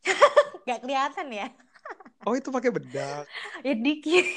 Gak 0.68 0.84
kelihatan 0.84 1.28
ya. 1.32 1.48
Oh 2.28 2.36
itu 2.36 2.52
pakai 2.52 2.68
bedak? 2.68 3.24
Ya 3.64 3.74
dikit. 3.80 4.28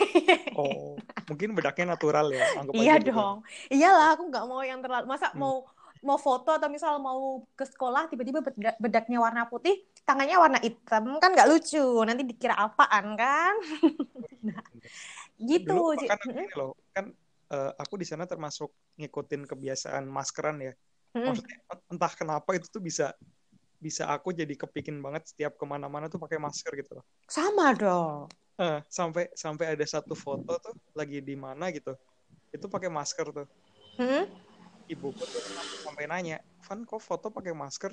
Oh 0.55 0.95
mungkin 1.27 1.51
bedaknya 1.59 1.99
natural 1.99 2.31
ya? 2.31 2.63
Anggap 2.63 2.73
iya 2.79 2.95
gitu. 3.03 3.11
dong. 3.11 3.37
Gitu. 3.43 3.83
Iyalah 3.83 4.07
aku 4.15 4.23
nggak 4.31 4.45
mau 4.47 4.63
yang 4.63 4.81
terlalu. 4.81 5.05
Masa 5.11 5.35
hmm. 5.35 5.43
mau 5.43 5.67
mau 6.03 6.19
foto 6.19 6.51
atau 6.51 6.67
misal 6.67 6.99
mau 6.99 7.47
ke 7.55 7.63
sekolah 7.63 8.11
tiba-tiba 8.11 8.43
bedaknya 8.77 9.23
warna 9.23 9.47
putih 9.47 9.87
tangannya 10.03 10.35
warna 10.35 10.59
hitam 10.59 11.23
kan 11.23 11.31
nggak 11.31 11.49
lucu. 11.49 11.83
Nanti 12.03 12.23
dikira 12.27 12.59
apaan 12.59 13.17
kan? 13.17 13.55
Nah, 14.43 14.59
gitu 15.39 15.95
Dulu, 15.95 16.03
kan 16.03 16.19
ini 16.27 16.51
loh 16.59 16.75
kan 16.91 17.15
uh, 17.55 17.71
aku 17.79 17.95
di 17.95 18.03
sana 18.03 18.27
termasuk 18.27 18.75
ngikutin 18.99 19.47
kebiasaan 19.47 20.03
maskeran 20.11 20.59
ya. 20.59 20.75
Maksudnya 21.15 21.63
entah 21.87 22.11
kenapa 22.11 22.51
itu 22.59 22.67
tuh 22.67 22.83
bisa 22.83 23.15
bisa 23.79 24.11
aku 24.11 24.35
jadi 24.35 24.51
kepikin 24.51 24.99
banget 24.99 25.31
setiap 25.31 25.55
ke 25.55 25.63
mana-mana 25.63 26.11
tuh 26.11 26.19
pakai 26.19 26.43
masker 26.43 26.75
gitu 26.75 26.99
loh. 26.99 27.07
Sama 27.31 27.71
dong. 27.71 28.27
Uh, 28.59 28.83
sampai 28.91 29.31
sampai 29.39 29.79
ada 29.79 29.87
satu 29.87 30.19
foto 30.19 30.59
tuh 30.59 30.75
lagi 30.99 31.23
di 31.23 31.39
mana 31.39 31.71
gitu 31.71 31.95
itu 32.51 32.67
pakai 32.67 32.91
masker 32.91 33.27
tuh. 33.31 33.47
Hmm? 33.97 34.27
Ibuku 34.93 35.25
tuh 35.25 35.43
sampai 35.83 36.05
nanya, 36.07 36.39
Van 36.69 36.85
kok 36.85 37.01
foto 37.01 37.33
pakai 37.33 37.57
masker 37.57 37.93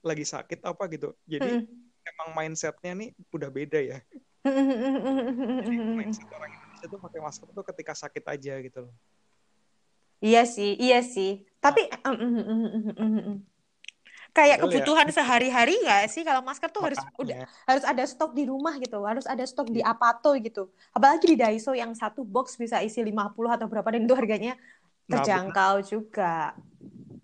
lagi 0.00 0.24
sakit 0.24 0.64
apa 0.64 0.82
gitu. 0.90 1.12
Jadi 1.28 1.62
hmm. 1.62 2.08
emang 2.16 2.28
mindsetnya 2.34 2.92
nih 2.96 3.10
udah 3.30 3.50
beda 3.52 3.80
ya. 3.80 3.98
Jadi 4.46 5.76
mindset 5.76 6.28
orang 6.32 6.50
Indonesia 6.54 6.86
tuh 6.86 7.00
pakai 7.02 7.20
masker 7.20 7.48
tuh 7.50 7.64
ketika 7.74 7.92
sakit 7.94 8.24
aja 8.24 8.54
gitu 8.62 8.78
loh. 8.88 8.94
Iya 10.24 10.48
sih, 10.48 10.72
iya 10.80 11.04
sih. 11.04 11.44
Tapi 11.60 11.92
kayak 14.36 14.60
kebutuhan 14.60 15.08
ya. 15.08 15.14
sehari-hari 15.16 15.80
nggak 15.80 16.12
sih 16.12 16.20
kalau 16.20 16.44
masker 16.44 16.68
tuh 16.68 16.84
harus 16.84 17.00
udah 17.16 17.48
harus 17.64 17.84
ada 17.88 18.04
stok 18.04 18.36
di 18.36 18.44
rumah 18.44 18.76
gitu 18.76 19.00
harus 19.08 19.24
ada 19.24 19.40
stok 19.48 19.72
di 19.72 19.80
iya. 19.80 19.96
Apato 19.96 20.36
gitu 20.36 20.68
apalagi 20.92 21.24
di 21.32 21.36
Daiso 21.40 21.72
yang 21.72 21.96
satu 21.96 22.20
box 22.20 22.60
bisa 22.60 22.84
isi 22.84 23.00
50 23.00 23.32
atau 23.32 23.64
berapa 23.64 23.88
dan 23.88 24.04
itu 24.04 24.12
harganya 24.12 24.52
terjangkau 25.06 25.74
nah, 25.80 25.86
juga. 25.86 26.34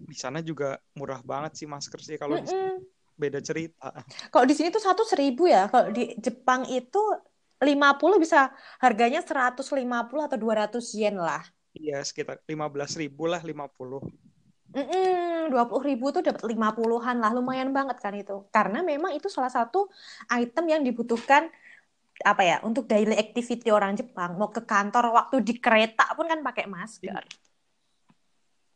Di 0.02 0.16
sana 0.16 0.38
juga 0.42 0.78
murah 0.94 1.20
banget 1.22 1.62
sih 1.62 1.66
masker 1.66 2.00
sih 2.02 2.16
kalau 2.18 2.38
mm 2.38 2.46
-mm. 2.46 2.74
beda 3.18 3.38
cerita. 3.42 3.90
Kalau 4.30 4.44
di 4.46 4.54
sini 4.54 4.70
tuh 4.70 4.82
satu 4.82 5.02
seribu 5.02 5.50
ya. 5.50 5.66
Kalau 5.68 5.90
di 5.90 6.14
Jepang 6.18 6.66
itu 6.70 7.02
50 7.62 8.18
bisa 8.18 8.50
harganya 8.82 9.22
150 9.22 9.62
atau 10.26 10.38
200 10.38 10.98
yen 10.98 11.16
lah. 11.18 11.42
Iya, 11.72 12.02
sekitar 12.04 12.42
15 12.44 13.00
ribu 13.00 13.30
lah 13.30 13.40
50. 13.40 14.02
Mm 14.72 15.32
dua 15.52 15.68
puluh 15.68 15.84
ribu 15.84 16.08
tuh 16.14 16.24
dapat 16.24 16.48
lima 16.48 16.72
puluhan 16.72 17.20
lah, 17.20 17.34
lumayan 17.34 17.74
banget 17.76 17.98
kan 18.00 18.14
itu. 18.16 18.48
Karena 18.48 18.80
memang 18.80 19.12
itu 19.12 19.28
salah 19.28 19.52
satu 19.52 19.90
item 20.32 20.64
yang 20.64 20.80
dibutuhkan 20.80 21.52
apa 22.22 22.42
ya 22.46 22.56
untuk 22.62 22.86
daily 22.86 23.18
activity 23.18 23.68
orang 23.68 23.98
Jepang. 23.98 24.38
Mau 24.40 24.48
ke 24.48 24.64
kantor, 24.64 25.12
waktu 25.12 25.44
di 25.44 25.60
kereta 25.60 26.14
pun 26.16 26.24
kan 26.24 26.40
pakai 26.40 26.64
masker. 26.70 27.22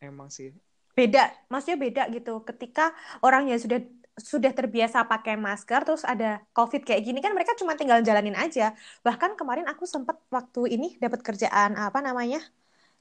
Iya 0.00 0.12
emang 0.12 0.28
sih. 0.28 0.52
Beda 0.96 1.32
maksudnya 1.52 1.78
beda 1.80 2.02
gitu. 2.12 2.40
Ketika 2.44 2.92
orang 3.20 3.48
yang 3.52 3.60
sudah 3.60 3.80
sudah 4.16 4.48
terbiasa 4.48 5.04
pakai 5.04 5.36
masker 5.36 5.84
terus 5.84 6.00
ada 6.00 6.40
covid 6.56 6.88
kayak 6.88 7.04
gini 7.04 7.20
kan 7.20 7.36
mereka 7.36 7.52
cuma 7.60 7.76
tinggal 7.76 8.00
jalanin 8.00 8.36
aja. 8.36 8.72
Bahkan 9.04 9.36
kemarin 9.36 9.68
aku 9.68 9.84
sempat 9.84 10.16
waktu 10.32 10.72
ini 10.72 10.96
dapat 10.96 11.20
kerjaan 11.20 11.76
apa 11.76 12.00
namanya 12.00 12.40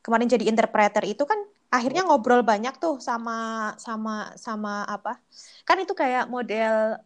kemarin 0.03 0.29
jadi 0.29 0.45
interpreter 0.51 1.01
itu 1.07 1.25
kan 1.25 1.39
akhirnya 1.73 2.05
oh. 2.05 2.13
ngobrol 2.13 2.45
banyak 2.45 2.77
tuh 2.77 2.99
sama 2.99 3.71
sama 3.79 4.35
sama 4.37 4.83
apa. 4.85 5.17
Kan 5.63 5.81
itu 5.81 5.95
kayak 5.95 6.27
model 6.27 6.99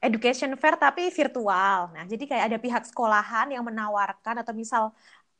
education 0.00 0.54
fair 0.60 0.76
tapi 0.78 1.08
virtual. 1.10 1.90
Nah 1.92 2.04
jadi 2.06 2.24
kayak 2.30 2.44
ada 2.52 2.58
pihak 2.60 2.82
sekolahan 2.88 3.50
yang 3.52 3.64
menawarkan 3.66 4.40
atau 4.40 4.54
misal 4.54 4.92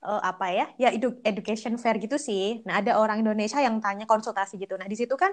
uh, 0.03 0.21
apa 0.21 0.47
ya 0.53 0.67
ya 0.77 0.89
education 1.25 1.81
fair 1.81 1.97
gitu 2.03 2.17
sih. 2.21 2.61
Nah 2.67 2.83
ada 2.83 2.99
orang 3.01 3.23
Indonesia 3.23 3.61
yang 3.63 3.81
tanya 3.81 4.05
konsultasi 4.05 4.61
gitu. 4.61 4.77
Nah 4.77 4.89
di 4.91 4.97
situ 4.99 5.15
kan 5.17 5.33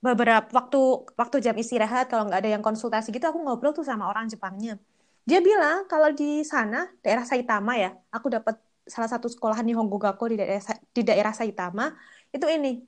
beberapa 0.00 0.48
waktu 0.50 0.80
waktu 1.14 1.36
jam 1.44 1.54
istirahat 1.54 2.08
kalau 2.10 2.26
nggak 2.26 2.40
ada 2.42 2.50
yang 2.58 2.64
konsultasi 2.64 3.12
gitu 3.14 3.26
aku 3.28 3.38
ngobrol 3.44 3.76
tuh 3.76 3.86
sama 3.86 4.08
orang 4.10 4.26
Jepangnya. 4.26 4.80
Dia 5.28 5.38
bilang 5.44 5.86
kalau 5.86 6.10
di 6.10 6.42
sana 6.42 6.88
daerah 7.04 7.22
Saitama 7.28 7.76
ya 7.76 7.94
aku 8.10 8.32
dapat 8.32 8.56
salah 8.88 9.06
satu 9.06 9.28
sekolahan 9.30 9.62
di 9.62 9.76
Honggogako 9.76 10.32
di 10.32 10.36
daerah 10.40 10.62
di 10.90 11.02
daerah 11.04 11.32
Saitama 11.36 11.92
itu 12.34 12.46
ini. 12.48 12.82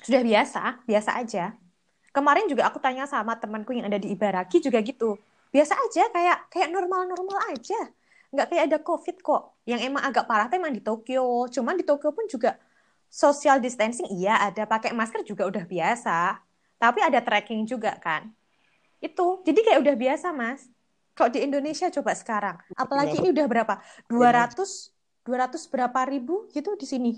Sudah 0.00 0.22
biasa 0.22 0.86
biasa 0.86 1.10
aja. 1.18 1.44
Kemarin 2.14 2.48
juga 2.50 2.66
aku 2.66 2.80
tanya 2.80 3.04
sama 3.04 3.36
temanku 3.36 3.74
yang 3.76 3.86
ada 3.86 4.00
di 4.00 4.10
Ibaraki 4.10 4.58
juga 4.64 4.80
gitu. 4.80 5.18
Biasa 5.48 5.74
aja 5.76 6.08
kayak 6.12 6.38
kayak 6.52 6.68
normal 6.72 7.08
normal 7.08 7.38
aja 7.52 7.78
nggak 8.28 8.46
kayak 8.52 8.64
ada 8.68 8.78
covid 8.84 9.16
kok 9.24 9.42
yang 9.64 9.80
emang 9.80 10.04
agak 10.04 10.24
parah 10.28 10.46
tuh 10.50 10.60
emang 10.60 10.74
di 10.74 10.82
Tokyo 10.84 11.48
cuman 11.48 11.74
di 11.80 11.84
Tokyo 11.86 12.12
pun 12.12 12.28
juga 12.28 12.60
social 13.08 13.56
distancing 13.60 14.08
iya 14.12 14.36
ada 14.40 14.68
pakai 14.68 14.92
masker 14.92 15.24
juga 15.24 15.48
udah 15.48 15.64
biasa 15.64 16.40
tapi 16.76 17.00
ada 17.00 17.24
tracking 17.24 17.64
juga 17.64 17.96
kan 17.96 18.28
itu 19.00 19.40
jadi 19.46 19.60
kayak 19.64 19.80
udah 19.84 19.96
biasa 19.96 20.28
mas 20.34 20.68
Kok 21.18 21.34
di 21.34 21.42
Indonesia 21.42 21.90
coba 21.90 22.14
sekarang? 22.14 22.56
Apalagi 22.78 23.18
ini 23.18 23.34
udah 23.34 23.46
berapa? 23.50 23.74
200 24.06 24.94
200 25.26 25.66
berapa 25.66 26.00
ribu 26.06 26.46
gitu 26.54 26.78
di 26.78 26.86
sini. 26.86 27.12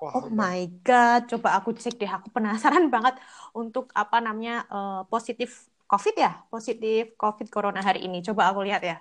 Wah, 0.00 0.16
Oh 0.16 0.32
my 0.32 0.64
God, 0.80 1.28
coba 1.28 1.60
aku 1.60 1.76
cek 1.76 2.00
deh. 2.00 2.08
Aku 2.08 2.32
penasaran 2.32 2.88
banget 2.94 3.20
untuk 3.52 3.92
apa 3.92 4.24
namanya 4.24 4.64
eh, 4.64 5.02
positif 5.12 5.68
COVID 5.84 6.14
ya, 6.16 6.40
positif 6.48 7.12
COVID 7.20 7.52
Corona 7.52 7.84
hari 7.84 8.08
ini. 8.08 8.24
Coba 8.24 8.48
aku 8.48 8.64
lihat 8.64 8.80
ya. 8.80 8.96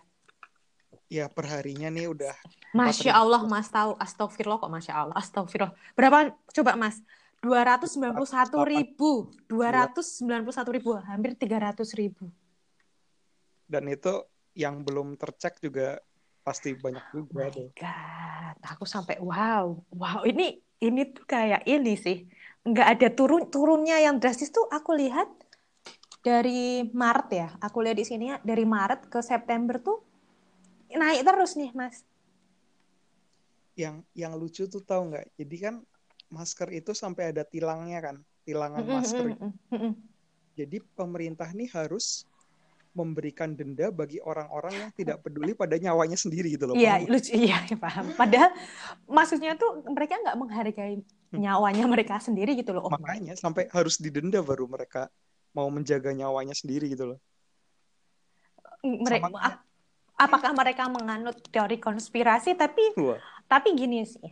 Ya 1.13 1.29
perharinya 1.29 1.93
nih 1.93 2.09
udah 2.09 2.33
Masya 2.73 3.13
4.000. 3.13 3.21
Allah, 3.21 3.41
Mas 3.45 3.69
tahu. 3.69 3.93
Astagfirullah 4.01 4.57
kok 4.57 4.73
Masya 4.73 4.93
Allah. 4.97 5.13
Astagfirullah. 5.13 5.77
Berapa? 5.93 6.33
Coba 6.49 6.73
Mas. 6.73 6.97
291 7.45 8.17
ribu. 8.65 9.29
291 9.45 10.73
ribu. 10.73 10.97
Hampir 11.05 11.37
300 11.37 11.85
ribu. 11.93 12.33
dan 13.63 13.89
itu 13.89 14.13
yang 14.53 14.85
belum 14.85 15.17
tercek 15.17 15.57
juga 15.57 15.97
pasti 16.45 16.77
banyak 16.77 17.05
juga 17.09 17.49
My 17.49 17.49
tuh. 17.49 17.73
God, 17.73 18.57
aku 18.61 18.85
sampai 18.85 19.17
wow, 19.17 19.73
wow 19.89 20.21
ini 20.27 20.61
ini 20.77 21.09
tuh 21.09 21.25
kayak 21.25 21.65
ini 21.65 21.97
sih, 21.97 22.27
nggak 22.67 22.87
ada 22.99 23.07
turun 23.15 23.49
turunnya 23.49 23.97
yang 23.97 24.21
drastis 24.21 24.53
tuh 24.53 24.67
aku 24.69 24.93
lihat 24.93 25.25
dari 26.21 26.85
Maret 26.91 27.29
ya, 27.33 27.47
aku 27.63 27.81
lihat 27.81 27.97
di 27.97 28.05
sini 28.05 28.29
ya, 28.29 28.37
dari 28.43 28.67
Maret 28.67 29.09
ke 29.09 29.23
September 29.25 29.81
tuh 29.81 30.03
naik 30.95 31.21
terus 31.25 31.53
nih 31.57 31.71
Mas. 31.73 32.01
Yang 33.73 33.95
yang 34.13 34.33
lucu 34.37 34.63
tuh 34.69 34.81
tahu 34.81 35.13
nggak? 35.13 35.25
Jadi 35.37 35.55
kan 35.57 35.75
masker 36.29 36.69
itu 36.73 36.93
sampai 36.93 37.33
ada 37.33 37.41
tilangnya 37.45 37.99
kan, 38.01 38.15
tilangan 38.45 38.85
masker. 38.85 39.33
Jadi 40.53 40.77
pemerintah 40.93 41.49
nih 41.49 41.69
harus 41.73 42.25
memberikan 42.93 43.57
denda 43.57 43.89
bagi 43.89 44.21
orang-orang 44.21 44.73
yang 44.77 44.91
tidak 44.93 45.25
peduli 45.25 45.57
pada 45.57 45.73
nyawanya 45.81 46.13
sendiri 46.13 46.53
gitu 46.53 46.69
loh. 46.69 46.77
Iya 46.77 47.01
lucu, 47.09 47.33
iya 47.33 47.57
paham. 47.73 48.13
Padahal 48.13 48.53
maksudnya 49.09 49.57
tuh 49.57 49.81
mereka 49.89 50.21
nggak 50.21 50.37
menghargai 50.37 51.01
nyawanya 51.33 51.89
mereka 51.89 52.21
sendiri 52.21 52.53
gitu 52.53 52.77
loh. 52.77 52.85
Oh, 52.85 52.93
Makanya 52.93 53.33
sampai 53.33 53.65
harus 53.73 53.97
didenda 53.97 54.45
baru 54.45 54.69
mereka 54.69 55.09
mau 55.57 55.65
menjaga 55.73 56.13
nyawanya 56.13 56.53
sendiri 56.53 56.93
gitu 56.93 57.17
loh. 57.17 57.19
mereka, 58.83 59.31
Sama- 59.31 59.63
apakah 60.25 60.51
mereka 60.55 60.87
menganut 60.87 61.37
teori 61.53 61.77
konspirasi? 61.77 62.55
Tapi 62.55 62.95
Wah, 62.99 63.19
Tapi 63.43 63.75
gini 63.77 64.01
sih, 64.07 64.23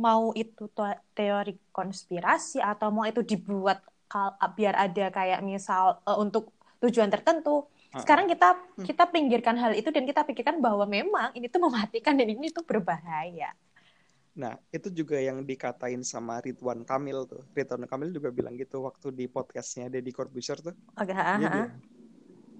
mau 0.00 0.32
itu 0.32 0.64
teori 1.12 1.54
konspirasi 1.74 2.62
atau 2.62 2.88
mau 2.94 3.04
itu 3.04 3.20
dibuat 3.20 3.82
kal- 4.08 4.38
biar 4.56 4.74
ada 4.78 5.10
kayak 5.12 5.40
misal 5.44 6.00
eh, 6.06 6.16
untuk 6.16 6.54
tujuan 6.80 7.10
tertentu. 7.12 7.66
Sekarang 7.96 8.28
kita 8.28 8.48
kita 8.84 9.04
pinggirkan 9.08 9.56
hal 9.56 9.72
itu 9.72 9.88
dan 9.88 10.04
kita 10.04 10.20
pikirkan 10.24 10.60
bahwa 10.60 10.84
memang 10.84 11.32
ini 11.32 11.48
tuh 11.48 11.64
mematikan 11.64 12.12
dan 12.16 12.28
ini 12.28 12.48
tuh 12.52 12.64
berbahaya. 12.64 13.52
Nah, 14.36 14.52
itu 14.68 14.92
juga 14.92 15.16
yang 15.16 15.40
dikatain 15.48 16.04
sama 16.04 16.44
Ridwan 16.44 16.84
Kamil 16.84 17.24
tuh. 17.24 17.40
Ridwan 17.56 17.88
Kamil 17.88 18.12
juga 18.12 18.28
bilang 18.28 18.52
gitu 18.60 18.84
waktu 18.84 19.08
di 19.16 19.24
podcastnya 19.32 19.88
Deddy 19.88 20.12
Corbuzier 20.12 20.60
tuh. 20.60 20.76
Ah. 21.40 21.40
bilang, 21.40 21.72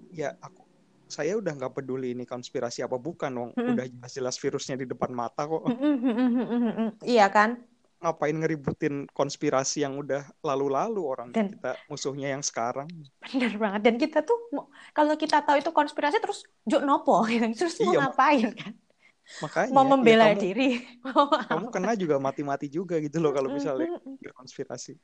ya 0.09 0.29
aku 0.41 0.66
saya 1.07 1.39
udah 1.39 1.55
nggak 1.55 1.73
peduli 1.73 2.11
ini 2.11 2.27
konspirasi 2.27 2.83
apa 2.83 2.99
bukan, 2.99 3.31
wong 3.31 3.49
Mm-mm. 3.55 3.73
udah 3.73 3.85
jelas-jelas 3.87 4.35
virusnya 4.37 4.75
di 4.75 4.85
depan 4.85 5.09
mata 5.09 5.47
kok. 5.47 5.63
Mm, 5.63 5.73
mm, 5.73 5.97
mm, 5.97 6.11
mm, 6.11 6.29
mm, 6.29 6.45
mm, 6.45 6.73
mm. 6.75 6.89
Iya 7.01 7.27
kan? 7.31 7.49
Ngapain 7.97 8.35
ngeributin 8.37 9.09
konspirasi 9.09 9.81
yang 9.81 9.97
udah 9.97 10.21
lalu-lalu 10.45 11.01
orang 11.01 11.29
Dan- 11.33 11.55
kita 11.57 11.79
musuhnya 11.87 12.29
yang 12.29 12.43
sekarang. 12.45 12.85
Bener 13.25 13.57
banget. 13.57 13.81
Dan 13.87 13.95
kita 13.97 14.21
tuh 14.21 14.37
mau- 14.53 14.69
kalau 14.91 15.15
kita 15.15 15.41
tahu 15.41 15.57
itu 15.57 15.71
konspirasi 15.73 16.21
terus 16.21 16.45
juk 16.63 16.83
nopo 16.83 17.23
gitu. 17.31 17.47
Terus 17.55 17.79
mau 17.81 17.95
Iya, 17.95 17.99
ngapain 18.05 18.47
kan? 18.53 18.73
Makanya 19.43 19.69
Mau 19.75 19.83
ya 19.83 19.89
membela 19.91 20.25
kamu, 20.31 20.39
diri. 20.39 20.69
kamu 21.51 21.67
kena 21.67 21.93
juga 21.95 22.15
mati-mati 22.15 22.67
juga 22.67 22.95
gitu 22.99 23.19
loh 23.19 23.35
kalau 23.35 23.51
misalnya 23.51 23.91
berkonspirasi. 24.23 24.95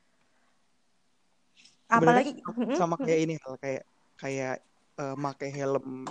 Apalagi 1.84 2.40
Sebenarnya 2.40 2.76
sama 2.78 2.96
kayak 2.96 3.20
ini 3.20 3.34
hal 3.36 3.54
kayak 3.60 3.82
kayak 4.16 4.56
eh, 5.02 5.16
make 5.18 5.48
helm 5.50 6.06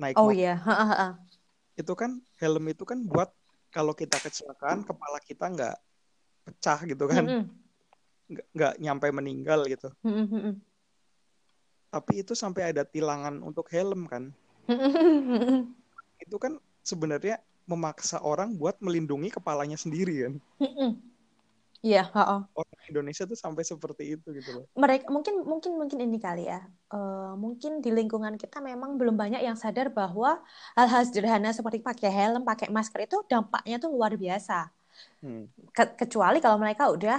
naik 0.00 0.16
Oh 0.18 0.30
iya, 0.32 0.56
ha. 0.56 1.18
itu 1.76 1.92
kan 1.96 2.20
helm 2.40 2.64
itu 2.68 2.84
kan 2.84 2.98
buat 3.04 3.30
kalau 3.72 3.96
kita 3.96 4.20
kecelakaan 4.20 4.84
kepala 4.84 5.18
kita 5.24 5.48
nggak 5.48 5.76
pecah 6.44 6.78
gitu 6.84 7.04
kan 7.08 7.24
Mm, 7.24 7.44
nggak 8.32 8.46
nggak 8.56 8.72
nyampe 8.82 9.06
meninggal 9.12 9.60
gitu 9.68 9.88
Mm, 10.04 10.12
mm, 10.28 10.28
mm. 10.32 10.54
tapi 11.92 12.24
itu 12.24 12.32
sampai 12.32 12.72
ada 12.72 12.82
tilangan 12.84 13.40
untuk 13.40 13.68
helm 13.72 14.08
kan 14.08 14.32
Mm, 14.68 14.78
mm, 14.78 14.92
mm, 14.94 15.40
mm. 15.42 15.60
itu 16.22 16.36
kan 16.38 16.52
sebenarnya 16.86 17.42
memaksa 17.66 18.18
orang 18.22 18.54
buat 18.58 18.78
melindungi 18.82 19.30
kepalanya 19.30 19.78
sendiri 19.78 20.26
kan. 20.26 20.34
Iya, 21.82 22.02
heeh. 22.14 22.40
orang 22.54 22.71
Indonesia 22.90 23.24
tuh 23.30 23.38
sampai 23.44 23.62
seperti 23.72 24.02
itu 24.14 24.28
gitu 24.38 24.50
loh 24.56 24.66
Mereka 24.82 25.04
mungkin 25.14 25.34
mungkin 25.50 25.72
mungkin 25.80 25.98
ini 26.06 26.16
kali 26.26 26.42
ya. 26.48 26.58
Eh, 26.92 27.30
mungkin 27.44 27.72
di 27.84 27.90
lingkungan 27.98 28.34
kita 28.42 28.56
memang 28.68 28.90
belum 29.00 29.16
banyak 29.22 29.40
yang 29.48 29.56
sadar 29.62 29.86
bahwa 29.98 30.40
hal-hal 30.76 31.02
sederhana 31.08 31.50
seperti 31.52 31.78
pakai 31.88 32.08
helm, 32.18 32.40
pakai 32.48 32.68
masker 32.76 33.00
itu 33.04 33.16
dampaknya 33.32 33.76
tuh 33.82 33.90
luar 33.96 34.12
biasa. 34.16 34.54
Hmm, 35.22 35.44
Ke- 35.76 35.94
kecuali 36.00 36.38
kalau 36.44 36.58
mereka 36.62 36.84
udah 36.96 37.18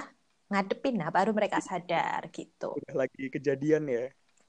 ngadepin, 0.51 0.93
nah 1.01 1.09
baru 1.18 1.32
mereka 1.38 1.57
sadar 1.70 2.22
gitu. 2.38 2.66
udah 2.78 2.93
lagi 3.01 3.26
kejadian 3.34 3.84
ya 3.89 4.03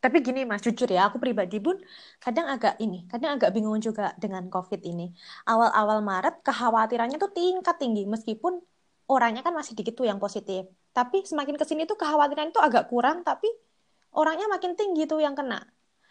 Tapi 0.04 0.18
gini 0.26 0.40
Mas, 0.50 0.60
jujur 0.66 0.88
ya, 0.96 1.00
aku 1.08 1.16
pribadi 1.24 1.56
pun 1.66 1.76
kadang 2.24 2.46
agak 2.54 2.74
ini, 2.84 2.96
kadang 3.10 3.30
agak 3.40 3.50
bingung 3.56 3.80
juga 3.80 4.12
dengan 4.22 4.44
COVID 4.52 4.80
ini. 4.90 5.02
Awal-awal 5.48 5.98
Maret 6.10 6.34
kekhawatirannya 6.46 7.16
tuh 7.24 7.32
tingkat 7.38 7.76
tinggi, 7.80 8.02
meskipun 8.14 8.52
orangnya 9.08 9.44
kan 9.44 9.52
masih 9.52 9.76
dikit 9.76 9.94
tuh 9.98 10.06
yang 10.08 10.16
positif. 10.16 10.68
Tapi 10.94 11.26
semakin 11.26 11.56
ke 11.60 11.64
sini 11.68 11.84
tuh 11.84 11.98
kekhawatiran 11.98 12.54
itu 12.54 12.60
agak 12.62 12.88
kurang, 12.88 13.20
tapi 13.26 13.48
orangnya 14.16 14.48
makin 14.48 14.78
tinggi 14.78 15.04
tuh 15.04 15.20
yang 15.20 15.36
kena. 15.36 15.60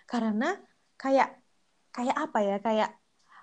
Karena 0.05 0.53
kayak 0.99 1.39
kayak 1.93 2.15
apa 2.17 2.39
ya, 2.43 2.57
kayak 2.61 2.89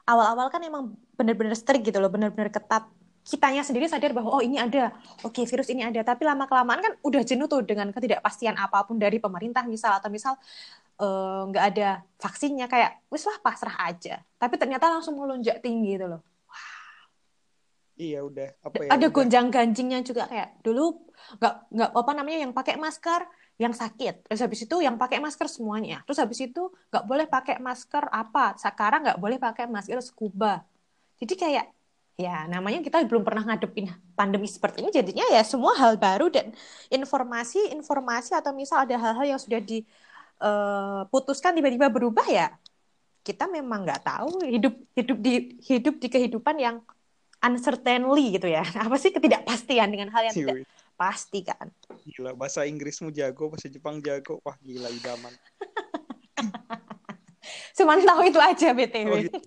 awal-awal 0.06 0.50
kan 0.52 0.62
emang 0.62 0.94
bener-bener 1.18 1.54
strict 1.58 1.86
gitu 1.86 1.98
loh, 1.98 2.10
bener-bener 2.12 2.50
ketat. 2.52 2.86
Kitanya 3.20 3.60
sendiri 3.60 3.84
sadar 3.84 4.16
bahwa 4.16 4.40
oh 4.40 4.42
ini 4.42 4.56
ada, 4.56 4.96
oke 5.22 5.44
virus 5.44 5.68
ini 5.68 5.84
ada. 5.84 6.00
Tapi 6.00 6.24
lama-kelamaan 6.24 6.80
kan 6.80 6.92
udah 7.04 7.22
jenuh 7.26 7.46
tuh 7.50 7.62
dengan 7.66 7.92
ketidakpastian 7.92 8.56
apa 8.56 8.86
pun 8.88 8.96
dari 8.96 9.20
pemerintah 9.20 9.66
misal 9.68 9.92
atau 10.00 10.08
misal 10.08 10.34
eh, 10.98 11.42
nggak 11.52 11.64
ada 11.74 11.88
vaksinnya 12.16 12.66
kayak 12.70 13.04
wis 13.12 13.24
lah 13.28 13.36
pasrah 13.44 13.76
aja. 13.86 14.24
Tapi 14.40 14.54
ternyata 14.56 14.88
langsung 14.88 15.20
melonjak 15.20 15.60
tinggi 15.60 16.00
gitu 16.00 16.06
loh. 16.16 16.29
Iya 18.00 18.24
udah. 18.24 18.48
Apa 18.64 18.88
ya 18.88 18.88
ada 18.96 19.06
udah. 19.06 19.12
gonjang-ganjingnya 19.12 20.00
juga 20.00 20.24
kayak 20.24 20.64
dulu 20.64 21.04
nggak 21.36 21.54
nggak 21.68 21.90
apa 21.92 22.12
namanya 22.16 22.38
yang 22.48 22.56
pakai 22.56 22.80
masker 22.80 23.28
yang 23.60 23.76
sakit. 23.76 24.24
Terus 24.24 24.40
habis 24.40 24.64
itu 24.64 24.76
yang 24.80 24.96
pakai 24.96 25.20
masker 25.20 25.44
semuanya. 25.52 26.00
Terus 26.08 26.16
habis 26.24 26.40
itu 26.40 26.72
nggak 26.88 27.04
boleh 27.04 27.28
pakai 27.28 27.60
masker 27.60 28.08
apa. 28.08 28.56
Sekarang 28.56 29.04
nggak 29.04 29.20
boleh 29.20 29.36
pakai 29.36 29.68
masker 29.68 30.00
scuba. 30.00 30.64
Jadi 31.20 31.36
kayak 31.36 31.68
ya 32.16 32.48
namanya 32.48 32.80
kita 32.80 33.04
belum 33.04 33.20
pernah 33.20 33.44
ngadepin 33.44 33.92
pandemi 34.16 34.48
seperti 34.48 34.80
ini. 34.80 34.88
Jadinya 34.88 35.28
ya 35.28 35.44
semua 35.44 35.76
hal 35.76 36.00
baru 36.00 36.32
dan 36.32 36.56
informasi 36.88 37.76
informasi 37.76 38.32
atau 38.32 38.56
misal 38.56 38.88
ada 38.88 38.96
hal-hal 38.96 39.36
yang 39.36 39.40
sudah 39.40 39.60
diputuskan 39.60 41.52
tiba-tiba 41.52 41.92
berubah 41.92 42.24
ya 42.32 42.48
kita 43.20 43.44
memang 43.52 43.84
nggak 43.84 44.00
tahu 44.00 44.48
hidup 44.48 44.74
hidup 44.96 45.18
di 45.20 45.60
hidup 45.60 45.94
di 46.00 46.08
kehidupan 46.08 46.56
yang 46.56 46.80
uncertainly 47.40 48.36
gitu 48.36 48.48
ya. 48.48 48.64
Apa 48.86 48.96
sih 48.96 49.10
ketidakpastian 49.12 49.88
dengan 49.92 50.12
hal 50.12 50.30
yang 50.30 50.36
tidak 50.36 50.68
pasti 51.00 51.40
kan? 51.48 51.72
gila 52.04 52.36
bahasa 52.36 52.68
Inggrismu 52.68 53.08
jago 53.08 53.48
bahasa 53.48 53.72
Jepang 53.72 54.04
jago 54.04 54.36
wah 54.44 54.56
gila 54.60 54.88
idaman 54.92 55.32
Cuman 57.76 58.04
tahu 58.04 58.20
itu 58.28 58.36
aja 58.36 58.76
BTW. 58.76 59.08
Oh, 59.08 59.16
gitu. 59.16 59.38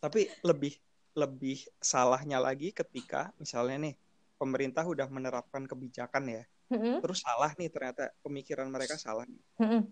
Tapi 0.00 0.28
lebih 0.44 0.76
lebih 1.16 1.58
salahnya 1.80 2.36
lagi 2.36 2.70
ketika 2.70 3.32
misalnya 3.40 3.90
nih 3.90 3.94
pemerintah 4.36 4.84
udah 4.84 5.08
menerapkan 5.08 5.64
kebijakan 5.64 6.28
ya, 6.28 6.42
Mm-mm, 6.72 7.00
terus 7.00 7.24
salah 7.24 7.52
nih 7.56 7.72
ternyata 7.72 8.12
pemikiran 8.20 8.68
mereka 8.68 9.00
salah. 9.00 9.24
mm-mm. 9.56 9.88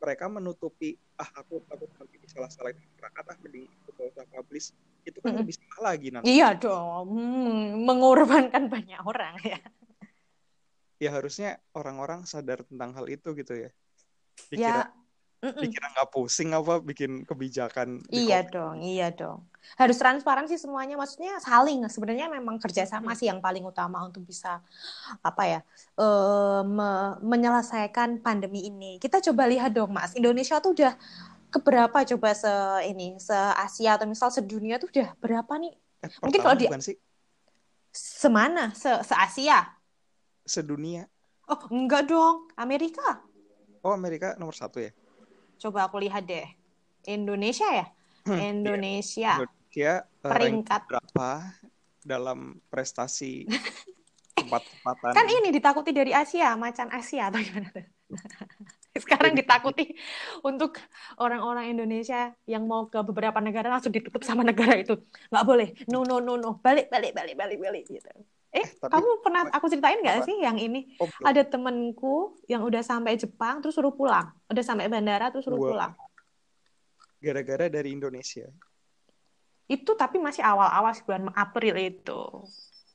Mereka 0.00 0.28
menutupi 0.28 0.96
ah 1.16 1.28
aku 1.36 1.60
takut 1.68 1.88
nanti 1.96 2.16
disalah-salahin 2.20 2.76
masyarakat 2.80 3.24
ah 3.24 3.36
mending 3.44 3.64
aku 3.68 3.88
gak 3.96 4.06
usah 4.12 4.26
publish. 4.32 4.66
Itu 5.04 5.18
kan 5.24 5.32
lebih 5.40 5.54
salah 5.56 5.94
lagi 5.94 6.08
nanti. 6.12 6.26
Iya 6.36 6.48
dong, 6.56 7.06
Hmm, 7.10 7.84
mengorbankan 7.84 8.68
banyak 8.68 9.00
orang 9.02 9.34
ya. 9.40 9.60
Ya 11.00 11.10
harusnya 11.16 11.56
orang-orang 11.72 12.28
sadar 12.28 12.60
tentang 12.68 12.92
hal 12.92 13.08
itu 13.08 13.32
gitu 13.32 13.52
ya. 13.56 13.70
Ya, 14.52 14.52
Dikira 14.52 14.82
mm-mm. 15.40 15.62
dikira 15.64 15.86
nggak 15.96 16.10
pusing 16.12 16.52
apa 16.52 16.82
bikin 16.84 17.24
kebijakan 17.24 18.04
Iya 18.10 18.42
dong, 18.44 18.82
iya 18.82 19.08
dong. 19.14 19.46
Harus 19.78 19.96
transparansi 20.00 20.58
semuanya, 20.58 20.98
maksudnya 20.98 21.38
saling. 21.38 21.84
Sebenarnya 21.86 22.26
memang 22.28 22.58
kerjasama 22.58 23.14
sih 23.14 23.30
yang 23.30 23.38
paling 23.40 23.62
utama 23.62 24.02
untuk 24.02 24.26
bisa 24.26 24.60
apa 25.22 25.42
ya 25.46 25.60
eh, 26.00 26.62
me- 26.66 27.16
menyelesaikan 27.22 28.18
pandemi 28.20 28.66
ini. 28.66 28.98
Kita 28.98 29.22
coba 29.30 29.46
lihat 29.46 29.72
dong, 29.72 29.94
Mas. 29.94 30.12
Indonesia 30.18 30.58
tuh 30.58 30.74
udah 30.74 30.92
keberapa 31.50 31.98
coba 32.14 32.30
se 32.32 32.52
ini 32.86 33.18
se 33.18 33.34
Asia 33.34 33.98
atau 33.98 34.06
misal 34.06 34.30
sedunia 34.30 34.78
tuh 34.78 34.88
udah 34.94 35.12
berapa 35.18 35.52
nih? 35.58 35.74
Eh, 36.06 36.10
Mungkin 36.22 36.40
kalau 36.40 36.56
di 36.56 36.66
sih 36.80 36.96
semana 37.90 38.70
se 38.72 38.90
se 39.02 39.14
Asia? 39.14 39.66
sedunia. 40.46 41.06
Oh 41.50 41.66
enggak 41.70 42.06
dong, 42.10 42.50
Amerika. 42.54 43.22
Oh 43.82 43.90
Amerika 43.94 44.38
nomor 44.38 44.54
satu 44.54 44.78
ya. 44.82 44.94
Coba 45.60 45.90
aku 45.90 45.98
lihat 46.00 46.24
deh. 46.26 46.46
Indonesia 47.06 47.66
ya? 47.70 47.86
Hmm, 48.24 48.36
Indonesia 48.36 49.40
Indonesia 49.40 49.92
eh, 50.04 50.30
peringkat 50.30 50.80
berapa 50.86 51.30
dalam 52.04 52.60
prestasi 52.68 53.48
cepat-cepatan? 54.36 55.12
kan 55.16 55.26
ini 55.26 55.48
ditakuti 55.52 55.90
dari 55.92 56.12
Asia, 56.12 56.52
macan 56.56 56.88
Asia 56.92 57.28
atau 57.32 57.40
gimana 57.40 57.68
tuh? 57.72 57.86
Sekarang 59.02 59.38
ditakuti 59.38 59.94
untuk 60.42 60.82
orang-orang 61.22 61.70
Indonesia 61.70 62.34
yang 62.46 62.66
mau 62.66 62.90
ke 62.90 62.98
beberapa 63.06 63.38
negara 63.38 63.70
langsung 63.70 63.94
ditutup 63.94 64.26
sama 64.26 64.42
negara 64.42 64.74
itu. 64.82 64.98
Nggak 65.30 65.44
boleh. 65.46 65.68
No, 65.86 66.02
no, 66.02 66.18
no, 66.18 66.34
no. 66.34 66.58
Balik, 66.58 66.90
balik, 66.90 67.14
balik, 67.14 67.38
balik, 67.38 67.58
balik. 67.62 67.84
Gitu. 67.86 68.10
Eh, 68.50 68.58
Eh, 68.58 68.66
tapi- 68.82 68.90
kamu 68.98 69.10
pernah 69.22 69.42
aku 69.54 69.70
ceritain 69.70 70.02
nggak 70.02 70.26
sih 70.26 70.42
yang 70.42 70.58
ini? 70.58 70.98
Oh. 70.98 71.06
Ada 71.22 71.46
temenku 71.46 72.34
yang 72.50 72.66
udah 72.66 72.82
sampai 72.82 73.14
Jepang 73.14 73.62
terus 73.62 73.78
suruh 73.78 73.94
pulang. 73.94 74.34
Udah 74.50 74.64
sampai 74.66 74.90
bandara 74.90 75.30
terus 75.30 75.46
suruh 75.46 75.58
Wah. 75.58 75.70
pulang. 75.70 75.92
gara-gara 77.20 77.68
dari 77.68 77.92
Indonesia. 77.92 78.48
Itu 79.68 79.92
tapi 79.92 80.16
masih 80.16 80.40
awal-awal 80.40 80.96
bulan 81.04 81.28
April 81.36 81.76
itu. 81.76 82.20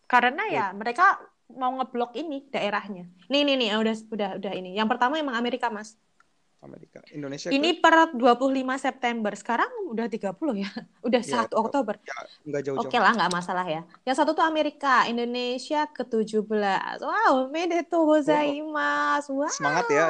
Karena 0.09 0.49
ya 0.49 0.65
mereka 0.73 1.21
mau 1.53 1.71
ngeblok 1.77 2.17
ini 2.17 2.45
daerahnya. 2.49 3.05
Nih 3.29 3.41
nih 3.45 3.55
nih 3.57 3.69
udah 3.77 3.95
udah 4.09 4.29
udah 4.41 4.51
ini. 4.55 4.73
Yang 4.73 4.87
pertama 4.97 5.19
emang 5.19 5.37
Amerika, 5.37 5.69
Mas. 5.69 5.93
Amerika. 6.65 6.97
Indonesia 7.13 7.53
Ini 7.53 7.77
per 7.77 8.17
25 8.17 8.81
September. 8.81 9.29
Sekarang 9.37 9.69
udah 9.93 10.09
30 10.09 10.57
ya. 10.57 10.71
Udah 11.05 11.21
Ya, 11.21 11.45
1 11.45 11.53
Oktober. 11.53 12.01
ya, 12.01 12.17
nggak 12.41 12.61
jauh-jauh. 12.65 12.89
Oke 12.89 12.97
lah, 12.97 13.13
nggak 13.13 13.29
masalah 13.29 13.65
ya. 13.69 13.85
Yang 14.01 14.15
satu 14.17 14.33
tuh 14.33 14.41
Amerika, 14.41 15.05
Indonesia 15.05 15.85
ke-17. 15.85 16.41
Wow, 17.05 17.53
medeto 17.53 18.01
gozaimasu. 18.09 19.37
Wow. 19.37 19.53
Semangat 19.53 19.85
ya. 19.93 20.09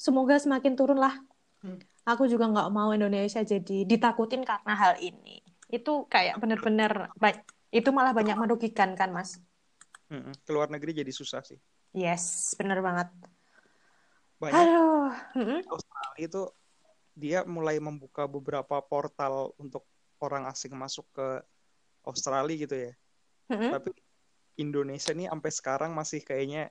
Semoga 0.00 0.40
semakin 0.40 0.72
turun 0.72 0.96
lah. 0.96 1.12
Hmm. 1.60 1.80
Aku 2.04 2.28
juga 2.28 2.48
nggak 2.48 2.68
mau 2.72 2.92
Indonesia 2.92 3.40
jadi 3.40 3.84
ditakutin 3.84 4.44
karena 4.44 4.72
hal 4.72 4.96
ini. 5.00 5.40
Itu 5.68 6.04
kayak 6.08 6.36
bener-bener, 6.40 7.12
ba- 7.16 7.44
itu 7.74 7.90
malah 7.90 8.14
banyak 8.14 8.38
merugikan 8.38 8.94
kan, 8.94 9.10
Mas? 9.10 9.42
Keluar 10.46 10.70
negeri 10.70 11.02
jadi 11.02 11.10
susah 11.10 11.42
sih. 11.42 11.58
Yes, 11.90 12.54
bener 12.54 12.78
banget. 12.78 13.10
Banyak 14.38 14.62
Aduh. 14.62 15.10
Mm-mm. 15.34 15.60
Australia 15.66 16.18
itu 16.22 16.42
dia 17.18 17.42
mulai 17.42 17.82
membuka 17.82 18.30
beberapa 18.30 18.78
portal 18.78 19.50
untuk 19.58 19.82
orang 20.22 20.46
asing 20.46 20.74
masuk 20.78 21.06
ke 21.10 21.42
Australia 22.06 22.54
gitu 22.54 22.76
ya. 22.78 22.92
Mm-mm. 23.50 23.70
Tapi 23.74 23.90
Indonesia 24.54 25.10
nih 25.10 25.26
sampai 25.26 25.50
sekarang 25.50 25.90
masih 25.98 26.22
kayaknya 26.22 26.70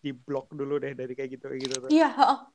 diblok 0.00 0.48
dulu 0.56 0.80
deh 0.80 0.96
dari 0.96 1.12
kayak 1.12 1.36
gitu 1.36 1.44
kayak 1.52 1.60
gitu. 1.68 1.76
Iya. 1.92 2.08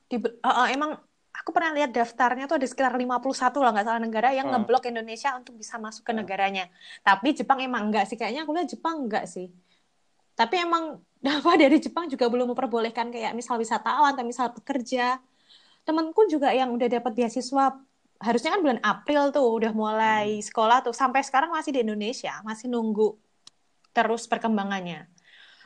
Di, 0.09 0.17
heeh, 0.17 0.67
emang 0.73 0.97
aku 1.41 1.49
pernah 1.55 1.71
lihat 1.75 1.91
daftarnya 1.91 2.45
tuh 2.47 2.57
ada 2.59 2.67
sekitar 2.67 2.93
51 2.95 3.59
lah 3.63 3.71
nggak 3.75 3.85
salah 3.87 4.01
negara 4.01 4.29
yang 4.31 4.47
Hmm. 4.47 4.63
ngeblok 4.63 4.83
Indonesia 4.87 5.35
untuk 5.35 5.53
bisa 5.59 5.75
masuk 5.79 6.03
ke 6.07 6.11
Hmm. 6.13 6.23
negaranya. 6.23 6.65
Tapi 7.01 7.35
Jepang 7.35 7.59
emang 7.63 7.91
enggak 7.91 8.05
sih, 8.09 8.15
kayaknya 8.19 8.43
aku 8.47 8.51
lihat 8.55 8.69
Jepang 8.71 8.95
enggak 9.05 9.25
sih. 9.27 9.51
Tapi 10.35 10.55
emang 10.63 10.99
apa 11.41 11.51
dari 11.57 11.77
Jepang 11.81 12.05
juga 12.11 12.29
belum 12.29 12.53
memperbolehkan 12.53 13.09
kayak 13.13 13.33
misal 13.33 13.57
wisatawan 13.57 14.13
atau 14.13 14.25
misal 14.27 14.51
pekerja. 14.53 15.19
Temanku 15.85 16.25
juga 16.29 16.49
yang 16.53 16.73
udah 16.73 16.89
dapat 16.89 17.13
beasiswa 17.13 17.77
harusnya 18.15 18.49
kan 18.55 18.61
bulan 18.63 18.79
April 18.81 19.29
tuh 19.35 19.43
udah 19.43 19.71
mulai 19.75 20.39
sekolah 20.39 20.81
tuh 20.87 20.95
sampai 20.95 21.21
sekarang 21.21 21.51
masih 21.51 21.75
di 21.75 21.81
Indonesia, 21.85 22.39
masih 22.47 22.71
nunggu 22.71 23.15
terus 23.95 24.27
perkembangannya. 24.27 25.07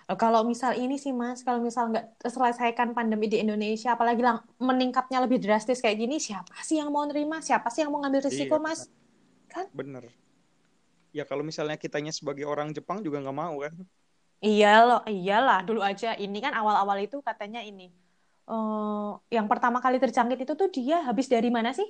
Eh, 0.10 0.18
Kalau 0.18 0.41
misal 0.41 0.74
ini 0.74 0.97
sih 0.97 1.14
Mas, 1.14 1.45
kalau 1.45 1.62
misal 1.62 1.93
nggak 1.93 2.18
selesaikan 2.26 2.97
pandemi 2.97 3.30
di 3.30 3.38
Indonesia, 3.45 3.93
apalagi 3.93 4.26
lang- 4.26 4.41
meningkatnya 4.57 5.22
lebih 5.22 5.38
drastis 5.38 5.78
kayak 5.86 6.01
gini, 6.01 6.18
siapa 6.18 6.57
sih 6.66 6.82
yang 6.82 6.89
mau 6.89 7.05
nerima? 7.05 7.38
Siapa 7.45 7.70
sih 7.70 7.86
yang 7.86 7.93
mau 7.93 8.01
ngambil 8.01 8.26
risiko, 8.26 8.57
Iya, 8.57 8.66
Mas? 8.66 8.80
Bener. 9.70 10.10
Ya 11.14 11.26
kalau 11.30 11.45
misalnya 11.45 11.78
kitanya 11.78 12.10
sebagai 12.10 12.45
orang 12.49 12.74
Jepang 12.74 13.05
juga 13.05 13.22
nggak 13.22 13.38
mau 13.38 13.62
kan. 13.62 13.74
Iya 14.41 14.74
loh, 14.88 15.01
iyalah. 15.05 15.62
Dulu 15.62 15.82
aja 15.86 16.18
ini 16.18 16.38
kan 16.41 16.57
awal-awal 16.57 16.97
itu 17.05 17.22
katanya 17.22 17.62
ini. 17.62 17.93
eh, 18.49 19.10
yang 19.30 19.45
pertama 19.45 19.78
kali 19.78 20.01
terjangkit 20.01 20.41
itu 20.41 20.53
tuh 20.57 20.74
dia 20.74 21.05
habis 21.05 21.30
dari 21.30 21.53
mana 21.53 21.70
sih? 21.70 21.86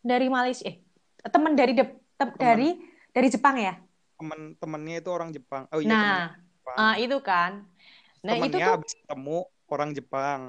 Dari 0.00 0.32
Malaysia. 0.32 0.64
Eh, 0.72 0.80
teman 1.28 1.52
dari 1.52 1.76
de- 1.76 2.00
tem- 2.16 2.32
Teman. 2.32 2.40
dari 2.40 2.68
dari 3.12 3.28
Jepang 3.28 3.60
ya? 3.60 3.76
Temen-temennya 4.16 5.04
itu 5.04 5.10
orang 5.12 5.36
Jepang. 5.36 5.68
Oh 5.68 5.76
iya 5.84 5.92
Nah, 5.92 6.00
temennya 6.00 6.45
Jepang. 6.66 6.76
ah, 6.78 6.94
itu 6.98 7.16
kan. 7.22 7.52
Nah, 8.26 8.34
itu 8.34 8.46
Temennya 8.50 8.66
tuh 8.66 8.74
habis 8.74 8.92
ketemu 8.98 9.36
orang 9.70 9.90
Jepang. 9.94 10.40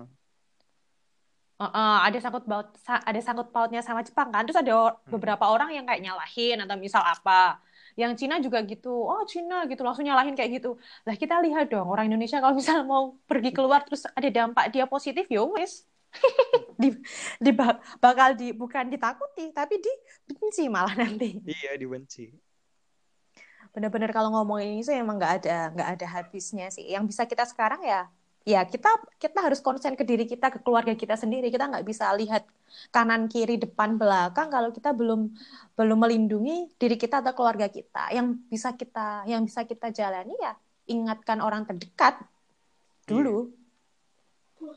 Eh, 1.58 1.66
eh, 1.66 1.98
ada 2.06 2.18
sangkut 2.22 2.46
baut 2.46 2.68
ada 2.86 3.18
sangkut 3.26 3.50
pautnya 3.50 3.82
sama 3.82 4.06
Jepang 4.06 4.30
kan 4.30 4.46
terus 4.46 4.62
ada 4.62 4.94
Hmm. 4.94 5.10
beberapa 5.10 5.42
orang 5.50 5.74
yang 5.74 5.90
kayak 5.90 6.06
nyalahin 6.06 6.62
atau 6.62 6.78
misal 6.78 7.02
apa 7.02 7.58
yang 7.98 8.14
Cina 8.14 8.38
juga 8.38 8.62
gitu 8.62 8.94
oh 8.94 9.26
Cina 9.26 9.66
gitu 9.66 9.82
langsung 9.82 10.06
nyalahin 10.06 10.38
kayak 10.38 10.62
gitu 10.62 10.78
lah 11.02 11.18
kita 11.18 11.42
lihat 11.42 11.66
dong 11.74 11.90
orang 11.90 12.06
Indonesia 12.14 12.38
kalau 12.38 12.54
misal 12.62 12.86
mau 12.86 13.18
pergi 13.26 13.50
keluar 13.58 13.82
terus 13.82 14.06
ada 14.06 14.30
dampak 14.30 14.70
dia 14.70 14.86
positif 14.86 15.26
ya 15.34 15.42
wes 15.50 15.90
di, 16.82 16.94
di 17.42 17.52
ba- 17.58 17.82
bakal 17.98 18.38
di 18.38 18.54
bukan 18.54 18.86
ditakuti 18.94 19.50
tapi 19.50 19.82
dibenci 20.30 20.70
malah 20.70 20.94
nanti 20.94 21.42
Iya 21.42 21.74
dibenci. 21.74 22.38
Bener-bener 23.74 24.12
kalau 24.16 24.30
ngomongin 24.34 24.80
ini 24.80 24.84
sih 24.84 24.96
emang 24.96 25.20
nggak 25.20 25.34
ada 25.44 25.58
nggak 25.74 25.90
ada 25.98 26.08
habisnya 26.08 26.68
sih. 26.72 26.86
Yang 26.88 27.16
bisa 27.16 27.24
kita 27.26 27.44
sekarang 27.48 27.82
ya 27.84 28.08
ya 28.48 28.64
kita 28.64 28.88
kita 29.20 29.44
harus 29.44 29.60
konsen 29.60 30.00
ke 30.00 30.08
diri 30.08 30.24
kita 30.24 30.48
ke 30.54 30.60
keluarga 30.64 30.96
kita 30.96 31.16
sendiri. 31.20 31.52
Kita 31.52 31.68
nggak 31.68 31.86
bisa 31.88 32.12
lihat 32.16 32.48
kanan 32.92 33.28
kiri 33.28 33.60
depan 33.60 34.00
belakang 34.00 34.48
kalau 34.48 34.70
kita 34.72 34.92
belum 34.96 35.32
belum 35.76 35.98
melindungi 36.00 36.72
diri 36.80 36.96
kita 36.96 37.20
atau 37.20 37.34
keluarga 37.36 37.68
kita. 37.68 38.12
Yang 38.16 38.40
bisa 38.48 38.76
kita 38.76 39.28
yang 39.28 39.44
bisa 39.44 39.64
kita 39.68 39.92
jalani 39.92 40.36
ya 40.40 40.56
ingatkan 40.88 41.44
orang 41.44 41.68
terdekat 41.68 42.24
dulu. 43.08 43.52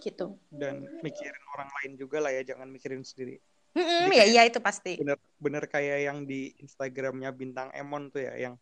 Gitu. 0.03 0.37
Dan 0.53 0.85
mikirin 1.01 1.45
orang 1.57 1.71
lain 1.81 1.93
juga 1.97 2.21
lah 2.21 2.31
ya, 2.37 2.45
jangan 2.45 2.69
mikirin 2.69 3.01
sendiri. 3.01 3.41
Mm-mm, 3.71 4.11
Jadi 4.11 4.17
ya 4.19 4.27
iya 4.27 4.43
itu 4.51 4.59
pasti. 4.59 4.99
bener 4.99 5.15
bener 5.39 5.65
kayak 5.71 5.99
yang 6.03 6.19
di 6.27 6.51
Instagramnya 6.59 7.31
bintang 7.31 7.71
Emon 7.71 8.11
tuh 8.11 8.27
ya 8.27 8.35
yang 8.35 8.55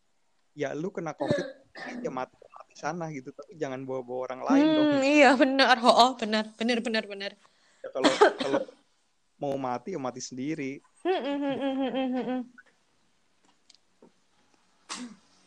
ya 0.59 0.75
lu 0.75 0.91
kena 0.91 1.15
covid 1.15 1.47
ya 2.05 2.11
mati 2.11 2.35
mati 2.35 2.73
sana 2.75 3.07
gitu. 3.15 3.31
Tapi 3.31 3.55
jangan 3.55 3.87
bawa 3.87 4.03
bawa 4.03 4.19
orang 4.27 4.41
lain 4.43 4.65
dong. 4.75 4.87
Hmm, 4.91 5.03
iya 5.07 5.31
benar. 5.39 5.79
Oh, 5.79 5.95
oh 5.95 6.11
benar 6.19 6.51
benar 6.59 6.83
benar 6.83 7.03
benar. 7.07 7.31
Ya, 7.79 7.89
kalau 7.95 8.11
kalau 8.35 8.59
mau 9.39 9.55
mati 9.55 9.95
ya 9.95 9.99
mati 10.03 10.19
sendiri. 10.19 10.83
Hmm, 10.99 11.15
hmm, 11.23 12.11
hmm, 12.11 12.41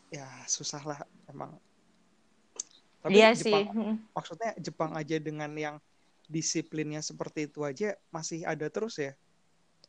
ya 0.09 0.25
susah 0.49 0.81
lah 0.81 0.99
emang. 1.29 1.53
Tapi 3.05 3.13
Iya 3.13 3.37
sih. 3.37 3.53
Jepang 3.53 3.69
Mm-mm. 3.77 3.95
maksudnya 4.17 4.51
Jepang 4.57 4.91
aja 4.97 5.17
dengan 5.21 5.51
yang 5.53 5.75
disiplinnya 6.25 7.05
seperti 7.05 7.45
itu 7.51 7.61
aja 7.61 7.93
masih 8.09 8.41
ada 8.49 8.65
terus 8.73 8.97
ya? 8.97 9.13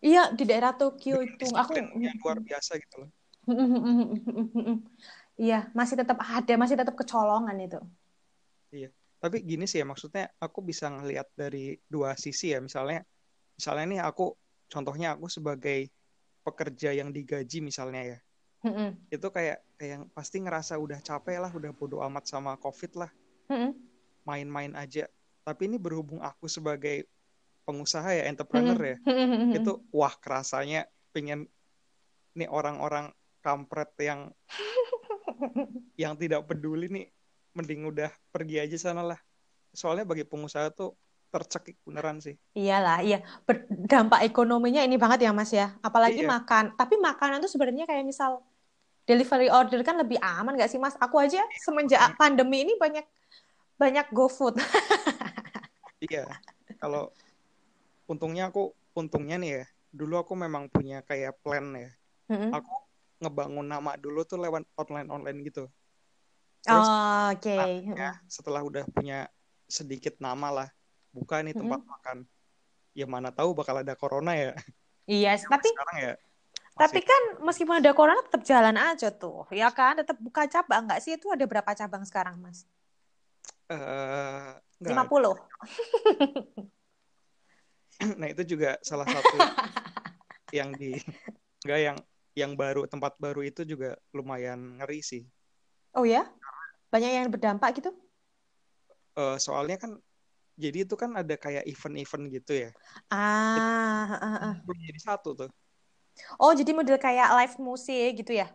Iya 0.05 0.37
di 0.37 0.45
daerah 0.45 0.77
Tokyo 0.77 1.25
itu. 1.25 1.49
Aku 1.57 1.73
disiplinnya 1.73 2.13
luar 2.21 2.45
biasa 2.45 2.77
gitu 2.77 3.09
loh 3.09 3.11
Iya 5.35 5.67
masih 5.75 5.99
tetap 5.99 6.23
ada 6.23 6.55
masih 6.55 6.79
tetap 6.79 6.95
kecolongan 6.95 7.59
itu. 7.59 7.81
tapi 9.25 9.41
gini 9.41 9.65
sih 9.65 9.81
ya 9.81 9.89
maksudnya 9.89 10.29
aku 10.37 10.61
bisa 10.61 10.93
ngelihat 10.93 11.25
dari 11.33 11.81
dua 11.89 12.13
sisi 12.13 12.53
ya 12.53 12.61
misalnya 12.61 13.01
misalnya 13.57 13.85
nih 13.89 14.01
aku 14.05 14.37
contohnya 14.69 15.17
aku 15.17 15.33
sebagai 15.33 15.89
pekerja 16.45 16.93
yang 16.93 17.09
digaji 17.09 17.65
misalnya 17.65 18.03
ya 18.05 18.19
Mm-mm. 18.69 18.93
itu 19.09 19.25
kayak 19.33 19.65
kayak 19.81 19.91
yang 19.97 20.05
pasti 20.13 20.45
ngerasa 20.45 20.77
udah 20.77 21.01
capek 21.01 21.41
lah 21.41 21.49
udah 21.57 21.73
bodo 21.73 22.05
amat 22.05 22.29
sama 22.29 22.61
covid 22.61 22.93
lah 23.01 23.11
Mm-mm. 23.49 23.73
main-main 24.29 24.77
aja 24.77 25.09
tapi 25.41 25.73
ini 25.73 25.81
berhubung 25.81 26.21
aku 26.21 26.45
sebagai 26.45 27.09
pengusaha 27.65 28.13
ya 28.13 28.29
entrepreneur 28.29 28.77
ya 28.77 28.97
Mm-mm. 29.09 29.55
itu 29.57 29.73
wah 29.89 30.13
kerasanya 30.21 30.85
pengen 31.17 31.49
nih 32.37 32.53
orang-orang 32.53 33.09
kampret 33.45 33.93
yang 34.01 34.33
yang 36.03 36.17
tidak 36.17 36.49
peduli 36.49 36.89
nih 36.89 37.07
mending 37.53 37.85
udah 37.85 38.09
pergi 38.33 38.65
aja 38.65 38.77
sana 38.81 39.05
lah 39.05 39.21
soalnya 39.77 40.09
bagi 40.09 40.25
pengusaha 40.25 40.73
tuh 40.73 40.97
tercekik 41.29 41.77
beneran 41.85 42.23
sih 42.23 42.39
Iyalah, 42.55 43.03
iya. 43.03 43.27
Dampak 43.91 44.23
ekonominya 44.23 44.79
ini 44.87 44.95
banget 44.95 45.27
ya, 45.27 45.35
Mas 45.35 45.51
ya. 45.51 45.75
Apalagi 45.83 46.23
Iya. 46.23 46.31
makan. 46.31 46.79
Tapi 46.79 46.95
makanan 46.95 47.43
tuh 47.43 47.51
sebenarnya 47.51 47.91
kayak 47.91 48.07
misal 48.07 48.47
delivery 49.03 49.51
order 49.51 49.83
kan 49.83 49.99
lebih 49.99 50.23
aman 50.23 50.55
gak 50.55 50.71
sih, 50.71 50.79
Mas? 50.79 50.95
Aku 51.03 51.19
aja 51.19 51.43
semenjak 51.67 52.15
pandemi 52.15 52.63
ini 52.63 52.79
banyak 52.79 53.03
banyak 53.75 54.07
GoFood. 54.15 54.63
iya 56.11 56.29
kalau 56.77 57.09
untungnya 58.05 58.53
aku 58.53 58.77
untungnya 58.93 59.41
nih 59.41 59.51
ya 59.63 59.65
dulu 59.95 60.21
aku 60.21 60.37
memang 60.37 60.69
punya 60.69 61.01
kayak 61.07 61.39
plan 61.41 61.73
ya 61.73 61.91
Mm-mm. 62.29 62.51
aku 62.53 62.73
ngebangun 63.25 63.67
nama 63.67 63.97
dulu 63.97 64.23
tuh 64.29 64.39
lewat 64.39 64.69
online 64.77 65.09
online 65.09 65.39
gitu 65.49 65.65
terus 66.65 66.89
Oh, 66.89 67.33
oke. 67.33 67.59
ya 67.97 68.21
setelah 68.29 68.61
udah 68.61 68.85
punya 68.89 69.29
sedikit 69.69 70.17
nama 70.21 70.49
lah 70.53 70.69
buka 71.13 71.41
nih 71.41 71.57
tempat 71.57 71.81
makan 71.81 72.29
ya 72.93 73.09
mana 73.09 73.33
tahu 73.33 73.57
bakal 73.57 73.81
ada 73.81 73.97
corona 73.97 74.37
ya 74.37 74.53
Iya, 75.05 75.37
tapi 75.37 75.69
sekarang 75.69 75.99
ya 76.01 76.15
tapi 76.75 77.01
kan 77.07 77.39
meskipun 77.45 77.79
ada 77.79 77.95
corona 77.95 78.19
tetap 78.27 78.43
jalan 78.43 78.75
aja 78.75 79.15
tuh, 79.15 79.47
ya 79.55 79.71
kan? 79.71 79.95
Tetap 79.95 80.19
buka 80.19 80.43
cabang 80.51 80.91
nggak 80.91 81.07
sih? 81.07 81.15
Itu 81.15 81.31
ada 81.31 81.47
berapa 81.47 81.71
cabang 81.71 82.03
sekarang, 82.03 82.43
Mas? 82.43 82.67
eh 83.71 84.59
nggak 84.83 85.07
50. 85.07 85.39
nah 88.21 88.27
itu 88.27 88.43
juga 88.45 88.77
salah 88.83 89.07
satu 89.07 89.39
yang 90.59 90.75
di 90.75 90.99
enggak 91.63 91.81
yang 91.81 91.97
yang 92.41 92.53
baru 92.61 92.83
tempat 92.93 93.13
baru 93.25 93.41
itu 93.51 93.63
juga 93.73 93.89
lumayan 94.17 94.61
ngeri 94.79 95.01
sih 95.11 95.23
Oh 95.99 96.05
ya? 96.13 96.23
Banyak 96.93 97.11
yang 97.17 97.29
berdampak 97.35 97.71
gitu? 97.83 97.91
Eh, 99.19 99.37
soalnya 99.45 99.77
kan 99.83 99.91
jadi 100.65 100.79
itu 100.87 100.95
kan 101.03 101.11
ada 101.21 101.35
kayak 101.45 101.65
event-event 101.73 102.25
gitu 102.37 102.53
ya 102.65 102.71
Ah, 103.11 104.19
ah, 104.21 104.39
ah. 104.43 104.55
Belum 104.65 104.79
jadi 104.89 105.01
satu 105.07 105.31
tuh 105.39 105.51
Oh, 106.43 106.53
jadi 106.59 106.71
model 106.79 106.97
kayak 107.05 107.29
live 107.39 107.57
musik 107.67 108.09
gitu 108.23 108.33
ya? 108.41 108.47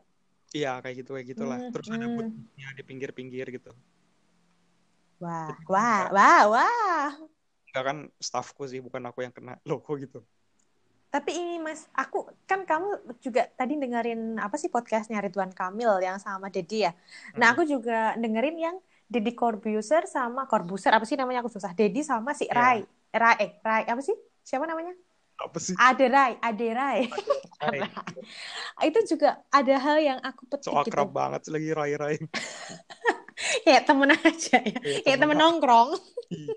iya 0.58 0.70
kayak 0.82 0.96
gitu 1.00 1.10
kayak 1.16 1.28
gitulah 1.32 1.60
Hmm, 1.60 1.72
terus 1.72 1.88
ada 1.96 2.06
hmm. 2.06 2.14
boothnya 2.14 2.68
di 2.78 2.84
pinggir-pinggir 2.90 3.46
gitu 3.56 3.70
Wah, 5.24 5.56
wah, 5.72 6.04
wah, 6.16 6.42
wah. 6.54 7.12
enggak 7.68 7.84
kan 7.88 7.98
staffku 8.28 8.64
sih 8.72 8.80
bukan 8.86 9.04
aku 9.10 9.20
yang 9.26 9.34
kena 9.38 9.52
logo 9.70 9.92
gitu 10.04 10.18
Tapi 11.10 11.32
ini 11.34 11.57
Mas, 11.57 11.89
aku 11.91 12.18
kan 12.45 12.64
kamu 12.64 13.18
juga 13.18 13.49
tadi 13.49 13.74
dengerin 13.76 14.38
apa 14.38 14.55
sih 14.55 14.70
podcastnya 14.70 15.18
Ridwan 15.18 15.49
Kamil 15.49 15.97
yang 15.99 16.22
sama 16.22 16.47
Dedi 16.47 16.86
ya. 16.86 16.93
Nah, 17.34 17.49
Hmm. 17.49 17.53
aku 17.57 17.62
juga 17.66 18.14
dengerin 18.14 18.55
yang 18.55 18.76
Deddy 19.10 19.34
Corbuzier 19.34 20.05
sama 20.05 20.45
Corbuzier 20.45 20.93
apa 20.93 21.01
sih 21.01 21.18
namanya 21.18 21.41
aku 21.41 21.49
susah. 21.49 21.74
Dedi 21.74 22.05
sama 22.05 22.38
si 22.38 22.45
Iya. 22.45 22.53
Rai. 22.53 22.80
Rai, 23.10 23.36
eh, 23.41 23.51
Rai 23.60 23.84
apa 23.86 24.01
sih? 24.01 24.14
Siapa 24.41 24.64
namanya? 24.64 24.93
apa 25.39 25.55
sih 25.55 25.72
Ade 25.74 26.12
Rai, 26.12 26.36
Ade 26.38 26.68
Rai. 26.76 26.99
Rai. 27.57 27.80
Itu 28.91 28.99
juga 29.07 29.39
ada 29.49 29.76
hal 29.80 29.97
yang 29.97 30.20
aku 30.20 30.43
petik 30.45 30.68
so 30.68 30.76
akrab 30.76 31.10
gitu. 31.10 31.16
banget 31.16 31.39
sih 31.47 31.51
lagi 31.55 31.70
rai-rai 31.72 32.16
Kayak 33.64 33.88
temen 33.88 34.12
aja 34.12 34.57
ya. 34.60 34.78
Kayak 34.78 35.01
Kayak 35.07 35.18
temen 35.18 35.32
temen. 35.32 35.39
nongkrong. 35.39 35.89
Iya. 36.28 36.53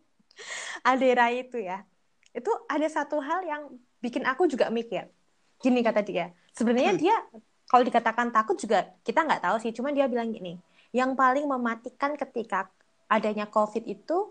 Ade 0.88 1.08
Rai 1.12 1.34
itu 1.44 1.60
ya. 1.60 1.84
Itu 2.30 2.50
ada 2.70 2.86
satu 2.86 3.18
hal 3.18 3.42
yang 3.46 3.62
bikin 3.98 4.22
aku 4.26 4.46
juga 4.46 4.70
mikir. 4.70 5.10
Gini 5.60 5.84
kata 5.84 6.00
dia. 6.00 6.32
Sebenarnya 6.56 6.96
dia 6.96 7.16
kalau 7.70 7.86
dikatakan 7.86 8.34
takut 8.34 8.58
juga 8.58 8.90
kita 9.06 9.22
nggak 9.22 9.42
tahu 9.44 9.56
sih. 9.62 9.70
Cuma 9.74 9.90
dia 9.90 10.06
bilang 10.06 10.30
gini. 10.30 10.58
Yang 10.90 11.14
paling 11.14 11.46
mematikan 11.46 12.18
ketika 12.18 12.70
adanya 13.06 13.46
COVID 13.46 13.86
itu 13.86 14.30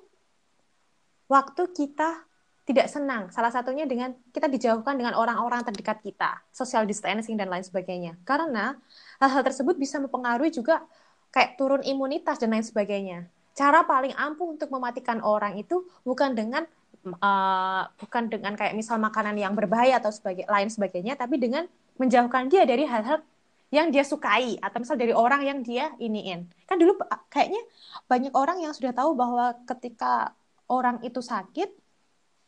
waktu 1.28 1.64
kita 1.72 2.30
tidak 2.70 2.86
senang. 2.86 3.34
Salah 3.34 3.50
satunya 3.50 3.90
dengan 3.90 4.14
kita 4.30 4.46
dijauhkan 4.46 4.94
dengan 4.94 5.18
orang-orang 5.18 5.66
terdekat 5.66 6.06
kita, 6.06 6.38
social 6.54 6.86
distancing 6.86 7.34
dan 7.34 7.50
lain 7.50 7.66
sebagainya. 7.66 8.14
Karena 8.22 8.78
hal-hal 9.18 9.42
tersebut 9.42 9.74
bisa 9.74 9.98
mempengaruhi 9.98 10.54
juga 10.54 10.86
kayak 11.34 11.58
turun 11.58 11.82
imunitas 11.82 12.38
dan 12.38 12.54
lain 12.54 12.62
sebagainya. 12.62 13.26
Cara 13.58 13.82
paling 13.84 14.14
ampuh 14.14 14.54
untuk 14.54 14.70
mematikan 14.70 15.18
orang 15.26 15.58
itu 15.58 15.82
bukan 16.06 16.38
dengan 16.38 16.70
eh, 17.06 17.82
bukan 18.02 18.24
dengan 18.34 18.54
kayak 18.60 18.74
misal 18.80 18.98
makanan 19.00 19.36
yang 19.40 19.54
berbahaya 19.58 20.00
atau 20.02 20.12
sebagai 20.14 20.46
lain 20.50 20.70
sebagainya, 20.72 21.14
tapi 21.20 21.36
dengan 21.40 21.66
menjauhkan 22.00 22.48
dia 22.52 22.64
dari 22.68 22.84
hal-hal 22.88 23.20
yang 23.70 23.94
dia 23.94 24.02
sukai 24.02 24.58
atau 24.66 24.78
misal 24.82 24.98
dari 24.98 25.14
orang 25.14 25.42
yang 25.46 25.60
dia 25.62 25.94
iniin. 26.02 26.50
Kan 26.68 26.76
dulu 26.82 26.98
eh, 27.06 27.22
kayaknya 27.34 27.62
banyak 28.12 28.34
orang 28.36 28.58
yang 28.66 28.74
sudah 28.78 28.92
tahu 28.96 29.14
bahwa 29.18 29.54
ketika 29.70 30.34
orang 30.70 31.02
itu 31.06 31.22
sakit, 31.22 31.70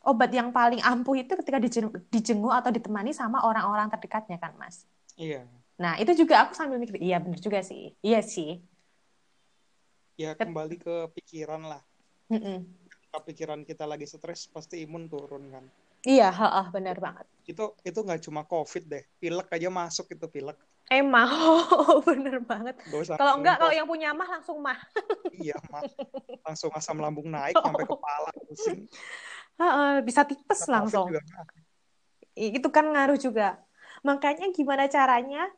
obat 0.02 0.30
yang 0.34 0.50
paling 0.52 0.80
ampuh 0.82 1.14
itu 1.18 1.32
ketika 1.40 1.58
dijen- 1.62 1.94
dijenguk 2.14 2.52
atau 2.52 2.70
ditemani 2.74 3.10
sama 3.14 3.38
orang-orang 3.48 3.86
terdekatnya 3.92 4.36
kan, 4.42 4.52
Mas. 4.60 4.76
iya 5.16 5.46
Nah, 5.82 5.98
itu 6.02 6.12
juga 6.20 6.34
aku 6.46 6.52
sambil 6.58 6.78
mikir, 6.82 6.96
iya 7.02 7.16
bener 7.24 7.38
juga 7.42 7.60
sih. 7.64 7.80
Iya 8.06 8.20
sih. 8.22 8.48
ya 10.22 10.30
kembali 10.36 10.76
ke 10.84 10.94
pikiran 11.16 11.62
lah 11.70 11.82
Mm-mm. 12.30 12.64
Ketika 12.64 12.81
pikiran 13.20 13.60
kita 13.68 13.84
lagi 13.84 14.08
stres 14.08 14.48
pasti 14.48 14.80
imun 14.86 15.10
turun 15.10 15.52
kan 15.52 15.66
Iya, 16.02 16.34
heeh, 16.34 16.66
benar 16.74 16.98
banget. 16.98 17.26
itu 17.46 17.62
itu 17.86 17.98
nggak 18.02 18.22
cuma 18.26 18.42
covid 18.42 18.90
deh 18.90 19.04
pilek 19.22 19.50
aja 19.50 19.70
masuk 19.70 20.10
itu 20.14 20.26
pilek 20.30 20.58
Emang, 20.92 21.24
bener 22.08 22.44
banget. 22.44 22.76
Kalau 23.16 23.40
enggak, 23.40 23.56
kalau 23.56 23.72
yang 23.72 23.88
punya 23.88 24.12
mah 24.12 24.28
langsung 24.28 24.60
mah. 24.60 24.76
iya 25.32 25.56
mah 25.72 25.80
langsung 26.44 26.68
asam 26.76 27.00
lambung 27.00 27.32
naik 27.32 27.56
sampai 27.56 27.88
kepala 27.88 28.28
pusing 28.44 28.84
bisa 30.04 30.26
tipes 30.28 30.60
Covid 30.66 30.72
langsung. 30.74 31.08
juga 31.08 31.22
Itu 32.36 32.68
kan 32.68 32.92
ngaruh 32.92 33.16
juga. 33.16 33.60
Makanya 34.04 34.52
gimana 34.52 34.84
caranya 34.90 35.48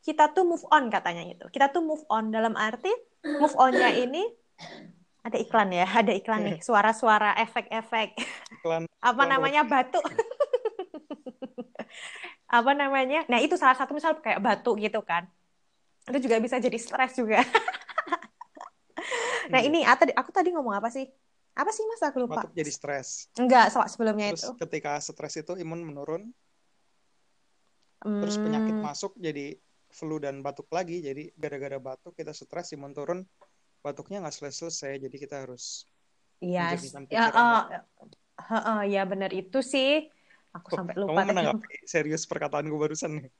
kita 0.00 0.32
tuh 0.32 0.48
move 0.48 0.64
on 0.72 0.88
katanya 0.88 1.28
itu. 1.28 1.44
Kita 1.52 1.68
tuh 1.68 1.84
move 1.84 2.04
on 2.08 2.32
dalam 2.32 2.54
arti 2.56 2.92
move 3.26 3.56
on-nya 3.58 3.92
ini 3.92 4.24
ada 5.28 5.36
iklan 5.36 5.68
ya, 5.70 5.84
ada 5.84 6.12
iklan 6.16 6.40
nih, 6.42 6.56
suara-suara 6.64 7.36
efek-efek. 7.44 8.16
iklan 8.56 8.88
Apa 9.04 9.22
iklan 9.22 9.28
namanya 9.28 9.62
batu. 9.68 10.00
Apa 12.48 12.72
namanya? 12.72 13.28
Nah, 13.28 13.38
itu 13.44 13.60
salah 13.60 13.76
satu 13.76 13.92
misal 13.92 14.16
kayak 14.24 14.40
batu 14.40 14.72
gitu 14.80 15.04
kan. 15.04 15.28
Itu 16.08 16.16
juga 16.24 16.40
bisa 16.40 16.56
jadi 16.56 16.78
stres 16.80 17.12
juga. 17.14 17.44
Nah, 19.48 19.64
Iya. 19.64 19.68
ini 19.72 19.80
ah, 19.88 19.96
aku 19.96 20.28
tadi 20.28 20.52
ngomong 20.52 20.76
apa 20.76 20.92
sih? 20.92 21.08
Apa 21.56 21.72
sih 21.72 21.80
Mas? 21.88 22.04
Aku 22.04 22.20
lupa. 22.20 22.44
batuk 22.44 22.52
jadi 22.52 22.68
stres 22.68 23.32
Enggak, 23.40 23.72
se- 23.72 23.90
sebelumnya 23.96 24.28
terus 24.36 24.44
itu. 24.44 24.52
ketika 24.60 25.00
stres 25.00 25.40
itu 25.40 25.56
imun 25.56 25.80
menurun 25.88 26.22
terus 28.20 28.36
penyakit 28.36 28.76
Hmm, 28.76 28.84
masuk 28.84 29.16
jadi 29.16 29.56
flu 29.88 30.20
dan 30.20 30.44
batuk 30.44 30.68
lagi 30.68 31.00
jadi 31.00 31.32
gara-gara 31.34 31.80
batuk 31.80 32.12
kita 32.12 32.36
stres 32.36 32.76
imun 32.76 32.92
turun 32.92 33.24
batuknya 33.84 34.22
nggak 34.22 34.34
selesai-selesai 34.34 35.08
jadi 35.08 35.16
kita 35.16 35.36
harus 35.46 35.86
Iya, 36.38 36.78
ya, 37.10 37.82
heeh, 38.38 38.80
ya 38.94 39.02
benar 39.10 39.34
itu 39.34 39.58
sih. 39.58 40.06
Aku 40.54 40.70
sampai 40.70 40.94
kamu 40.94 41.02
lupa 41.10 41.20
tadi. 41.26 41.28
menanggapi 41.34 41.74
serius 41.82 42.22
perkataanku 42.30 42.78
barusan 42.78 43.20
nih 43.20 43.30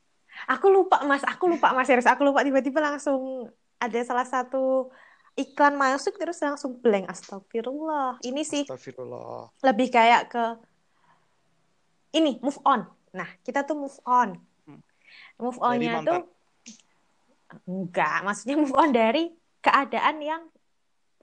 Aku 0.50 0.66
lupa 0.70 1.02
Mas, 1.06 1.22
aku 1.22 1.50
lupa 1.50 1.70
Mas 1.74 1.86
serius. 1.86 2.06
Aku 2.10 2.26
lupa 2.26 2.42
tiba-tiba 2.42 2.78
langsung 2.78 3.50
ada 3.78 4.00
salah 4.02 4.26
satu 4.26 4.90
iklan 5.38 5.78
masuk 5.78 6.18
terus 6.18 6.42
langsung 6.42 6.78
blank. 6.78 7.06
Astagfirullah. 7.06 8.18
Ini 8.22 8.42
sih 8.42 8.62
Astagfirullah 8.66 9.50
lebih 9.62 9.88
kayak 9.94 10.22
ke 10.30 10.44
ini 12.18 12.38
move 12.42 12.58
on. 12.66 12.86
Nah, 13.14 13.30
kita 13.46 13.62
tuh 13.62 13.78
move 13.78 13.98
on. 14.06 14.38
Hmm. 14.66 14.82
Move 15.38 15.58
on-nya 15.62 16.02
tuh 16.02 16.22
enggak, 17.64 18.26
maksudnya 18.26 18.56
move 18.60 18.76
on 18.76 18.92
dari 18.92 19.32
keadaan 19.68 20.16
yang 20.24 20.42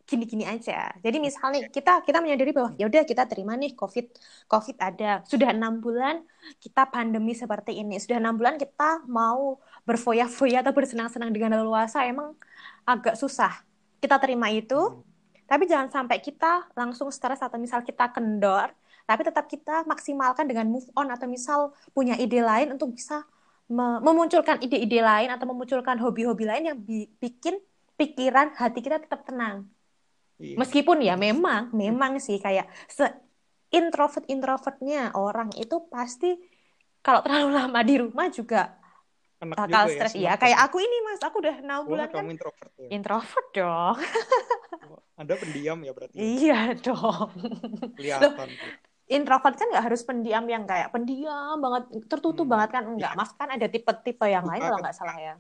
gini-gini 0.06 0.46
aja. 0.46 0.94
Jadi 1.02 1.18
misalnya 1.18 1.66
kita 1.66 2.06
kita 2.06 2.22
menyadari 2.22 2.54
bahwa 2.54 2.78
ya 2.78 2.86
udah 2.86 3.02
kita 3.10 3.26
terima 3.26 3.58
nih 3.58 3.74
COVID 3.74 4.06
COVID 4.46 4.78
ada. 4.78 5.26
Sudah 5.26 5.50
enam 5.50 5.82
bulan 5.82 6.22
kita 6.62 6.86
pandemi 6.94 7.34
seperti 7.34 7.82
ini. 7.82 7.98
Sudah 7.98 8.22
enam 8.22 8.38
bulan 8.38 8.62
kita 8.62 9.02
mau 9.10 9.58
berfoya-foya 9.82 10.62
atau 10.62 10.78
bersenang-senang 10.78 11.34
dengan 11.34 11.58
leluasa 11.58 12.06
emang 12.06 12.38
agak 12.86 13.18
susah. 13.18 13.66
Kita 13.98 14.22
terima 14.22 14.54
itu 14.54 15.02
tapi 15.50 15.66
jangan 15.66 15.90
sampai 15.90 16.22
kita 16.22 16.70
langsung 16.78 17.10
stres 17.10 17.42
atau 17.42 17.58
misal 17.58 17.82
kita 17.86 18.10
kendor 18.14 18.74
tapi 19.06 19.22
tetap 19.22 19.46
kita 19.46 19.86
maksimalkan 19.86 20.50
dengan 20.50 20.66
move 20.66 20.90
on 20.98 21.14
atau 21.14 21.30
misal 21.30 21.78
punya 21.94 22.18
ide 22.18 22.42
lain 22.42 22.74
untuk 22.74 22.90
bisa 22.98 23.22
me- 23.70 24.02
memunculkan 24.02 24.58
ide-ide 24.62 25.02
lain 25.02 25.30
atau 25.30 25.46
memunculkan 25.50 25.98
hobi-hobi 26.02 26.46
lain 26.50 26.64
yang 26.74 26.78
bi- 26.82 27.10
bikin 27.22 27.58
pikiran 27.96 28.54
hati 28.56 28.80
kita 28.80 29.00
tetap 29.00 29.24
tenang 29.24 29.68
Iya. 30.36 30.60
Meskipun 30.60 31.00
ya 31.00 31.16
memang, 31.16 31.72
memang 31.72 32.20
sih 32.20 32.36
kayak 32.44 32.68
se 32.92 33.08
introvert 33.72 34.28
introvertnya 34.28 35.16
orang 35.16 35.48
itu 35.56 35.88
pasti 35.88 36.36
kalau 37.00 37.24
terlalu 37.24 37.56
lama 37.56 37.80
di 37.80 37.96
rumah 38.04 38.28
juga 38.28 38.76
Enak 39.40 39.56
bakal 39.56 39.84
juga 39.88 39.88
ya 39.88 39.96
stres. 39.96 40.14
Iya, 40.16 40.28
ya. 40.28 40.34
kayak 40.36 40.60
aku 40.68 40.78
ini 40.84 40.98
mas, 41.08 41.22
aku 41.24 41.40
udah 41.40 41.56
enam 41.64 41.80
bulan 41.88 42.08
kan 42.12 42.28
introvert 42.28 42.72
ya. 42.76 42.88
introvert 42.92 43.48
dong. 43.56 43.98
Anda 45.24 45.34
pendiam 45.40 45.80
ya 45.88 45.92
berarti. 45.96 46.16
ya? 46.16 46.24
Iya 46.24 46.60
dong. 46.84 47.30
Kelihatan. 47.96 48.48
Introvert 49.06 49.56
kan 49.56 49.68
nggak 49.72 49.86
harus 49.88 50.02
pendiam 50.04 50.44
yang 50.52 50.68
kayak 50.68 50.92
pendiam 50.92 51.56
banget, 51.64 51.84
tertutup 52.12 52.44
Hmm. 52.44 52.60
banget 52.60 52.70
kan 52.76 52.84
enggak. 52.92 53.12
Mas 53.16 53.32
kan 53.40 53.48
ada 53.56 53.68
tipe-tipe 53.72 54.26
yang 54.28 54.44
lain 54.44 54.60
Bukan, 54.60 54.68
kalau 54.68 54.84
nggak 54.84 54.98
salah 54.98 55.16
ya. 55.16 55.34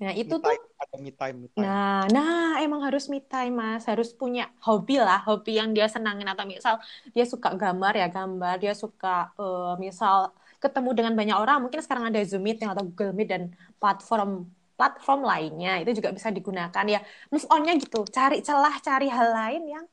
Nah, 0.00 0.12
itu 0.16 0.34
Me 0.34 0.42
tuh 0.44 0.52
ada 0.82 0.96
me 1.04 1.10
time, 1.12 1.36
me 1.44 1.48
time. 1.52 1.64
Nah, 1.64 2.08
nah 2.14 2.56
emang 2.64 2.80
harus 2.86 3.04
me 3.12 3.18
time, 3.20 3.52
Mas. 3.60 3.84
Harus 3.90 4.08
punya 4.20 4.42
hobi 4.66 4.96
lah, 4.96 5.18
hobi 5.28 5.60
yang 5.60 5.70
dia 5.76 5.86
senangin 5.94 6.24
atau 6.32 6.44
misal 6.48 6.74
dia 7.14 7.24
suka 7.32 7.48
gambar 7.62 7.92
ya 8.00 8.06
gambar, 8.16 8.54
dia 8.62 8.72
suka 8.72 9.08
eh, 9.40 9.72
misal 9.84 10.16
ketemu 10.62 10.90
dengan 10.96 11.14
banyak 11.20 11.36
orang, 11.42 11.56
mungkin 11.64 11.80
sekarang 11.84 12.04
ada 12.08 12.20
Zoom 12.28 12.42
Meeting 12.44 12.68
atau 12.72 12.84
Google 12.88 13.12
Meet 13.16 13.28
dan 13.32 13.42
platform 13.80 14.30
platform 14.76 15.20
lainnya 15.30 15.70
itu 15.84 15.90
juga 16.00 16.08
bisa 16.16 16.28
digunakan 16.36 16.84
ya. 16.94 16.98
Move 17.32 17.46
on-nya 17.52 17.72
gitu, 17.82 17.98
cari 18.16 18.36
celah, 18.46 18.74
cari 18.80 19.06
hal 19.16 19.28
lain 19.38 19.62
yang 19.74 19.84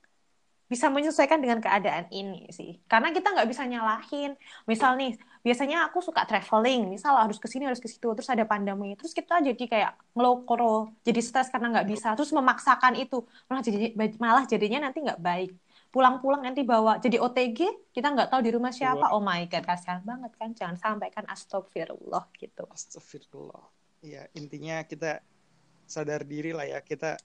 bisa 0.67 0.91
menyesuaikan 0.91 1.39
dengan 1.39 1.63
keadaan 1.63 2.11
ini 2.11 2.51
sih. 2.51 2.79
Karena 2.91 3.15
kita 3.15 3.31
nggak 3.31 3.47
bisa 3.47 3.63
nyalahin. 3.63 4.35
Misal 4.67 4.99
nih, 4.99 5.15
biasanya 5.41 5.87
aku 5.87 6.03
suka 6.03 6.27
traveling, 6.27 6.91
misal 6.91 7.15
harus 7.15 7.39
ke 7.39 7.47
sini, 7.47 7.63
harus 7.67 7.79
ke 7.79 7.87
situ, 7.87 8.07
terus 8.11 8.27
ada 8.27 8.43
pandemi, 8.43 8.93
terus 8.99 9.15
kita 9.15 9.39
jadi 9.39 9.63
kayak 9.63 9.91
ngelokro, 10.11 10.91
jadi 11.07 11.23
stres 11.23 11.47
karena 11.47 11.71
nggak 11.71 11.87
bisa, 11.87 12.11
terus 12.19 12.35
memaksakan 12.35 12.99
itu, 12.99 13.23
malah 13.47 13.63
jadi 13.63 13.95
malah 14.19 14.43
jadinya 14.43 14.91
nanti 14.91 14.99
nggak 15.01 15.23
baik. 15.23 15.55
Pulang-pulang 15.87 16.43
nanti 16.43 16.67
bawa 16.67 16.99
jadi 16.99 17.15
OTG, 17.15 17.89
kita 17.95 18.11
nggak 18.11 18.27
tahu 18.27 18.43
di 18.43 18.51
rumah 18.51 18.75
siapa. 18.75 19.15
Oh 19.15 19.23
my 19.23 19.47
god, 19.47 19.63
kasihan 19.63 20.03
banget 20.03 20.35
kan. 20.35 20.51
Jangan 20.51 20.75
sampai 20.75 21.09
kan 21.15 21.23
astagfirullah 21.31 22.27
gitu. 22.35 22.67
Astagfirullah. 22.67 23.71
Iya, 24.03 24.27
intinya 24.35 24.83
kita 24.83 25.23
sadar 25.87 26.27
diri 26.27 26.51
lah 26.51 26.67
ya. 26.67 26.83
Kita 26.83 27.15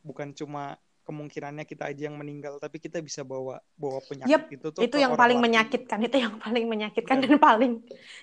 bukan 0.00 0.32
cuma 0.32 0.80
kemungkinannya 1.10 1.66
kita 1.66 1.90
aja 1.90 2.06
yang 2.06 2.14
meninggal, 2.14 2.62
tapi 2.62 2.78
kita 2.78 3.02
bisa 3.02 3.26
bawa 3.26 3.58
bawa 3.74 3.98
penyakit 4.06 4.30
Yep, 4.30 4.42
itu 4.54 4.66
tuh 4.70 4.80
itu 4.86 4.96
yang 5.02 5.18
paling 5.18 5.42
lain. 5.42 5.46
menyakitkan, 5.50 5.98
itu 6.06 6.16
yang 6.22 6.38
paling 6.38 6.64
menyakitkan 6.70 7.18
Dan- 7.18 7.34
dan 7.34 7.42
paling 7.42 7.72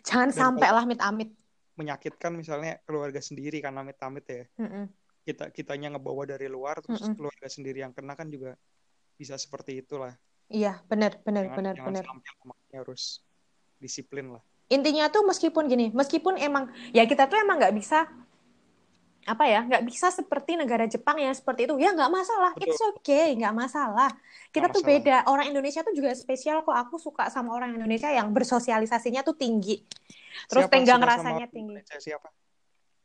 jangan 0.08 0.30
dan 0.32 0.40
sampai 0.40 0.70
lah 0.72 0.84
amit-amit. 0.88 1.30
Menyakitkan 1.76 2.32
misalnya 2.34 2.80
keluarga 2.88 3.20
sendiri 3.20 3.60
kan 3.60 3.76
amit-amit 3.76 4.26
ya. 4.26 4.44
Mm-mm. 4.58 4.88
Kita 5.28 5.52
kitanya 5.52 6.00
ngebawa 6.00 6.24
dari 6.24 6.48
luar 6.48 6.80
terus 6.80 7.04
Mm-mm. 7.04 7.20
keluarga 7.20 7.48
sendiri 7.52 7.84
yang 7.84 7.92
kena 7.92 8.16
kan 8.16 8.32
juga 8.32 8.56
bisa 9.20 9.36
seperti 9.36 9.84
itulah. 9.84 10.16
Iya, 10.48 10.80
benar, 10.88 11.20
benar, 11.28 11.52
Jangan, 11.52 11.58
benar, 11.60 11.74
jangan 11.76 11.92
benar. 11.92 12.04
sampai 12.08 12.32
harus 12.80 13.20
disiplin 13.78 14.32
lah. 14.32 14.44
intinya 14.68 15.08
tuh 15.08 15.24
meskipun 15.24 15.72
gini, 15.72 15.96
meskipun 15.96 16.36
emang 16.36 16.68
ya 16.92 17.08
kita 17.08 17.28
tuh 17.32 17.40
emang 17.40 17.56
nggak 17.56 17.72
bisa 17.72 18.04
apa 19.28 19.44
ya, 19.44 19.60
nggak 19.68 19.84
bisa 19.84 20.08
seperti 20.08 20.56
negara 20.56 20.88
Jepang 20.88 21.20
yang 21.20 21.36
seperti 21.36 21.68
itu. 21.68 21.76
Ya 21.76 21.92
nggak 21.92 22.08
masalah, 22.08 22.56
Betul. 22.56 22.72
it's 22.72 22.80
okay, 22.96 23.36
nggak 23.36 23.52
masalah. 23.52 24.08
Kita 24.56 24.72
Nggak 24.72 24.76
tuh 24.80 24.84
masalah. 24.88 25.00
beda. 25.04 25.18
Orang 25.28 25.46
Indonesia 25.52 25.82
tuh 25.84 25.92
juga 25.92 26.16
spesial 26.16 26.64
kok. 26.64 26.72
Aku 26.72 26.96
suka 26.96 27.28
sama 27.28 27.52
orang 27.52 27.76
Indonesia 27.76 28.08
yang 28.08 28.32
bersosialisasinya 28.32 29.28
tuh 29.28 29.36
tinggi. 29.36 29.84
Terus 30.48 30.64
Siapa 30.66 30.74
tenggang 30.74 31.04
rasanya 31.04 31.46
tinggi. 31.52 31.76
Indonesia 31.76 32.00
siapa? 32.00 32.32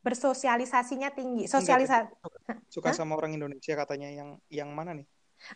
Bersosialisasinya 0.03 1.11
tinggi. 1.11 1.45
Sosialisasi 1.51 2.07
suka, 2.23 2.53
suka 2.71 2.89
Hah? 2.91 2.97
sama 2.97 3.19
orang 3.19 3.35
Indonesia 3.35 3.75
katanya 3.75 4.09
yang 4.11 4.39
yang 4.47 4.71
mana 4.71 4.95
nih? 4.95 5.07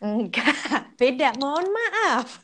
enggak, 0.02 0.50
beda. 1.00 1.38
Mohon 1.38 1.70
maaf. 1.70 2.42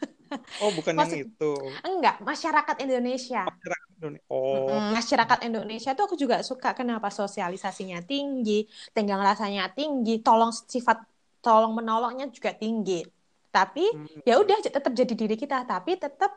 Oh, 0.63 0.71
bukan 0.75 0.93
Maksud- 0.99 1.19
yang 1.19 1.29
itu. 1.29 1.53
Enggak, 1.83 2.17
masyarakat 2.23 2.77
Indonesia. 2.85 3.43
Masyarakat 3.47 3.89
Indonesia. 3.99 4.27
Oh, 4.33 4.79
masyarakat 4.93 5.39
Indonesia 5.49 5.91
tuh 5.97 6.05
aku 6.11 6.17
juga 6.19 6.43
suka 6.43 6.75
kenapa 6.77 7.09
sosialisasinya 7.09 8.03
tinggi, 8.05 8.67
tenggang 8.93 9.23
rasanya 9.23 9.71
tinggi, 9.73 10.21
tolong 10.21 10.53
sifat 10.53 10.99
tolong 11.43 11.73
menolongnya 11.75 12.29
juga 12.31 12.53
tinggi. 12.55 13.03
Tapi 13.53 13.85
hmm, 13.85 14.27
ya 14.29 14.41
udah 14.41 14.59
tetap 14.65 14.93
jadi 14.93 15.13
diri 15.13 15.37
kita, 15.37 15.65
tapi 15.69 15.97
tetap 15.97 16.33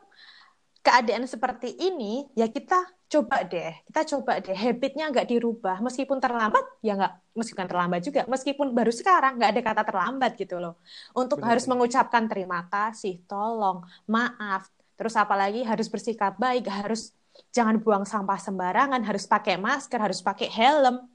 keadaan 0.86 1.26
seperti 1.26 1.74
ini 1.74 2.30
ya 2.38 2.46
kita 2.46 2.95
coba 3.06 3.46
deh, 3.46 3.70
kita 3.86 4.02
coba 4.16 4.42
deh 4.42 4.56
habitnya 4.56 5.06
nggak 5.14 5.30
dirubah 5.30 5.78
meskipun 5.78 6.18
terlambat 6.18 6.64
ya 6.82 6.98
nggak 6.98 7.38
meskipun 7.38 7.66
terlambat 7.70 8.00
juga, 8.02 8.20
meskipun 8.26 8.74
baru 8.74 8.90
sekarang 8.90 9.38
nggak 9.38 9.50
ada 9.54 9.62
kata 9.62 9.82
terlambat 9.86 10.32
gitu 10.34 10.58
loh. 10.58 10.74
Untuk 11.14 11.38
Benar, 11.38 11.54
harus 11.54 11.64
benar. 11.64 11.72
mengucapkan 11.78 12.24
terima 12.26 12.66
kasih, 12.66 13.22
tolong, 13.30 13.86
maaf, 14.10 14.66
terus 14.98 15.14
apalagi 15.14 15.62
harus 15.62 15.86
bersikap 15.86 16.34
baik, 16.34 16.66
harus 16.66 17.14
jangan 17.54 17.78
buang 17.78 18.02
sampah 18.02 18.40
sembarangan, 18.42 19.02
harus 19.06 19.24
pakai 19.28 19.54
masker, 19.54 20.00
harus 20.02 20.18
pakai 20.18 20.50
helm, 20.50 21.06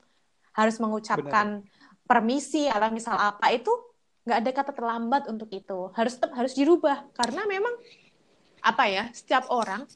harus 0.55 0.79
mengucapkan 0.79 1.59
permisi 2.07 2.71
atau 2.71 2.87
misal 2.91 3.19
apa 3.19 3.51
itu 3.51 3.71
nggak 4.23 4.37
ada 4.37 4.51
kata 4.53 4.71
terlambat 4.71 5.23
untuk 5.27 5.51
itu. 5.51 5.91
Harus 5.91 6.15
tetap 6.15 6.31
harus 6.39 6.55
dirubah 6.55 7.03
karena 7.17 7.43
memang 7.49 7.73
apa 8.61 8.85
ya 8.87 9.09
setiap 9.11 9.49
orang 9.49 9.89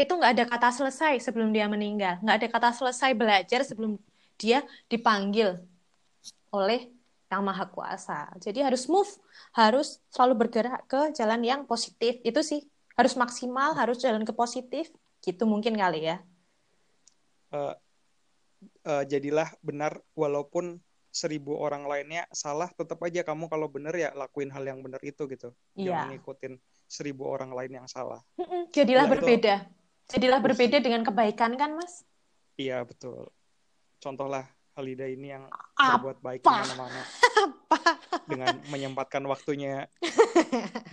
itu 0.00 0.12
nggak 0.16 0.32
ada 0.32 0.44
kata 0.48 0.68
selesai 0.72 1.20
sebelum 1.20 1.52
dia 1.52 1.68
meninggal, 1.68 2.16
nggak 2.24 2.36
ada 2.40 2.48
kata 2.48 2.68
selesai 2.72 3.12
belajar 3.12 3.60
sebelum 3.68 4.00
dia 4.40 4.64
dipanggil 4.88 5.60
oleh 6.48 6.88
Yang 7.30 7.42
Maha 7.44 7.64
Kuasa. 7.68 8.20
Jadi 8.40 8.64
harus 8.64 8.88
move, 8.88 9.12
harus 9.54 10.00
selalu 10.10 10.34
bergerak 10.46 10.82
ke 10.88 11.12
jalan 11.14 11.44
yang 11.44 11.60
positif. 11.68 12.18
Itu 12.26 12.40
sih 12.42 12.64
harus 12.98 13.14
maksimal, 13.14 13.76
harus 13.76 14.00
jalan 14.02 14.24
ke 14.24 14.32
positif. 14.34 14.88
Gitu 15.20 15.44
mungkin 15.44 15.76
kali 15.76 16.08
ya. 16.10 16.16
eh, 17.50 17.74
eh, 18.86 19.04
jadilah 19.06 19.52
benar 19.60 20.00
walaupun 20.16 20.80
seribu 21.10 21.58
orang 21.58 21.84
lainnya 21.90 22.24
salah, 22.30 22.70
tetap 22.72 23.02
aja 23.02 23.26
kamu 23.26 23.50
kalau 23.50 23.66
benar 23.66 23.94
ya 23.98 24.14
lakuin 24.14 24.50
hal 24.54 24.62
yang 24.62 24.80
benar 24.80 25.02
itu 25.02 25.26
gitu. 25.26 25.50
Iya. 25.74 25.90
Jangan 25.92 26.06
ngikutin 26.14 26.52
seribu 26.90 27.26
orang 27.26 27.50
lain 27.54 27.82
yang 27.82 27.86
salah. 27.90 28.22
Jadilah 28.74 29.06
Ya, 29.06 29.10
itu- 29.10 29.14
berbeda. 29.18 29.56
Jadilah 30.10 30.42
berbeda 30.42 30.82
dengan 30.82 31.06
kebaikan 31.06 31.54
kan, 31.54 31.78
Mas? 31.78 32.02
Iya 32.58 32.82
betul. 32.82 33.30
Contohlah 34.02 34.44
Halida 34.74 35.06
ini 35.06 35.30
yang 35.30 35.46
berbuat 35.76 36.18
baik 36.18 36.40
di 36.42 36.50
mana-mana 36.50 37.02
dengan 38.26 38.54
menyempatkan 38.70 39.22
waktunya 39.26 39.86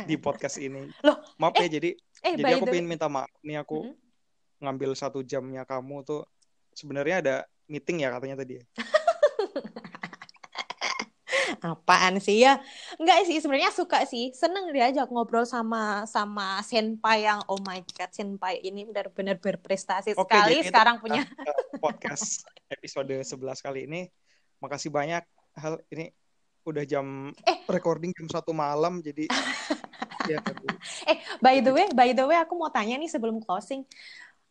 di 0.06 0.16
podcast 0.22 0.62
ini. 0.62 0.90
Loh, 1.02 1.18
maaf 1.42 1.58
ya 1.58 1.68
jadi 1.70 1.98
Eh, 2.26 2.34
jadi 2.34 2.58
aku 2.58 2.66
the 2.66 2.74
pengen 2.74 2.90
minta 2.90 3.06
maaf 3.06 3.30
nih 3.46 3.62
aku 3.62 3.86
Mm-mm. 3.86 3.96
ngambil 4.62 4.92
satu 4.98 5.22
jamnya 5.22 5.64
kamu 5.70 6.02
tuh 6.02 6.26
sebenarnya 6.74 7.16
ada 7.22 7.36
meeting 7.70 8.02
ya 8.06 8.10
katanya 8.14 8.42
tadi 8.42 8.58
ya. 8.62 8.66
Apaan 11.60 12.18
sih 12.18 12.42
ya? 12.42 12.62
Enggak 12.96 13.26
sih, 13.26 13.38
sebenarnya 13.38 13.72
suka 13.72 14.04
sih. 14.04 14.30
Seneng 14.32 14.70
diajak 14.70 15.10
ngobrol 15.10 15.44
sama 15.44 16.06
sama 16.06 16.62
senpai 16.62 17.26
yang 17.26 17.42
oh 17.48 17.58
my 17.62 17.82
god, 17.92 18.10
senpai 18.10 18.62
ini 18.62 18.86
benar-benar 18.86 19.38
berprestasi 19.38 20.14
Oke, 20.14 20.28
sekali. 20.34 20.42
jadi 20.44 20.56
itu 20.62 20.70
Sekarang 20.70 20.96
punya 20.98 21.24
podcast 21.78 22.46
episode 22.76 23.10
11 23.10 23.28
kali 23.60 23.86
ini. 23.86 24.02
Makasih 24.58 24.90
banyak 24.90 25.24
hal 25.54 25.82
ini 25.90 26.14
udah 26.64 26.84
jam 26.84 27.32
Eh. 27.44 27.58
recording 27.66 28.12
jam 28.12 28.28
satu 28.28 28.52
malam 28.52 29.00
jadi 29.00 29.26
ya. 30.32 30.44
Eh, 31.08 31.18
by 31.40 31.64
the 31.64 31.72
way, 31.72 31.88
by 31.96 32.12
the 32.12 32.26
way 32.26 32.36
aku 32.36 32.60
mau 32.60 32.68
tanya 32.68 33.00
nih 33.00 33.08
sebelum 33.08 33.40
closing. 33.40 33.88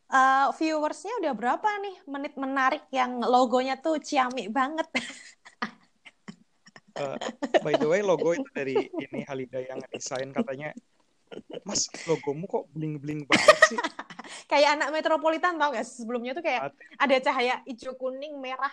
Eh, 0.06 0.46
viewersnya 0.54 1.18
udah 1.18 1.34
berapa 1.34 1.66
nih 1.82 1.96
menit 2.06 2.38
menarik 2.38 2.86
yang 2.88 3.18
logonya 3.18 3.74
tuh 3.76 3.98
ciamik 3.98 4.48
banget. 4.48 4.86
Eh, 6.96 7.16
by 7.60 7.76
the 7.76 7.84
way 7.84 8.00
logo 8.00 8.32
itu 8.32 8.48
dari 8.50 8.72
ini 8.88 9.20
Halida 9.22 9.60
yang 9.60 9.84
desain 9.88 10.32
katanya 10.32 10.72
Mas 11.60 11.90
logomu 12.04 12.46
kok 12.46 12.64
bling 12.72 12.96
bling 12.96 13.20
banget 13.26 13.58
sih 13.68 13.78
Kayak 14.50 14.78
anak 14.78 14.88
metropolitan 14.90 15.58
tau 15.58 15.70
gak? 15.70 15.84
Sebelumnya 15.84 16.32
tuh 16.32 16.42
kayak 16.42 16.70
ada 16.96 17.16
cahaya 17.20 17.60
hijau 17.66 17.94
kuning 17.94 18.38
merah 18.38 18.70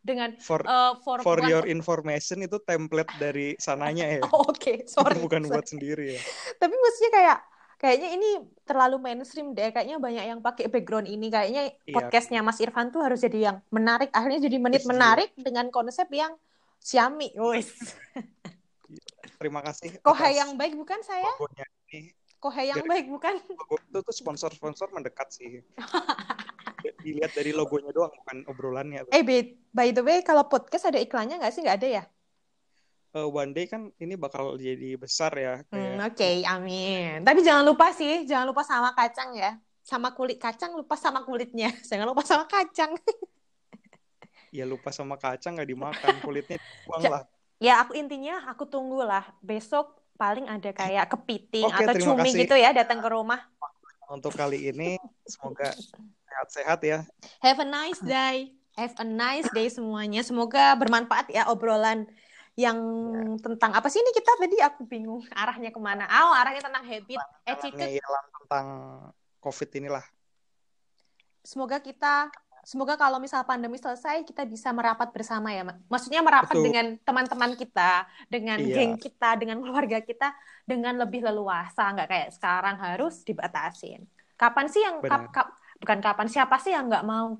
dengan 0.00 0.34
for 0.36 0.60
eh, 0.62 0.92
for, 1.00 1.22
for 1.22 1.38
your 1.44 1.64
information 1.64 2.42
itu 2.42 2.58
template 2.60 3.08
dari 3.16 3.54
sananya 3.56 4.18
ya 4.18 4.20
Oh, 4.34 4.44
Oke, 4.46 4.84
sorry. 4.84 5.16
bukan 5.24 5.46
sorry. 5.46 5.52
buat 5.54 5.66
sendiri 5.66 6.04
ya 6.16 6.20
Tapi 6.58 6.74
maksudnya 6.74 7.12
kayak 7.12 7.38
kayaknya 7.78 8.08
ini 8.14 8.30
terlalu 8.62 8.96
mainstream 9.00 9.58
deh. 9.58 9.74
Kayaknya 9.74 9.98
banyak 9.98 10.24
yang 10.24 10.38
pakai 10.38 10.70
background 10.70 11.10
ini. 11.10 11.26
Kayaknya 11.26 11.62
Iya. 11.82 11.94
podcastnya 11.98 12.38
Mas 12.38 12.62
Irfan 12.62 12.94
tuh 12.94 13.02
harus 13.02 13.18
jadi 13.18 13.50
yang 13.50 13.56
menarik. 13.74 14.06
Akhirnya 14.14 14.38
jadi 14.38 14.56
menit 14.62 14.86
Setuju. 14.86 14.94
menarik 14.94 15.30
dengan 15.34 15.66
konsep 15.68 16.06
yang 16.14 16.30
Xiaomi. 16.82 17.30
Wes. 17.38 17.70
terima 19.38 19.62
kasih 19.62 19.96
Kohai 20.06 20.36
yang 20.36 20.54
baik 20.54 20.74
bukan 20.74 21.00
saya? 21.02 21.30
Kohai 22.38 22.68
yang 22.68 22.82
Dari- 22.82 22.90
baik 22.90 23.06
bukan? 23.08 23.38
logo 23.60 23.78
itu 23.78 23.98
tuh 24.02 24.14
sponsor-sponsor 24.14 24.90
mendekat 24.90 25.30
sih 25.30 25.62
dilihat 27.02 27.30
dari 27.32 27.54
logonya 27.54 27.94
doang 27.94 28.10
bukan 28.10 28.42
obrolannya 28.50 29.06
Eh, 29.14 29.22
by, 29.22 29.38
by 29.70 29.88
the 29.94 30.02
way, 30.02 30.18
kalau 30.20 30.50
podcast 30.50 30.90
ada 30.90 30.98
iklannya 30.98 31.38
nggak 31.38 31.54
sih? 31.54 31.62
Nggak 31.62 31.78
ada 31.78 31.88
ya? 31.88 32.04
Eh, 33.14 33.28
one 33.28 33.54
day 33.54 33.70
kan 33.70 33.94
ini 33.96 34.18
bakal 34.18 34.58
jadi 34.58 34.98
besar 34.98 35.30
ya 35.38 35.62
Hmm, 35.70 36.02
Oke, 36.02 36.42
amin. 36.42 37.22
Tapi 37.22 37.46
jangan 37.46 37.62
lupa 37.62 37.94
sih, 37.94 38.26
jangan 38.26 38.50
lupa 38.50 38.66
sama 38.66 38.90
kacang 38.98 39.30
ya. 39.38 39.54
Sama 39.82 40.10
kulit 40.10 40.42
kacang, 40.42 40.74
lupa 40.74 40.94
sama 40.94 41.26
kulitnya. 41.26 41.70
Jangan 41.90 42.06
lupa 42.06 42.22
sama 42.22 42.46
kacang. 42.46 42.94
Ya 44.52 44.68
lupa 44.68 44.92
sama 44.92 45.16
kacang 45.16 45.56
nggak 45.56 45.70
dimakan 45.72 46.14
kulitnya 46.20 46.60
buang 46.86 47.08
lah 47.08 47.24
Ya, 47.62 47.78
aku 47.78 47.94
intinya 47.94 48.42
aku 48.50 48.66
tunggulah 48.66 49.22
besok 49.38 49.94
paling 50.18 50.50
ada 50.50 50.74
kayak 50.74 51.06
kepiting 51.14 51.70
Oke, 51.70 51.86
atau 51.86 51.94
cumi 51.94 52.34
kasih. 52.34 52.40
gitu 52.42 52.54
ya 52.58 52.74
datang 52.74 52.98
ke 52.98 53.06
rumah. 53.06 53.38
untuk 54.10 54.34
kali 54.34 54.68
ini 54.74 54.98
semoga 55.24 55.70
sehat-sehat 55.72 56.82
ya 56.84 56.98
Have 57.38 57.62
a 57.62 57.68
nice 57.70 58.02
day. 58.02 58.50
Have 58.74 58.98
a 58.98 59.06
nice 59.06 59.46
day 59.54 59.70
semuanya. 59.70 60.26
Semoga 60.26 60.74
bermanfaat 60.74 61.30
ya 61.30 61.46
obrolan 61.48 62.10
yang 62.58 62.76
ya. 62.76 63.40
tentang 63.40 63.72
apa 63.72 63.88
sih 63.88 64.02
ini 64.02 64.10
kita 64.12 64.36
tadi 64.36 64.56
aku 64.60 64.84
bingung 64.84 65.22
arahnya 65.32 65.70
ke 65.70 65.80
mana. 65.80 66.04
Oh, 66.04 66.34
arahnya 66.34 66.60
tentang 66.66 66.84
habit, 66.84 67.22
attitude. 67.46 68.02
tentang 68.42 68.66
COVID 69.38 69.70
inilah. 69.80 70.04
Semoga 71.46 71.78
kita 71.78 72.28
semoga 72.62 72.94
kalau 72.94 73.18
misal 73.18 73.42
pandemi 73.42 73.74
selesai 73.74 74.22
kita 74.22 74.46
bisa 74.46 74.70
merapat 74.70 75.10
bersama 75.10 75.50
ya 75.50 75.66
maksudnya 75.90 76.22
merapat 76.22 76.54
Betul. 76.54 76.66
dengan 76.70 76.86
teman-teman 77.02 77.52
kita 77.58 78.06
dengan 78.30 78.58
iya. 78.62 78.74
geng 78.78 78.94
kita 79.02 79.34
dengan 79.34 79.58
keluarga 79.58 79.98
kita 79.98 80.30
dengan 80.62 80.94
lebih 81.02 81.26
leluasa. 81.26 81.90
Nggak 81.90 82.08
kayak 82.08 82.28
sekarang 82.34 82.76
harus 82.78 83.26
dibatasin. 83.26 84.06
Kapan 84.38 84.66
sih 84.70 84.82
yang 84.82 85.02
kap, 85.02 85.30
kap, 85.30 85.48
bukan 85.78 85.98
kapan 86.02 86.26
siapa 86.30 86.58
sih 86.58 86.74
yang 86.74 86.90
nggak 86.90 87.06
mau 87.06 87.38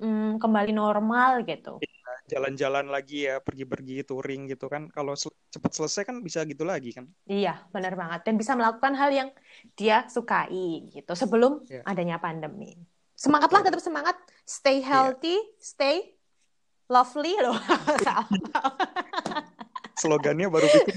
hmm, 0.00 0.40
kembali 0.40 0.72
normal 0.72 1.44
gitu? 1.44 1.80
Iya, 1.80 2.36
jalan-jalan 2.36 2.92
lagi 2.92 3.28
ya 3.28 3.40
pergi-pergi 3.40 4.04
touring 4.04 4.48
gitu 4.52 4.68
kan. 4.68 4.88
Kalau 4.92 5.16
sel 5.16 5.32
cepat 5.52 5.72
selesai 5.72 6.02
kan 6.04 6.20
bisa 6.20 6.44
gitu 6.44 6.64
lagi 6.64 6.92
kan. 6.92 7.08
Iya 7.28 7.64
benar 7.72 7.96
banget. 7.96 8.24
Dan 8.28 8.34
bisa 8.36 8.52
melakukan 8.56 8.92
hal 8.96 9.10
yang 9.12 9.28
dia 9.76 10.04
sukai 10.08 10.88
gitu 10.92 11.12
sebelum 11.16 11.64
yeah. 11.68 11.84
adanya 11.88 12.20
pandemi. 12.20 12.76
Semangatlah 13.16 13.64
tetap 13.64 13.80
semangat 13.80 14.16
stay 14.46 14.78
iya. 14.80 14.86
healthy 14.86 15.34
yeah. 15.34 15.58
stay 15.58 15.96
lovely. 16.86 17.34
Loh 17.42 17.58
slogannya 19.96 20.52
baru 20.52 20.68
bikin 20.68 20.96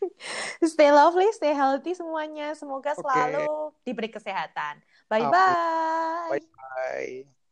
stay 0.74 0.88
lovely 0.88 1.28
stay 1.36 1.52
healthy 1.52 1.92
semuanya. 1.92 2.56
Semoga 2.56 2.96
selalu 2.96 3.44
okay. 3.44 3.84
diberi 3.84 4.08
kesehatan. 4.08 4.80
Bye 5.06 5.28
bye 5.28 6.40
bye 6.40 6.40
bye 6.40 7.43